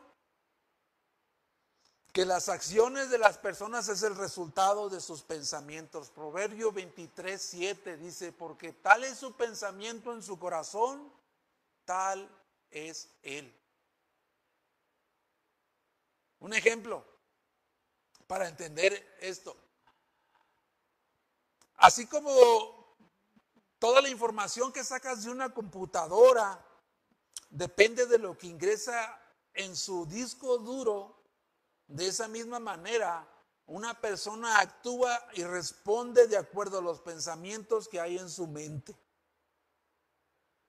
que 2.12 2.24
las 2.24 2.48
acciones 2.48 3.10
de 3.10 3.18
las 3.18 3.38
personas 3.38 3.88
es 3.88 4.02
el 4.02 4.16
resultado 4.16 4.88
de 4.88 5.00
sus 5.00 5.22
pensamientos. 5.22 6.10
Proverbio 6.10 6.72
23, 6.72 7.40
7 7.40 7.96
dice, 7.96 8.32
porque 8.32 8.72
tal 8.72 9.04
es 9.04 9.18
su 9.18 9.32
pensamiento 9.34 10.12
en 10.12 10.22
su 10.22 10.38
corazón, 10.38 11.12
tal 11.84 12.28
es 12.70 13.08
Él. 13.22 13.54
Un 16.40 16.52
ejemplo 16.52 17.04
para 18.26 18.48
entender 18.48 19.16
esto. 19.20 19.56
Así 21.80 22.06
como 22.06 22.30
toda 23.78 24.02
la 24.02 24.10
información 24.10 24.70
que 24.70 24.84
sacas 24.84 25.24
de 25.24 25.30
una 25.30 25.54
computadora 25.54 26.62
depende 27.48 28.04
de 28.04 28.18
lo 28.18 28.36
que 28.36 28.48
ingresa 28.48 29.18
en 29.54 29.74
su 29.74 30.04
disco 30.04 30.58
duro, 30.58 31.16
de 31.86 32.06
esa 32.06 32.28
misma 32.28 32.60
manera 32.60 33.26
una 33.64 33.98
persona 33.98 34.58
actúa 34.58 35.26
y 35.32 35.42
responde 35.42 36.26
de 36.26 36.36
acuerdo 36.36 36.80
a 36.80 36.82
los 36.82 37.00
pensamientos 37.00 37.88
que 37.88 37.98
hay 37.98 38.18
en 38.18 38.28
su 38.28 38.46
mente. 38.46 38.94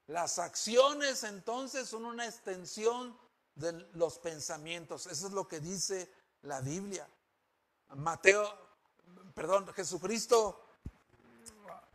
Las 0.08 0.40
acciones 0.40 1.24
entonces 1.24 1.90
son 1.90 2.06
una 2.06 2.26
extensión 2.26 3.20
de 3.56 3.74
los 3.96 4.18
pensamientos. 4.18 5.08
Eso 5.08 5.28
es 5.28 5.34
lo 5.34 5.46
que 5.46 5.60
dice 5.60 6.10
la 6.44 6.62
Biblia. 6.62 7.06
Mateo, 7.96 8.50
perdón, 9.36 9.68
Jesucristo 9.74 10.61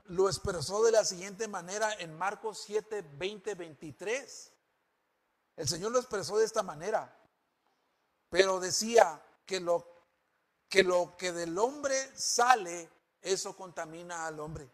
lo 0.09 0.29
expresó 0.29 0.85
de 0.85 0.93
la 0.93 1.05
siguiente 1.05 1.49
manera 1.49 1.93
en 1.95 2.17
Marcos 2.17 2.63
7, 2.65 3.03
20, 3.17 3.55
23. 3.55 4.53
El 5.57 5.69
Señor 5.69 5.93
lo 5.93 5.99
expresó 5.99 6.39
de 6.39 6.45
esta 6.45 6.63
manera. 6.63 7.17
Pero 8.29 8.61
decía 8.61 9.23
que 9.45 9.61
lo 9.61 9.87
que, 10.69 10.83
lo 10.83 11.17
que 11.17 11.33
del 11.33 11.59
hombre 11.59 11.97
sale, 12.17 12.91
eso 13.23 13.57
contamina 13.57 14.27
al 14.27 14.41
hombre. 14.41 14.71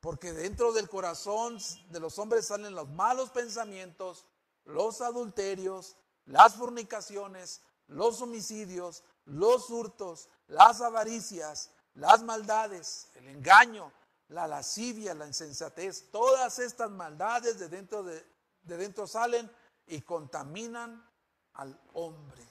Porque 0.00 0.32
dentro 0.32 0.72
del 0.72 0.88
corazón 0.88 1.58
de 1.88 2.00
los 2.00 2.18
hombres 2.18 2.46
salen 2.46 2.74
los 2.74 2.88
malos 2.88 3.30
pensamientos, 3.30 4.26
los 4.64 5.00
adulterios, 5.00 5.96
las 6.26 6.54
fornicaciones, 6.54 7.62
los 7.86 8.20
homicidios, 8.20 9.04
los 9.24 9.70
hurtos, 9.70 10.28
las 10.48 10.80
avaricias, 10.80 11.70
las 11.94 12.22
maldades, 12.22 13.08
el 13.14 13.28
engaño, 13.28 13.92
la 14.32 14.46
lascivia, 14.46 15.14
la 15.14 15.26
insensatez. 15.26 16.10
Todas 16.10 16.58
estas 16.58 16.90
maldades 16.90 17.58
de 17.58 17.68
dentro, 17.68 18.02
de, 18.02 18.24
de 18.62 18.76
dentro 18.76 19.06
salen 19.06 19.50
y 19.86 20.00
contaminan 20.00 21.06
al 21.54 21.78
hombre. 21.92 22.42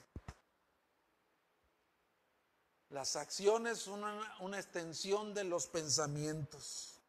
Las 2.90 3.16
acciones 3.16 3.78
son 3.78 4.04
una, 4.04 4.36
una 4.40 4.58
extensión 4.58 5.34
de 5.34 5.44
los 5.44 5.66
pensamientos. 5.66 7.00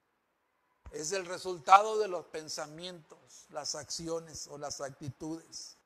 Es 0.92 1.12
el 1.12 1.26
resultado 1.26 2.00
de 2.00 2.08
los 2.08 2.26
pensamientos, 2.28 3.46
las 3.50 3.76
acciones 3.76 4.48
o 4.48 4.58
las 4.58 4.80
actitudes. 4.80 5.78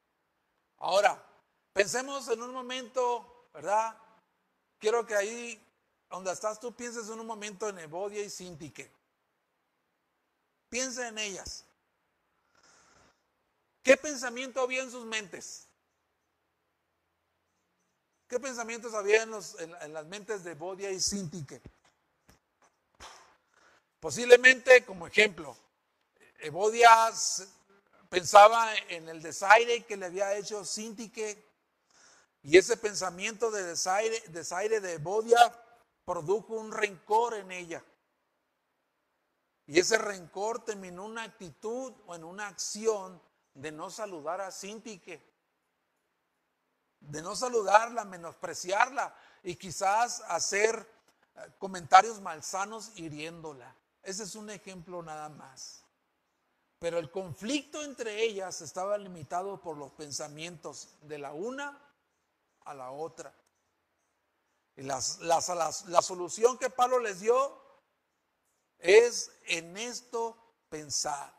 Ahora, 0.78 1.22
pensemos 1.74 2.28
en 2.28 2.42
un 2.42 2.54
momento, 2.54 3.48
¿verdad? 3.54 3.98
Quiero 4.80 5.06
que 5.06 5.16
ahí, 5.16 5.67
donde 6.10 6.32
estás 6.32 6.60
tú, 6.60 6.76
pienses 6.76 7.10
en 7.10 7.20
un 7.20 7.28
momento 7.28 7.68
en 7.68 7.80
Evodia 7.80 8.24
y 8.24 8.30
Sintique. 8.30 8.90
Piensa 10.70 11.08
en 11.08 11.18
ellas. 11.18 11.66
¿Qué 13.84 13.98
pensamiento 13.98 14.62
había 14.62 14.84
en 14.84 14.92
sus 14.92 15.06
mentes? 15.06 15.68
¿Qué 18.28 18.40
pensamientos 18.40 18.94
había 18.94 19.24
en, 19.24 19.32
en 19.82 19.94
las 19.94 20.06
mentes 20.06 20.44
de 20.44 20.52
Evodia 20.52 20.92
y 20.92 21.00
Sintique? 21.00 21.62
Posiblemente, 24.00 24.86
como 24.86 25.08
ejemplo, 25.08 25.58
Evodia 26.40 27.12
pensaba 28.10 28.76
en 28.90 29.10
el 29.10 29.22
desaire 29.22 29.86
que 29.86 29.98
le 29.98 30.06
había 30.06 30.36
hecho 30.36 30.64
Sintique 30.66 31.44
y 32.44 32.58
ese 32.58 32.78
pensamiento 32.78 33.50
de 33.52 33.64
desaire, 33.64 34.22
desaire 34.28 34.80
de 34.80 34.94
Evodia 34.94 35.38
produjo 36.08 36.54
un 36.54 36.72
rencor 36.72 37.34
en 37.34 37.52
ella. 37.52 37.84
Y 39.66 39.78
ese 39.78 39.98
rencor 39.98 40.64
terminó 40.64 41.04
en 41.04 41.12
una 41.12 41.24
actitud 41.24 41.94
o 42.06 42.16
en 42.16 42.24
una 42.24 42.48
acción 42.48 43.22
de 43.54 43.74
no 43.74 43.90
saludar 43.90 44.40
a 44.40 44.50
Sintique, 44.50 45.22
de 47.02 47.22
no 47.22 47.36
saludarla, 47.36 48.06
menospreciarla 48.06 49.14
y 49.44 49.58
quizás 49.58 50.22
hacer 50.30 50.90
eh, 51.36 51.52
comentarios 51.60 52.22
malsanos 52.22 52.94
hiriéndola. 52.96 53.76
Ese 54.02 54.24
es 54.24 54.36
un 54.36 54.50
ejemplo 54.50 55.04
nada 55.04 55.28
más. 55.28 55.84
Pero 56.80 57.00
el 57.00 57.12
conflicto 57.12 57.84
entre 57.84 58.24
ellas 58.24 58.62
estaba 58.62 58.98
limitado 58.98 59.60
por 59.60 59.76
los 59.76 59.92
pensamientos 59.92 60.88
de 61.02 61.18
la 61.18 61.34
una 61.34 61.78
a 62.64 62.74
la 62.74 62.92
otra. 62.92 63.34
Y 64.78 64.84
la 64.84 65.02
solución 66.02 66.58
que 66.58 66.70
Pablo 66.70 67.00
les 67.00 67.20
dio 67.20 67.62
es 68.80 69.32
en 69.48 69.76
esto 69.76 70.38
pensar. 70.70 71.34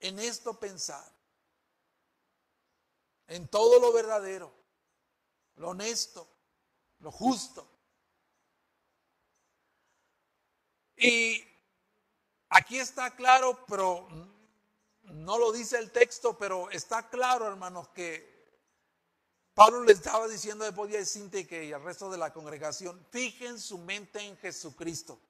En 0.00 0.18
esto 0.18 0.54
pensar. 0.58 1.10
En 3.28 3.46
todo 3.48 3.78
lo 3.78 3.92
verdadero, 3.92 4.52
lo 5.54 5.70
honesto, 5.70 6.28
lo 6.98 7.12
justo, 7.12 7.70
Y 11.02 11.42
aquí 12.50 12.78
está 12.78 13.16
claro, 13.16 13.64
pero 13.66 14.06
no 15.04 15.38
lo 15.38 15.50
dice 15.50 15.78
el 15.78 15.90
texto, 15.90 16.36
pero 16.36 16.70
está 16.70 17.08
claro, 17.08 17.46
hermanos, 17.46 17.88
que 17.88 18.39
Pablo 19.54 19.84
le 19.84 19.92
estaba 19.92 20.28
diciendo 20.28 20.72
Podía 20.74 20.98
decirte 20.98 21.46
que 21.46 21.64
y 21.64 21.72
al 21.72 21.82
resto 21.82 22.10
de 22.10 22.18
la 22.18 22.32
congregación, 22.32 23.04
fijen 23.10 23.58
su 23.58 23.78
mente 23.78 24.20
en 24.20 24.36
Jesucristo. 24.38 25.20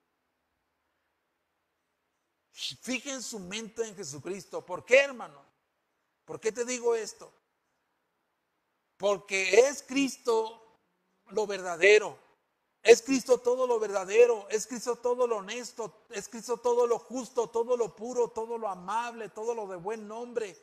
Fijen 2.53 3.23
su 3.23 3.39
mente 3.39 3.87
en 3.87 3.97
Jesucristo. 3.97 4.65
¿Por 4.65 4.85
qué, 4.85 5.01
hermano? 5.01 5.43
¿Por 6.25 6.41
qué 6.41 6.53
te 6.53 6.65
digo 6.65 6.95
esto? 6.95 7.33
Porque 8.97 9.61
es 9.69 9.83
Cristo 9.83 10.79
lo 11.29 11.47
verdadero. 11.47 12.19
Es 12.83 13.03
Cristo 13.03 13.39
todo 13.39 13.67
lo 13.67 13.79
verdadero, 13.79 14.49
es 14.49 14.67
Cristo 14.67 14.97
todo 14.97 15.27
lo 15.27 15.39
honesto, 15.39 16.07
es 16.09 16.29
Cristo 16.29 16.57
todo 16.57 16.87
lo 16.87 16.99
justo, 16.99 17.49
todo 17.49 17.77
lo 17.77 17.95
puro, 17.95 18.29
todo 18.29 18.57
lo 18.57 18.69
amable, 18.69 19.29
todo 19.29 19.55
lo 19.55 19.67
de 19.67 19.77
buen 19.77 20.09
nombre, 20.09 20.57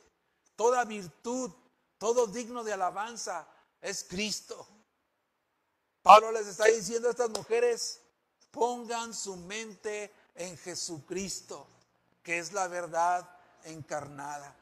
toda 0.56 0.84
virtud, 0.84 1.52
todo 1.98 2.28
digno 2.28 2.64
de 2.64 2.74
alabanza, 2.74 3.48
es 3.82 4.04
Cristo. 4.04 4.68
Pablo 6.02 6.32
les 6.32 6.48
está 6.48 6.66
diciendo 6.66 7.08
a 7.08 7.12
estas 7.12 7.30
mujeres, 7.30 8.02
pongan 8.52 9.14
su 9.14 9.36
mente 9.36 10.14
en 10.36 10.58
Jesucristo, 10.58 11.68
que 12.24 12.40
es 12.40 12.54
la 12.54 12.68
verdad 12.68 13.30
encarnada. 13.66 14.56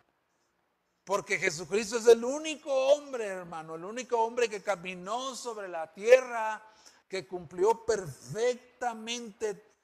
Porque 1.03 1.37
Jesucristo 1.37 1.97
es 1.97 2.07
el 2.07 2.23
único 2.23 2.73
hombre, 2.73 3.25
hermano, 3.27 3.75
el 3.75 3.85
único 3.85 4.19
hombre 4.19 4.49
que 4.49 4.63
caminó 4.63 5.35
sobre 5.35 5.67
la 5.67 5.93
tierra 5.93 6.61
que 7.07 7.27
cumplió 7.27 7.85
perfectamente 7.85 9.74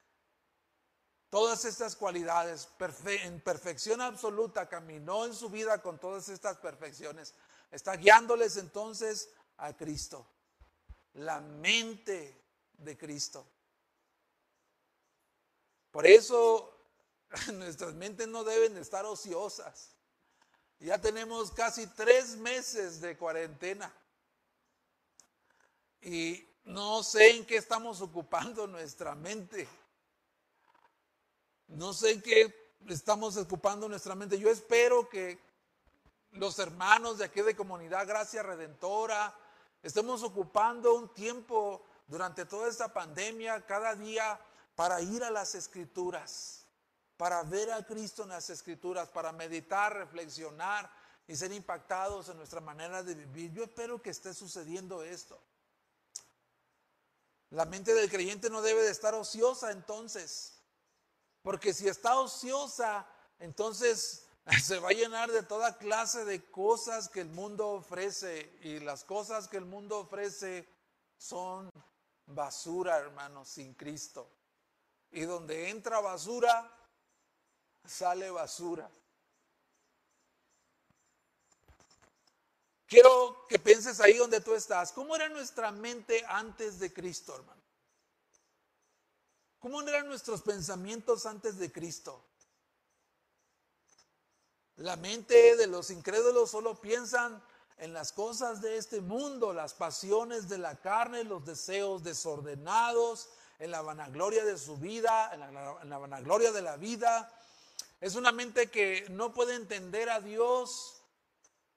todas 1.32 1.64
estas 1.64 1.96
cualidades, 1.96 2.68
en 3.06 3.40
perfección 3.40 4.02
absoluta, 4.02 4.68
caminó 4.68 5.24
en 5.24 5.32
su 5.32 5.48
vida 5.48 5.80
con 5.80 5.98
todas 5.98 6.28
estas 6.28 6.58
perfecciones. 6.58 7.32
Está 7.70 7.96
guiándoles 7.96 8.58
entonces 8.58 9.30
a 9.56 9.74
Cristo, 9.74 10.26
la 11.14 11.40
mente 11.40 12.38
de 12.74 12.98
Cristo. 12.98 13.46
Por 15.90 16.06
eso 16.06 16.70
nuestras 17.54 17.94
mentes 17.94 18.28
no 18.28 18.44
deben 18.44 18.76
estar 18.76 19.06
ociosas. 19.06 19.96
Ya 20.80 21.00
tenemos 21.00 21.50
casi 21.50 21.86
tres 21.86 22.36
meses 22.36 23.00
de 23.00 23.16
cuarentena. 23.16 23.90
Y 26.02 26.46
no 26.64 27.02
sé 27.02 27.30
en 27.30 27.46
qué 27.46 27.56
estamos 27.56 28.02
ocupando 28.02 28.66
nuestra 28.66 29.14
mente. 29.14 29.66
No 31.74 31.94
sé 31.94 32.20
qué 32.22 32.54
estamos 32.88 33.36
ocupando 33.38 33.88
nuestra 33.88 34.14
mente. 34.14 34.38
Yo 34.38 34.50
espero 34.50 35.08
que 35.08 35.38
los 36.32 36.58
hermanos 36.58 37.18
de 37.18 37.24
aquí 37.24 37.40
de 37.40 37.56
Comunidad 37.56 38.06
Gracia 38.06 38.42
Redentora 38.42 39.34
estemos 39.82 40.22
ocupando 40.22 40.94
un 40.94 41.12
tiempo 41.14 41.82
durante 42.06 42.44
toda 42.44 42.68
esta 42.68 42.92
pandemia, 42.92 43.64
cada 43.64 43.94
día, 43.94 44.38
para 44.74 45.00
ir 45.00 45.24
a 45.24 45.30
las 45.30 45.54
escrituras, 45.54 46.66
para 47.16 47.42
ver 47.42 47.72
a 47.72 47.84
Cristo 47.86 48.24
en 48.24 48.30
las 48.30 48.50
escrituras, 48.50 49.08
para 49.08 49.32
meditar, 49.32 49.96
reflexionar 49.96 50.90
y 51.26 51.36
ser 51.36 51.52
impactados 51.52 52.28
en 52.28 52.36
nuestra 52.36 52.60
manera 52.60 53.02
de 53.02 53.14
vivir. 53.14 53.50
Yo 53.52 53.64
espero 53.64 54.02
que 54.02 54.10
esté 54.10 54.34
sucediendo 54.34 55.02
esto. 55.02 55.40
La 57.48 57.64
mente 57.64 57.94
del 57.94 58.10
creyente 58.10 58.50
no 58.50 58.60
debe 58.60 58.82
de 58.82 58.90
estar 58.90 59.14
ociosa 59.14 59.72
entonces, 59.72 60.61
porque 61.42 61.74
si 61.74 61.88
está 61.88 62.18
ociosa, 62.18 63.06
entonces 63.38 64.26
se 64.62 64.78
va 64.78 64.90
a 64.90 64.92
llenar 64.92 65.30
de 65.30 65.42
toda 65.42 65.76
clase 65.76 66.24
de 66.24 66.44
cosas 66.50 67.08
que 67.08 67.20
el 67.20 67.28
mundo 67.28 67.68
ofrece 67.68 68.58
y 68.62 68.80
las 68.80 69.04
cosas 69.04 69.48
que 69.48 69.56
el 69.56 69.64
mundo 69.64 69.98
ofrece 69.98 70.68
son 71.16 71.70
basura, 72.26 72.98
hermanos, 72.98 73.48
sin 73.48 73.74
Cristo. 73.74 74.30
Y 75.10 75.22
donde 75.22 75.68
entra 75.68 76.00
basura, 76.00 76.70
sale 77.84 78.30
basura. 78.30 78.90
Quiero 82.86 83.46
que 83.48 83.58
pienses 83.58 84.00
ahí 84.00 84.16
donde 84.18 84.40
tú 84.40 84.54
estás. 84.54 84.92
¿Cómo 84.92 85.16
era 85.16 85.28
nuestra 85.28 85.70
mente 85.72 86.24
antes 86.28 86.78
de 86.78 86.92
Cristo, 86.92 87.34
hermano? 87.34 87.61
¿Cómo 89.62 89.80
eran 89.82 90.08
nuestros 90.08 90.42
pensamientos 90.42 91.24
antes 91.24 91.56
de 91.56 91.70
Cristo? 91.70 92.20
La 94.74 94.96
mente 94.96 95.54
de 95.56 95.68
los 95.68 95.92
incrédulos 95.92 96.50
solo 96.50 96.80
piensan 96.80 97.40
en 97.78 97.92
las 97.92 98.10
cosas 98.10 98.60
de 98.60 98.76
este 98.76 99.00
mundo, 99.00 99.52
las 99.52 99.74
pasiones 99.74 100.48
de 100.48 100.58
la 100.58 100.80
carne, 100.80 101.22
los 101.22 101.44
deseos 101.46 102.02
desordenados, 102.02 103.28
en 103.60 103.70
la 103.70 103.82
vanagloria 103.82 104.44
de 104.44 104.58
su 104.58 104.78
vida, 104.78 105.32
en 105.32 105.38
la, 105.38 105.78
en 105.80 105.88
la 105.88 105.98
vanagloria 105.98 106.50
de 106.50 106.62
la 106.62 106.76
vida. 106.76 107.32
Es 108.00 108.16
una 108.16 108.32
mente 108.32 108.68
que 108.68 109.06
no 109.10 109.32
puede 109.32 109.54
entender 109.54 110.10
a 110.10 110.20
Dios 110.20 111.04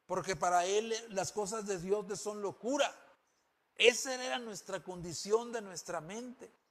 porque 0.08 0.36
para 0.36 0.66
él 0.66 0.92
las 1.10 1.32
cosas 1.32 1.68
de 1.68 1.78
Dios 1.78 2.20
son 2.20 2.42
locura. 2.42 2.92
Esa 3.76 4.16
era 4.16 4.40
nuestra 4.40 4.84
condición 4.84 5.52
de 5.52 5.62
nuestra 5.62 6.02
mente. 6.02 6.65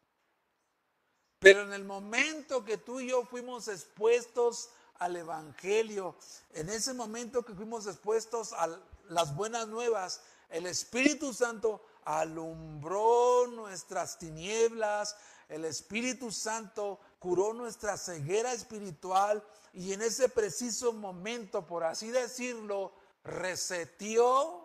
Pero 1.45 1.61
en 1.61 1.75
el 1.75 1.85
momento 1.85 2.65
que 2.65 2.79
tú 2.79 3.01
y 3.01 3.09
yo 3.09 3.27
fuimos 3.27 3.69
expuestos 3.69 4.71
al 4.99 5.15
Evangelio, 5.15 6.17
en 6.55 6.71
ese 6.71 6.95
momento 6.95 7.45
que 7.45 7.53
fuimos 7.53 7.87
expuestos 7.87 8.55
a 8.55 8.81
las 9.11 9.37
buenas 9.37 9.69
nuevas, 9.69 10.23
el 10.49 10.65
Espíritu 10.65 11.35
Santo 11.35 11.85
alumbró 12.07 13.47
nuestras 13.49 14.19
tinieblas, 14.19 15.17
el 15.51 15.67
Espíritu 15.67 16.33
Santo 16.33 16.99
curó 17.19 17.53
nuestra 17.53 17.99
ceguera 17.99 18.55
espiritual 18.55 19.45
y 19.75 19.93
en 19.93 20.01
ese 20.01 20.31
preciso 20.31 20.95
momento, 20.95 21.67
por 21.67 21.85
así 21.85 22.11
decirlo, 22.11 22.95
reseteó, 23.23 24.65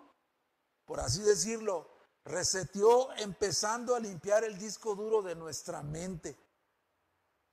por 0.86 1.01
así 1.01 1.23
decirlo, 1.23 1.89
reseteó 2.23 3.11
empezando 3.15 3.95
a 3.95 3.99
limpiar 3.99 4.45
el 4.45 4.57
disco 4.57 4.95
duro 4.95 5.21
de 5.21 5.36
nuestra 5.36 5.84
mente. 5.84 6.38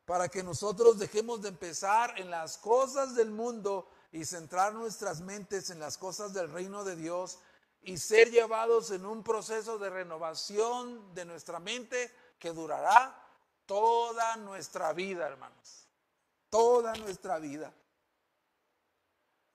Para 0.07 0.29
que 0.29 0.43
nosotros 0.43 0.99
dejemos 0.99 1.43
de 1.43 1.51
empezar 1.51 2.19
en 2.19 2.31
las 2.31 2.57
cosas 2.57 3.15
del 3.15 3.31
mundo 3.31 3.89
y 4.13 4.25
centrar 4.25 4.73
nuestras 4.73 5.21
mentes 5.21 5.69
en 5.69 5.81
las 5.81 5.99
cosas 5.99 6.33
del 6.33 6.51
reino 6.51 6.85
de 6.85 6.97
Dios 6.97 7.41
y 7.83 7.99
ser 7.99 8.31
llevados 8.31 8.91
en 8.93 9.05
un 9.05 9.23
proceso 9.23 9.79
de 9.79 9.91
renovación 9.91 11.15
de 11.15 11.25
nuestra 11.25 11.59
mente 11.59 12.11
que 12.39 12.53
durará 12.53 13.23
toda 13.67 14.37
nuestra 14.37 14.93
vida, 14.93 15.27
hermanos. 15.27 15.89
Toda 16.49 16.95
nuestra 16.95 17.39
vida. 17.39 17.75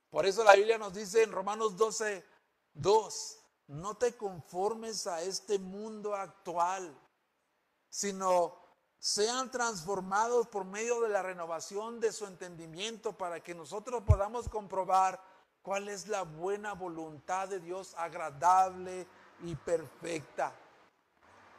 Por 0.10 0.26
eso 0.26 0.44
la 0.44 0.56
Biblia 0.56 0.78
nos 0.78 0.94
dice 0.94 1.24
en 1.24 1.32
Romanos 1.32 1.78
12, 1.78 2.26
2, 2.74 3.40
no 3.68 3.96
te 3.96 4.18
conformes 4.18 5.08
a 5.08 5.22
este 5.22 5.58
mundo 5.58 6.14
actual, 6.14 6.94
sino 7.90 8.61
sean 9.02 9.50
transformados 9.50 10.48
por 10.48 10.64
medio 10.64 11.02
de 11.02 11.10
la 11.10 11.24
renovación 11.24 12.00
de 12.00 12.12
su 12.12 12.28
entendimiento 12.28 13.14
para 13.14 13.40
que 13.40 13.56
nosotros 13.56 14.04
podamos 14.04 14.48
comprobar 14.48 15.20
cuál 15.64 15.90
es 15.90 16.08
la 16.08 16.22
buena 16.22 16.74
voluntad 16.74 17.48
de 17.48 17.60
Dios 17.60 17.96
agradable 17.98 19.08
y 19.44 19.56
perfecta. 19.56 20.54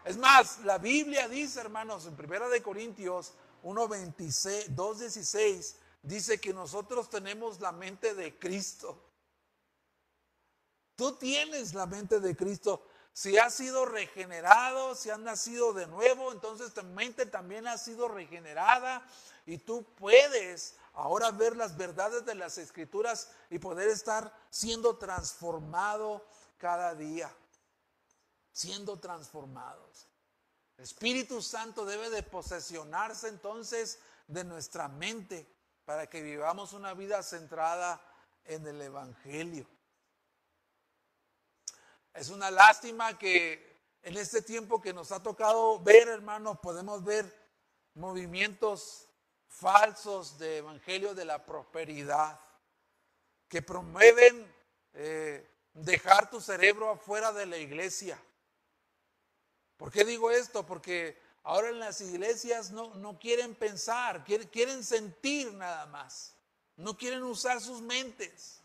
Es 0.05 0.17
más, 0.17 0.61
la 0.61 0.79
Biblia 0.79 1.27
dice, 1.27 1.61
hermanos, 1.61 2.07
en 2.07 2.15
Primera 2.15 2.49
de 2.49 2.63
Corintios 2.63 3.33
1:26, 3.65 4.69
2:16, 4.69 5.75
dice 6.01 6.41
que 6.41 6.55
nosotros 6.55 7.11
tenemos 7.11 7.61
la 7.61 7.73
mente 7.73 8.15
de 8.15 8.39
Cristo. 8.39 8.97
Tú 10.95 11.17
tienes 11.17 11.75
la 11.75 11.87
mente 11.87 12.21
de 12.21 12.37
Cristo. 12.37 12.87
Si 13.13 13.37
has 13.37 13.55
sido 13.55 13.85
regenerado, 13.85 14.95
si 14.95 15.11
has 15.11 15.19
nacido 15.19 15.73
de 15.75 15.87
nuevo, 15.87 16.33
entonces 16.33 16.73
tu 16.73 16.83
mente 16.83 17.27
también 17.27 17.67
ha 17.67 17.77
sido 17.77 18.09
regenerada 18.09 19.07
y 19.45 19.59
tú 19.59 19.85
puedes 19.97 20.77
ahora 20.95 21.31
ver 21.31 21.57
las 21.57 21.77
verdades 21.77 22.25
de 22.25 22.35
las 22.35 22.57
escrituras 22.57 23.31
y 23.51 23.59
poder 23.59 23.89
estar 23.89 24.33
siendo 24.49 24.97
transformado 24.97 26.25
cada 26.57 26.95
día, 26.95 27.31
siendo 28.51 28.99
transformados. 28.99 30.09
El 30.79 30.85
Espíritu 30.85 31.43
Santo 31.43 31.85
debe 31.85 32.09
de 32.09 32.23
posesionarse 32.23 33.29
entonces 33.29 33.99
de 34.27 34.43
nuestra 34.45 34.89
mente 34.89 35.47
para 35.85 36.09
que 36.09 36.23
vivamos 36.23 36.73
una 36.73 36.95
vida 36.95 37.23
centrada 37.23 38.01
en 38.45 38.67
el 38.67 38.81
Evangelio. 38.81 39.67
Es 42.15 42.29
una 42.29 42.51
lástima 42.51 43.19
que 43.19 43.81
en 44.03 44.17
este 44.17 44.43
tiempo 44.43 44.81
que 44.81 44.93
nos 44.93 45.13
ha 45.13 45.23
tocado 45.23 45.81
ver, 45.81 46.09
hermanos, 46.09 46.59
podemos 46.61 47.05
ver 47.05 47.25
movimientos 47.95 49.09
falsos 49.47 50.39
de 50.39 50.59
Evangelio 50.59 51.15
de 51.15 51.25
la 51.25 51.45
prosperidad 51.45 52.41
que 53.49 53.63
promueven 53.63 54.51
eh, 54.95 55.49
dejar 55.75 56.31
tu 56.31 56.41
cerebro 56.41 56.91
afuera 56.91 57.33
de 57.33 57.47
la 57.47 57.59
iglesia. 57.59 58.21
¿Por 59.77 59.91
qué 59.91 60.05
digo 60.05 60.31
esto? 60.31 60.65
Porque 60.65 61.21
Ahora 61.45 61.71
en 61.71 61.81
las 61.81 62.01
iglesias 62.01 62.71
no, 62.71 62.95
no 62.95 63.19
quieren 63.19 63.55
pensar, 63.55 64.25
quieren, 64.25 64.47
quieren 64.49 64.85
sentir 64.85 65.53
nada 65.55 65.87
más. 65.87 66.37
No 66.77 66.97
quieren 66.97 67.23
usar 67.25 67.61
sus 67.61 67.81
mentes. 67.81 68.62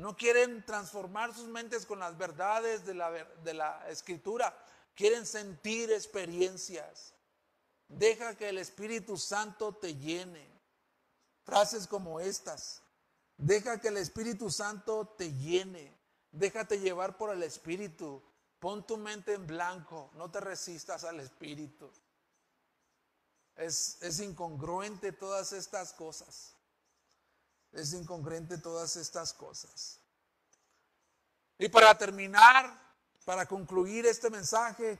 No 0.00 0.16
quieren 0.16 0.64
transformar 0.64 1.34
sus 1.34 1.46
mentes 1.46 1.84
con 1.84 1.98
las 1.98 2.16
verdades 2.16 2.86
de 2.86 2.94
la, 2.94 3.10
de 3.44 3.52
la 3.52 3.86
escritura. 3.90 4.56
Quieren 4.94 5.26
sentir 5.26 5.92
experiencias. 5.92 7.12
Deja 7.86 8.34
que 8.34 8.48
el 8.48 8.56
Espíritu 8.56 9.18
Santo 9.18 9.74
te 9.74 9.94
llene. 9.94 10.48
Frases 11.44 11.86
como 11.86 12.18
estas. 12.18 12.80
Deja 13.36 13.78
que 13.78 13.88
el 13.88 13.98
Espíritu 13.98 14.50
Santo 14.50 15.06
te 15.18 15.34
llene. 15.34 15.94
Déjate 16.32 16.80
llevar 16.80 17.18
por 17.18 17.28
el 17.28 17.42
Espíritu. 17.42 18.22
Pon 18.58 18.86
tu 18.86 18.96
mente 18.96 19.34
en 19.34 19.46
blanco. 19.46 20.10
No 20.14 20.30
te 20.30 20.40
resistas 20.40 21.04
al 21.04 21.20
Espíritu. 21.20 21.90
Es, 23.54 23.98
es 24.00 24.18
incongruente 24.20 25.12
todas 25.12 25.52
estas 25.52 25.92
cosas. 25.92 26.56
Es 27.72 27.92
incongruente 27.92 28.58
todas 28.58 28.96
estas 28.96 29.32
cosas. 29.32 30.00
Y 31.58 31.68
para 31.68 31.96
terminar, 31.96 32.96
para 33.24 33.46
concluir 33.46 34.06
este 34.06 34.30
mensaje, 34.30 34.98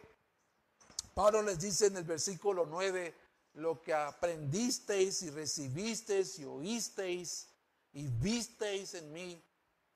Pablo 1.15 1.43
les 1.43 1.59
dice 1.59 1.87
en 1.87 1.97
el 1.97 2.05
versículo 2.05 2.67
9, 2.67 3.15
lo 3.55 3.81
que 3.83 3.93
aprendisteis 3.93 5.23
y 5.23 5.31
recibisteis 5.31 6.39
y 6.39 6.45
oísteis 6.45 7.49
y 7.93 8.07
visteis 8.07 8.95
en 8.95 9.13
mí, 9.13 9.45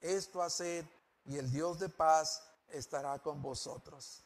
esto 0.00 0.42
haced 0.42 0.84
y 1.24 1.36
el 1.36 1.50
Dios 1.50 1.78
de 1.78 1.88
paz 1.88 2.42
estará 2.68 3.18
con 3.20 3.40
vosotros. 3.40 4.24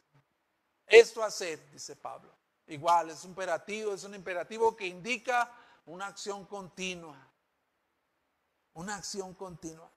Esto 0.87 1.23
haced, 1.23 1.59
dice 1.71 1.95
Pablo. 1.95 2.33
Igual, 2.67 3.11
es 3.11 3.23
un 3.23 3.31
imperativo, 3.31 3.93
es 3.93 4.03
un 4.03 4.15
imperativo 4.15 4.75
que 4.75 4.87
indica 4.87 5.51
una 5.85 6.07
acción 6.07 6.45
continua. 6.45 7.28
Una 8.73 8.95
acción 8.95 9.33
continua. 9.33 9.91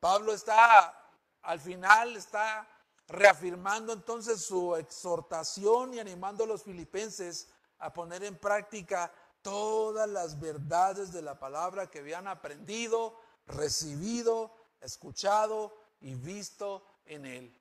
Pablo 0.00 0.32
está, 0.32 0.94
al 1.42 1.60
final, 1.60 2.16
está 2.16 2.68
reafirmando 3.08 3.92
entonces 3.92 4.42
su 4.42 4.76
exhortación 4.76 5.94
y 5.94 5.98
animando 5.98 6.44
a 6.44 6.46
los 6.46 6.62
filipenses 6.62 7.48
a 7.78 7.92
poner 7.92 8.22
en 8.24 8.36
práctica 8.36 9.12
todas 9.42 10.08
las 10.08 10.38
verdades 10.38 11.12
de 11.12 11.22
la 11.22 11.38
palabra 11.38 11.88
que 11.88 12.00
habían 12.00 12.26
aprendido, 12.26 13.18
recibido, 13.46 14.54
escuchado 14.80 15.74
y 16.00 16.14
visto 16.14 16.84
en 17.06 17.24
él. 17.24 17.58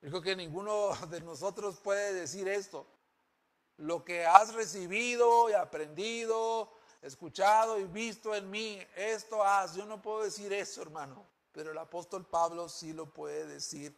Dijo 0.00 0.22
que 0.22 0.34
ninguno 0.34 0.94
de 1.08 1.20
nosotros 1.20 1.78
puede 1.80 2.14
decir 2.14 2.48
esto. 2.48 2.86
Lo 3.76 4.04
que 4.04 4.24
has 4.24 4.54
recibido 4.54 5.50
y 5.50 5.52
aprendido, 5.52 6.72
escuchado 7.02 7.78
y 7.78 7.84
visto 7.84 8.34
en 8.34 8.50
mí, 8.50 8.80
esto 8.94 9.44
haz. 9.44 9.74
Yo 9.74 9.86
no 9.86 10.00
puedo 10.02 10.24
decir 10.24 10.52
eso, 10.52 10.82
hermano, 10.82 11.26
pero 11.52 11.72
el 11.72 11.78
apóstol 11.78 12.26
Pablo 12.26 12.68
sí 12.68 12.92
lo 12.92 13.12
puede 13.12 13.46
decir. 13.46 13.96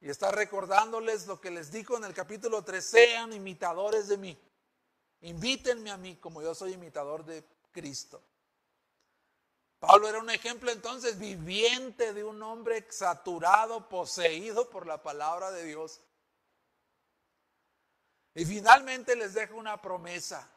Y 0.00 0.10
está 0.10 0.30
recordándoles 0.30 1.26
lo 1.26 1.40
que 1.40 1.50
les 1.50 1.70
dijo 1.70 1.96
en 1.96 2.04
el 2.04 2.14
capítulo 2.14 2.62
3, 2.62 2.84
sean 2.84 3.32
imitadores 3.32 4.08
de 4.08 4.18
mí. 4.18 4.38
Invítenme 5.22 5.90
a 5.90 5.96
mí 5.96 6.16
como 6.16 6.42
yo 6.42 6.54
soy 6.54 6.74
imitador 6.74 7.24
de 7.24 7.44
Cristo. 7.72 8.22
Pablo 9.78 10.08
era 10.08 10.18
un 10.18 10.30
ejemplo 10.30 10.70
entonces 10.70 11.18
viviente 11.18 12.12
de 12.12 12.24
un 12.24 12.42
hombre 12.42 12.86
saturado, 12.90 13.88
poseído 13.88 14.70
por 14.70 14.86
la 14.86 15.02
palabra 15.02 15.50
de 15.50 15.64
Dios. 15.64 16.00
Y 18.34 18.44
finalmente 18.44 19.16
les 19.16 19.34
dejo 19.34 19.56
una 19.56 19.80
promesa 19.80 20.50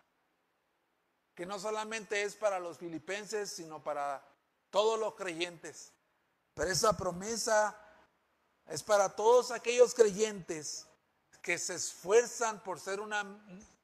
que 1.40 1.46
no 1.46 1.58
solamente 1.58 2.24
es 2.24 2.36
para 2.36 2.60
los 2.60 2.80
filipenses, 2.80 3.50
sino 3.50 3.82
para 3.82 4.22
todos 4.70 5.00
los 5.00 5.16
creyentes. 5.16 5.94
Pero 6.54 6.70
esa 6.70 6.98
promesa 6.98 7.80
es 8.68 8.84
para 8.84 9.16
todos 9.16 9.52
aquellos 9.52 9.94
creyentes 9.94 10.86
que 11.42 11.58
se 11.58 11.76
esfuerzan 11.76 12.62
por 12.62 12.78
ser, 12.78 13.00
una, 13.00 13.24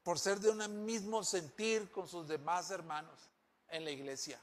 por 0.03 0.19
ser 0.19 0.41
de 0.41 0.49
un 0.49 0.83
mismo 0.83 1.23
sentir 1.23 1.89
con 1.91 2.09
sus 2.09 2.27
demás 2.27 2.71
hermanos 2.71 3.17
en 3.69 3.85
la 3.85 3.91
iglesia. 3.91 4.37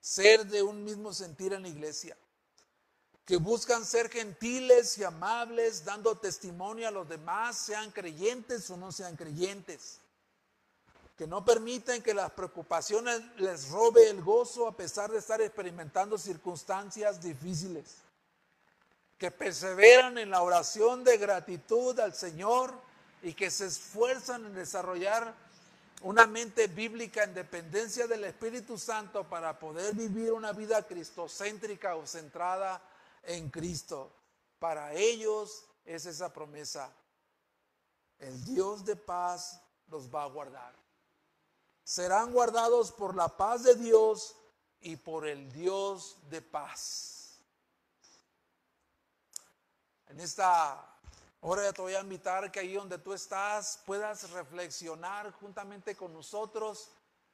Ser 0.00 0.46
de 0.46 0.62
un 0.62 0.82
mismo 0.82 1.12
sentir 1.12 1.52
en 1.52 1.60
la 1.60 1.68
iglesia, 1.68 2.16
que 3.26 3.36
buscan 3.36 3.84
ser 3.84 4.08
gentiles 4.08 4.96
y 4.96 5.04
amables, 5.04 5.84
dando 5.84 6.16
testimonio 6.16 6.88
a 6.88 6.90
los 6.90 7.06
demás, 7.06 7.58
sean 7.58 7.90
creyentes 7.90 8.70
o 8.70 8.78
no 8.78 8.92
sean 8.92 9.14
creyentes, 9.14 10.00
que 11.16 11.26
no 11.26 11.44
permiten 11.44 12.02
que 12.02 12.12
las 12.12 12.32
preocupaciones 12.32 13.20
les 13.36 13.68
robe 13.70 14.08
el 14.08 14.20
gozo 14.22 14.66
a 14.66 14.76
pesar 14.76 15.10
de 15.10 15.18
estar 15.18 15.40
experimentando 15.40 16.18
circunstancias 16.18 17.22
difíciles, 17.22 17.98
que 19.16 19.30
perseveran 19.30 20.18
en 20.18 20.30
la 20.30 20.42
oración 20.42 21.04
de 21.04 21.16
gratitud 21.18 21.98
al 22.00 22.14
Señor 22.14 22.74
y 23.22 23.32
que 23.32 23.50
se 23.50 23.66
esfuerzan 23.66 24.46
en 24.46 24.54
desarrollar 24.54 25.34
una 26.02 26.26
mente 26.26 26.66
bíblica 26.66 27.22
en 27.22 27.32
dependencia 27.32 28.06
del 28.06 28.24
Espíritu 28.24 28.76
Santo 28.76 29.24
para 29.24 29.58
poder 29.58 29.94
vivir 29.94 30.32
una 30.32 30.52
vida 30.52 30.82
cristocéntrica 30.82 31.94
o 31.96 32.06
centrada 32.06 32.82
en 33.22 33.48
Cristo. 33.50 34.10
Para 34.58 34.92
ellos 34.92 35.64
es 35.84 36.04
esa 36.06 36.32
promesa. 36.32 36.92
El 38.18 38.44
Dios 38.44 38.84
de 38.84 38.96
paz 38.96 39.60
los 39.88 40.12
va 40.12 40.24
a 40.24 40.28
guardar. 40.28 40.83
Serán 41.84 42.32
guardados 42.32 42.90
por 42.90 43.14
la 43.14 43.28
paz 43.36 43.62
de 43.62 43.76
Dios 43.76 44.34
y 44.80 44.96
por 44.96 45.28
el 45.28 45.52
Dios 45.52 46.16
de 46.28 46.42
paz. 46.42 47.38
En 50.08 50.18
esta 50.20 50.90
Ahora 51.44 51.70
te 51.74 51.82
voy 51.82 51.94
a 51.94 52.00
invitar 52.00 52.50
que 52.50 52.60
ahí 52.60 52.72
donde 52.72 52.96
tú 52.96 53.12
estás 53.12 53.78
puedas 53.84 54.30
reflexionar 54.30 55.30
juntamente 55.32 55.94
con 55.94 56.10
nosotros 56.14 56.88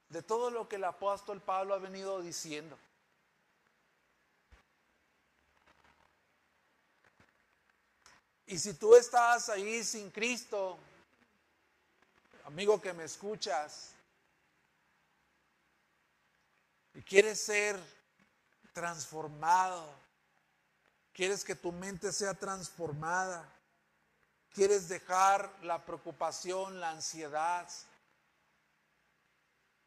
de 0.09 0.21
todo 0.21 0.51
lo 0.51 0.69
que 0.69 0.75
el 0.75 0.83
apóstol 0.83 1.41
Pablo 1.41 1.75
ha 1.75 1.79
venido 1.79 2.21
diciendo. 2.21 2.77
Y 8.47 8.59
si 8.59 8.75
tú 8.75 8.97
estás 8.97 9.49
ahí 9.49 9.85
sin 9.85 10.11
Cristo, 10.11 10.77
amigo 12.47 12.81
que 12.81 12.93
me 12.93 13.05
escuchas, 13.05 13.93
y 16.95 17.03
quieres 17.03 17.41
ser 17.41 17.79
transformado, 18.73 19.85
quieres 21.13 21.45
que 21.45 21.55
tu 21.55 21.73
mente 21.73 22.13
sea 22.13 22.35
transformada, 22.35 23.49
Quieres 24.53 24.89
dejar 24.89 25.59
la 25.63 25.85
preocupación, 25.85 26.81
la 26.81 26.91
ansiedad. 26.91 27.69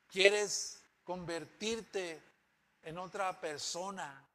Quieres 0.08 0.82
convertirte 1.04 2.22
en 2.84 2.98
otra 2.98 3.40
persona. 3.42 4.26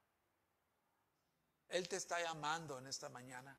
Él 1.69 1.89
te 1.89 1.97
está 1.97 2.21
llamando 2.21 2.79
en 2.79 2.87
esta 2.87 3.09
mañana. 3.09 3.59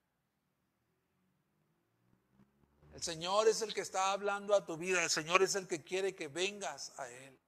El 2.93 3.01
Señor 3.01 3.47
es 3.47 3.61
el 3.61 3.73
que 3.73 3.81
está 3.81 4.11
hablando 4.11 4.53
a 4.53 4.65
tu 4.65 4.77
vida. 4.77 5.03
El 5.03 5.09
Señor 5.09 5.41
es 5.41 5.55
el 5.55 5.67
que 5.67 5.83
quiere 5.83 6.15
que 6.15 6.27
vengas 6.27 6.91
a 6.99 7.09
Él. 7.09 7.38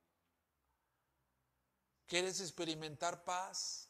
¿Quieres 2.07 2.41
experimentar 2.41 3.23
paz? 3.23 3.89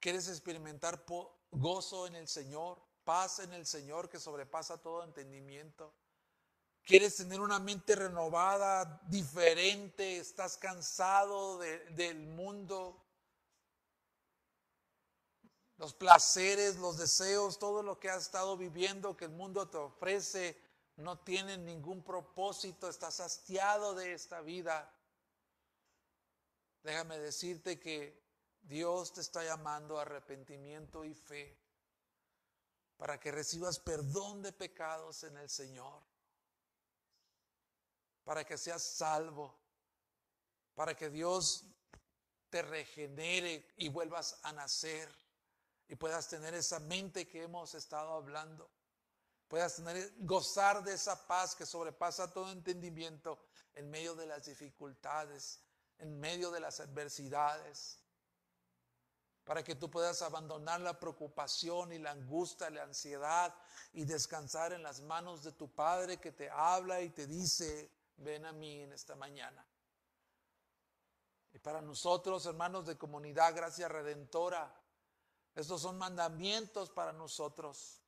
¿Quieres 0.00 0.28
experimentar 0.28 1.04
gozo 1.50 2.06
en 2.06 2.16
el 2.16 2.28
Señor? 2.28 2.86
paz 3.06 3.38
en 3.38 3.54
el 3.54 3.64
Señor 3.64 4.10
que 4.10 4.18
sobrepasa 4.18 4.76
todo 4.76 5.04
entendimiento. 5.04 5.94
Quieres 6.84 7.16
tener 7.16 7.40
una 7.40 7.60
mente 7.60 7.94
renovada, 7.94 9.00
diferente, 9.08 10.18
estás 10.18 10.56
cansado 10.56 11.58
del 11.58 12.18
mundo, 12.18 13.02
los 15.78 15.94
placeres, 15.94 16.76
los 16.76 16.96
deseos, 16.96 17.58
todo 17.58 17.82
lo 17.82 17.98
que 17.98 18.10
has 18.10 18.24
estado 18.24 18.56
viviendo 18.56 19.16
que 19.16 19.26
el 19.26 19.32
mundo 19.32 19.68
te 19.68 19.76
ofrece, 19.76 20.60
no 20.96 21.18
tiene 21.18 21.56
ningún 21.58 22.02
propósito, 22.02 22.88
estás 22.88 23.20
hastiado 23.20 23.94
de 23.94 24.14
esta 24.14 24.40
vida. 24.40 24.92
Déjame 26.86 27.18
decirte 27.18 27.80
que 27.80 28.16
Dios 28.62 29.12
te 29.12 29.20
está 29.20 29.42
llamando 29.42 29.98
a 29.98 30.02
arrepentimiento 30.02 31.04
y 31.04 31.14
fe 31.14 31.58
para 32.96 33.18
que 33.18 33.32
recibas 33.32 33.80
perdón 33.80 34.40
de 34.40 34.52
pecados 34.52 35.24
en 35.24 35.36
el 35.36 35.50
Señor, 35.50 36.00
para 38.22 38.44
que 38.44 38.56
seas 38.56 38.84
salvo, 38.84 39.58
para 40.76 40.94
que 40.96 41.10
Dios 41.10 41.64
te 42.50 42.62
regenere 42.62 43.68
y 43.78 43.88
vuelvas 43.88 44.38
a 44.44 44.52
nacer 44.52 45.12
y 45.88 45.96
puedas 45.96 46.28
tener 46.28 46.54
esa 46.54 46.78
mente 46.78 47.26
que 47.26 47.42
hemos 47.42 47.74
estado 47.74 48.12
hablando. 48.12 48.70
puedas 49.48 49.74
tener, 49.74 50.14
gozar 50.18 50.84
de 50.84 50.94
esa 50.94 51.26
paz 51.26 51.56
que 51.56 51.66
sobrepasa 51.66 52.32
todo 52.32 52.52
entendimiento 52.52 53.44
en 53.74 53.90
medio 53.90 54.14
de 54.14 54.26
las 54.26 54.44
dificultades, 54.46 55.65
en 55.98 56.18
medio 56.18 56.50
de 56.50 56.60
las 56.60 56.80
adversidades, 56.80 57.98
para 59.44 59.62
que 59.62 59.76
tú 59.76 59.88
puedas 59.88 60.22
abandonar 60.22 60.80
la 60.80 60.98
preocupación 60.98 61.92
y 61.92 61.98
la 61.98 62.10
angustia, 62.10 62.68
la 62.68 62.82
ansiedad 62.82 63.54
y 63.92 64.04
descansar 64.04 64.72
en 64.72 64.82
las 64.82 65.00
manos 65.00 65.44
de 65.44 65.52
tu 65.52 65.72
Padre 65.72 66.18
que 66.18 66.32
te 66.32 66.50
habla 66.50 67.00
y 67.00 67.10
te 67.10 67.26
dice, 67.26 67.90
ven 68.16 68.44
a 68.44 68.52
mí 68.52 68.82
en 68.82 68.92
esta 68.92 69.14
mañana. 69.14 69.64
Y 71.52 71.58
para 71.60 71.80
nosotros, 71.80 72.44
hermanos 72.44 72.86
de 72.86 72.98
comunidad, 72.98 73.54
gracia 73.54 73.88
redentora, 73.88 74.82
estos 75.54 75.80
son 75.80 75.96
mandamientos 75.96 76.90
para 76.90 77.12
nosotros. 77.12 78.02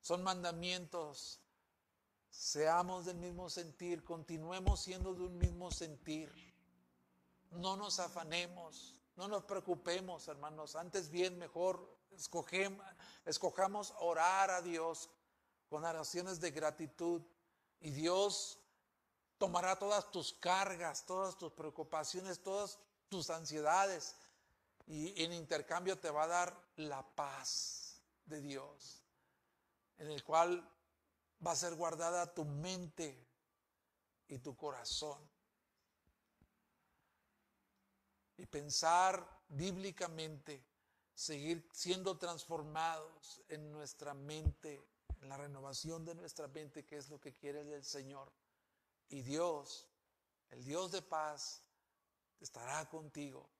Son 0.00 0.22
mandamientos. 0.22 1.40
Seamos 2.30 3.06
del 3.06 3.16
mismo 3.16 3.50
sentir, 3.50 4.04
continuemos 4.04 4.80
siendo 4.80 5.14
de 5.14 5.24
un 5.24 5.36
mismo 5.36 5.70
sentir. 5.70 6.32
No 7.50 7.76
nos 7.76 7.98
afanemos, 7.98 8.94
no 9.16 9.28
nos 9.28 9.44
preocupemos, 9.44 10.28
hermanos. 10.28 10.76
Antes 10.76 11.10
bien, 11.10 11.38
mejor 11.38 11.98
escojamos 13.24 13.92
orar 13.98 14.50
a 14.50 14.62
Dios 14.62 15.10
con 15.68 15.84
oraciones 15.84 16.40
de 16.40 16.52
gratitud. 16.52 17.22
Y 17.80 17.90
Dios 17.90 18.58
tomará 19.38 19.78
todas 19.78 20.10
tus 20.10 20.32
cargas, 20.34 21.04
todas 21.06 21.36
tus 21.36 21.52
preocupaciones, 21.52 22.42
todas 22.42 22.78
tus 23.08 23.28
ansiedades. 23.30 24.14
Y 24.86 25.22
en 25.22 25.32
intercambio 25.32 25.98
te 25.98 26.10
va 26.10 26.24
a 26.24 26.28
dar 26.28 26.64
la 26.76 27.02
paz 27.14 28.00
de 28.26 28.40
Dios 28.40 29.02
en 30.00 30.10
el 30.10 30.24
cual 30.24 30.66
va 31.44 31.52
a 31.52 31.56
ser 31.56 31.74
guardada 31.74 32.32
tu 32.32 32.44
mente 32.44 33.26
y 34.28 34.38
tu 34.38 34.56
corazón. 34.56 35.18
Y 38.36 38.46
pensar 38.46 39.42
bíblicamente, 39.48 40.64
seguir 41.14 41.68
siendo 41.72 42.16
transformados 42.16 43.42
en 43.48 43.70
nuestra 43.70 44.14
mente, 44.14 44.82
en 45.20 45.28
la 45.28 45.36
renovación 45.36 46.04
de 46.04 46.14
nuestra 46.14 46.48
mente, 46.48 46.86
que 46.86 46.96
es 46.96 47.10
lo 47.10 47.20
que 47.20 47.34
quiere 47.34 47.60
el 47.60 47.84
Señor. 47.84 48.32
Y 49.08 49.22
Dios, 49.22 49.88
el 50.50 50.64
Dios 50.64 50.92
de 50.92 51.02
paz, 51.02 51.62
estará 52.40 52.88
contigo 52.88 53.50